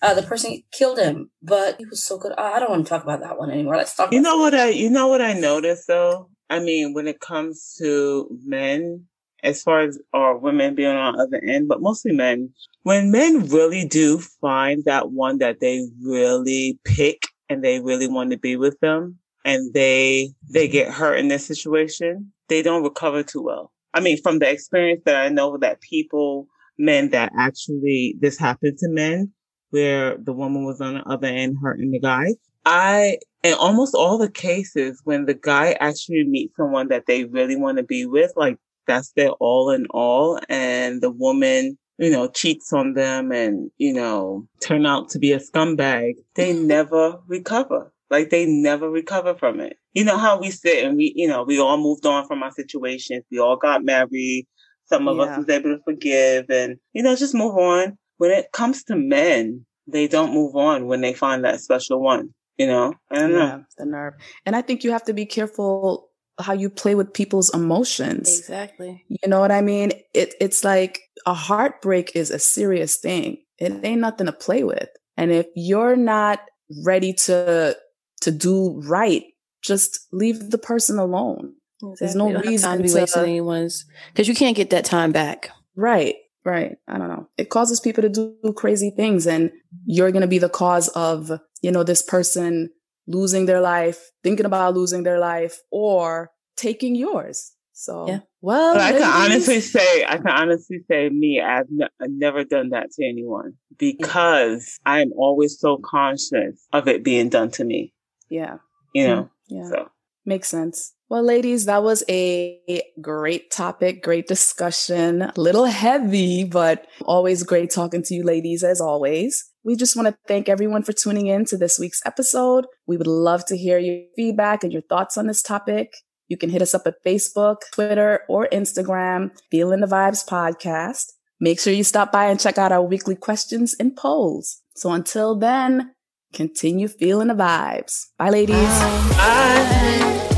uh, 0.00 0.14
the 0.14 0.22
person 0.22 0.62
killed 0.70 1.00
him, 1.00 1.30
but 1.42 1.76
he 1.78 1.86
was 1.86 2.04
so 2.04 2.18
good. 2.18 2.32
I 2.38 2.52
I 2.52 2.60
don't 2.60 2.70
want 2.70 2.86
to 2.86 2.88
talk 2.88 3.02
about 3.02 3.20
that 3.20 3.36
one 3.36 3.50
anymore. 3.50 3.76
Let's 3.76 3.96
talk. 3.96 4.12
you 4.12 4.20
know 4.20 4.38
what 4.38 4.54
I 4.54 4.68
you 4.68 4.88
know 4.88 5.08
what 5.08 5.20
I 5.20 5.32
noticed 5.32 5.88
though? 5.88 6.30
I 6.48 6.60
mean, 6.60 6.94
when 6.94 7.08
it 7.08 7.18
comes 7.18 7.74
to 7.80 8.28
men, 8.44 9.06
as 9.42 9.60
far 9.60 9.80
as 9.80 9.98
or 10.12 10.38
women 10.38 10.76
being 10.76 10.94
on 10.94 11.16
the 11.16 11.22
other 11.24 11.42
end, 11.44 11.66
but 11.66 11.82
mostly 11.82 12.12
men, 12.12 12.50
when 12.84 13.10
men 13.10 13.48
really 13.48 13.88
do 13.88 14.20
find 14.40 14.84
that 14.84 15.10
one 15.10 15.38
that 15.38 15.58
they 15.58 15.88
really 16.00 16.78
pick 16.84 17.22
and 17.48 17.64
they 17.64 17.80
really 17.80 18.06
want 18.06 18.30
to 18.30 18.38
be 18.38 18.54
with 18.54 18.78
them 18.78 19.18
and 19.44 19.72
they 19.74 20.32
they 20.50 20.68
get 20.68 20.92
hurt 20.92 21.16
in 21.18 21.28
this 21.28 21.46
situation, 21.46 22.32
they 22.48 22.62
don't 22.62 22.82
recover 22.82 23.22
too 23.22 23.42
well. 23.42 23.72
I 23.94 24.00
mean, 24.00 24.20
from 24.22 24.38
the 24.38 24.50
experience 24.50 25.02
that 25.04 25.16
I 25.16 25.28
know 25.28 25.58
that 25.58 25.80
people, 25.80 26.46
men 26.78 27.10
that 27.10 27.32
actually 27.38 28.16
this 28.20 28.38
happened 28.38 28.78
to 28.78 28.88
men 28.88 29.32
where 29.70 30.16
the 30.18 30.32
woman 30.32 30.64
was 30.64 30.80
on 30.80 30.94
the 30.94 31.02
other 31.08 31.28
end 31.28 31.56
hurting 31.62 31.90
the 31.90 32.00
guy. 32.00 32.34
I 32.64 33.18
in 33.42 33.54
almost 33.54 33.94
all 33.94 34.18
the 34.18 34.30
cases 34.30 35.00
when 35.04 35.26
the 35.26 35.34
guy 35.34 35.76
actually 35.80 36.24
meets 36.24 36.56
someone 36.56 36.88
that 36.88 37.06
they 37.06 37.24
really 37.24 37.56
want 37.56 37.78
to 37.78 37.82
be 37.82 38.06
with, 38.06 38.32
like 38.36 38.58
that's 38.86 39.12
their 39.12 39.30
all 39.30 39.70
in 39.70 39.86
all, 39.90 40.38
and 40.48 41.02
the 41.02 41.10
woman, 41.10 41.78
you 41.98 42.10
know, 42.10 42.28
cheats 42.28 42.72
on 42.72 42.94
them 42.94 43.32
and, 43.32 43.70
you 43.78 43.92
know, 43.92 44.46
turn 44.60 44.86
out 44.86 45.08
to 45.10 45.18
be 45.18 45.32
a 45.32 45.38
scumbag, 45.38 46.14
they 46.34 46.52
never 46.52 47.18
recover. 47.26 47.91
Like 48.12 48.28
they 48.28 48.44
never 48.44 48.90
recover 48.90 49.34
from 49.34 49.58
it. 49.58 49.78
You 49.94 50.04
know 50.04 50.18
how 50.18 50.38
we 50.38 50.50
sit 50.50 50.84
and 50.84 50.98
we, 50.98 51.14
you 51.16 51.26
know, 51.26 51.44
we 51.44 51.58
all 51.58 51.78
moved 51.78 52.04
on 52.04 52.26
from 52.26 52.42
our 52.42 52.50
situations. 52.50 53.24
We 53.30 53.38
all 53.38 53.56
got 53.56 53.84
married. 53.84 54.46
Some 54.84 55.08
of 55.08 55.16
Yeah. 55.16 55.22
us 55.22 55.38
was 55.38 55.48
able 55.48 55.74
to 55.74 55.82
forgive 55.82 56.50
and, 56.50 56.76
you 56.92 57.02
know, 57.02 57.16
just 57.16 57.34
move 57.34 57.56
on. 57.56 57.96
When 58.18 58.30
it 58.30 58.52
comes 58.52 58.84
to 58.84 58.96
men, 58.96 59.64
they 59.86 60.06
don't 60.08 60.34
move 60.34 60.54
on 60.54 60.86
when 60.86 61.00
they 61.00 61.14
find 61.14 61.42
that 61.44 61.60
special 61.60 62.00
one. 62.02 62.34
You 62.58 62.66
know, 62.66 62.92
I 63.10 63.14
don't 63.18 63.32
know. 63.32 63.64
The 63.78 63.86
nerve. 63.86 64.14
And 64.44 64.54
I 64.54 64.60
think 64.60 64.84
you 64.84 64.90
have 64.92 65.04
to 65.04 65.14
be 65.14 65.24
careful 65.24 66.10
how 66.38 66.52
you 66.52 66.68
play 66.68 66.94
with 66.94 67.14
people's 67.14 67.52
emotions. 67.54 68.38
Exactly. 68.38 69.02
You 69.08 69.26
know 69.26 69.40
what 69.40 69.50
I 69.50 69.62
mean? 69.62 69.92
It 70.12 70.34
it's 70.38 70.64
like 70.64 71.00
a 71.24 71.32
heartbreak 71.32 72.14
is 72.14 72.30
a 72.30 72.38
serious 72.38 72.96
thing. 72.96 73.38
It 73.58 73.72
ain't 73.82 74.02
nothing 74.02 74.26
to 74.26 74.32
play 74.32 74.64
with. 74.64 74.88
And 75.16 75.32
if 75.32 75.46
you're 75.56 75.96
not 75.96 76.40
ready 76.84 77.14
to 77.14 77.76
to 78.22 78.30
do 78.30 78.80
right, 78.86 79.24
just 79.62 80.08
leave 80.12 80.50
the 80.50 80.58
person 80.58 80.98
alone. 80.98 81.54
There's 81.98 82.14
no 82.14 82.28
You 82.28 82.34
don't 82.34 82.44
have 82.44 82.50
reason 82.50 82.76
to 82.76 82.82
be 82.82 82.88
to- 82.88 82.94
wasting 82.94 83.22
anyone's 83.24 83.84
because 84.12 84.28
you 84.28 84.34
can't 84.34 84.56
get 84.56 84.70
that 84.70 84.84
time 84.84 85.10
back. 85.12 85.50
Right, 85.74 86.14
right. 86.44 86.76
I 86.86 86.98
don't 86.98 87.08
know. 87.08 87.28
It 87.36 87.48
causes 87.50 87.80
people 87.80 88.02
to 88.02 88.08
do 88.08 88.52
crazy 88.54 88.90
things 88.90 89.26
and 89.26 89.50
you're 89.84 90.12
going 90.12 90.22
to 90.22 90.28
be 90.28 90.38
the 90.38 90.48
cause 90.48 90.88
of, 90.88 91.32
you 91.60 91.72
know, 91.72 91.82
this 91.82 92.02
person 92.02 92.70
losing 93.08 93.46
their 93.46 93.60
life, 93.60 94.10
thinking 94.22 94.46
about 94.46 94.74
losing 94.74 95.02
their 95.02 95.18
life 95.18 95.58
or 95.72 96.30
taking 96.56 96.94
yours. 96.94 97.52
So, 97.72 98.06
Yeah. 98.06 98.20
well, 98.42 98.74
But 98.74 98.82
I 98.82 98.92
can 98.92 99.02
honestly 99.02 99.60
say, 99.60 100.04
I 100.04 100.18
can 100.18 100.28
honestly 100.28 100.80
say, 100.88 101.08
me, 101.08 101.40
I've, 101.40 101.66
ne- 101.68 101.88
I've 102.00 102.10
never 102.10 102.44
done 102.44 102.68
that 102.70 102.92
to 102.92 103.04
anyone 103.04 103.54
mm. 103.74 103.78
because 103.78 104.78
I'm 104.86 105.10
always 105.16 105.58
so 105.58 105.78
conscious 105.82 106.64
of 106.72 106.86
it 106.86 107.02
being 107.02 107.28
done 107.28 107.50
to 107.52 107.64
me. 107.64 107.92
Yeah, 108.32 108.56
You 108.94 109.06
know, 109.06 109.30
yeah. 109.48 109.68
so 109.68 109.88
Makes 110.24 110.48
sense. 110.48 110.94
Well, 111.08 111.24
ladies, 111.24 111.64
that 111.66 111.82
was 111.82 112.04
a 112.08 112.82
great 113.00 113.50
topic, 113.50 114.02
great 114.02 114.28
discussion. 114.28 115.22
A 115.22 115.32
little 115.36 115.64
heavy, 115.64 116.44
but 116.44 116.86
always 117.04 117.42
great 117.42 117.70
talking 117.70 118.02
to 118.04 118.14
you 118.14 118.22
ladies 118.24 118.62
as 118.62 118.80
always. 118.80 119.44
We 119.64 119.76
just 119.76 119.96
want 119.96 120.08
to 120.08 120.16
thank 120.28 120.48
everyone 120.48 120.84
for 120.84 120.92
tuning 120.92 121.26
in 121.26 121.44
to 121.46 121.56
this 121.56 121.78
week's 121.78 122.00
episode. 122.06 122.66
We 122.86 122.96
would 122.96 123.06
love 123.06 123.44
to 123.46 123.56
hear 123.56 123.78
your 123.78 124.04
feedback 124.14 124.62
and 124.62 124.72
your 124.72 124.82
thoughts 124.82 125.18
on 125.18 125.26
this 125.26 125.42
topic. 125.42 125.92
You 126.28 126.36
can 126.36 126.50
hit 126.50 126.62
us 126.62 126.74
up 126.74 126.86
at 126.86 127.04
Facebook, 127.04 127.56
Twitter, 127.72 128.20
or 128.28 128.48
Instagram, 128.52 129.30
Feeling 129.50 129.80
the 129.80 129.86
Vibes 129.86 130.26
Podcast. 130.26 131.12
Make 131.40 131.60
sure 131.60 131.72
you 131.72 131.84
stop 131.84 132.12
by 132.12 132.26
and 132.26 132.40
check 132.40 132.58
out 132.58 132.72
our 132.72 132.82
weekly 132.82 133.16
questions 133.16 133.74
and 133.78 133.96
polls. 133.96 134.62
So 134.76 134.92
until 134.92 135.36
then, 135.36 135.94
continue 136.32 136.88
feeling 136.88 137.28
the 137.28 137.34
vibes. 137.34 138.08
Bye, 138.18 138.30
ladies. 138.30 138.56
bye. 138.56 140.28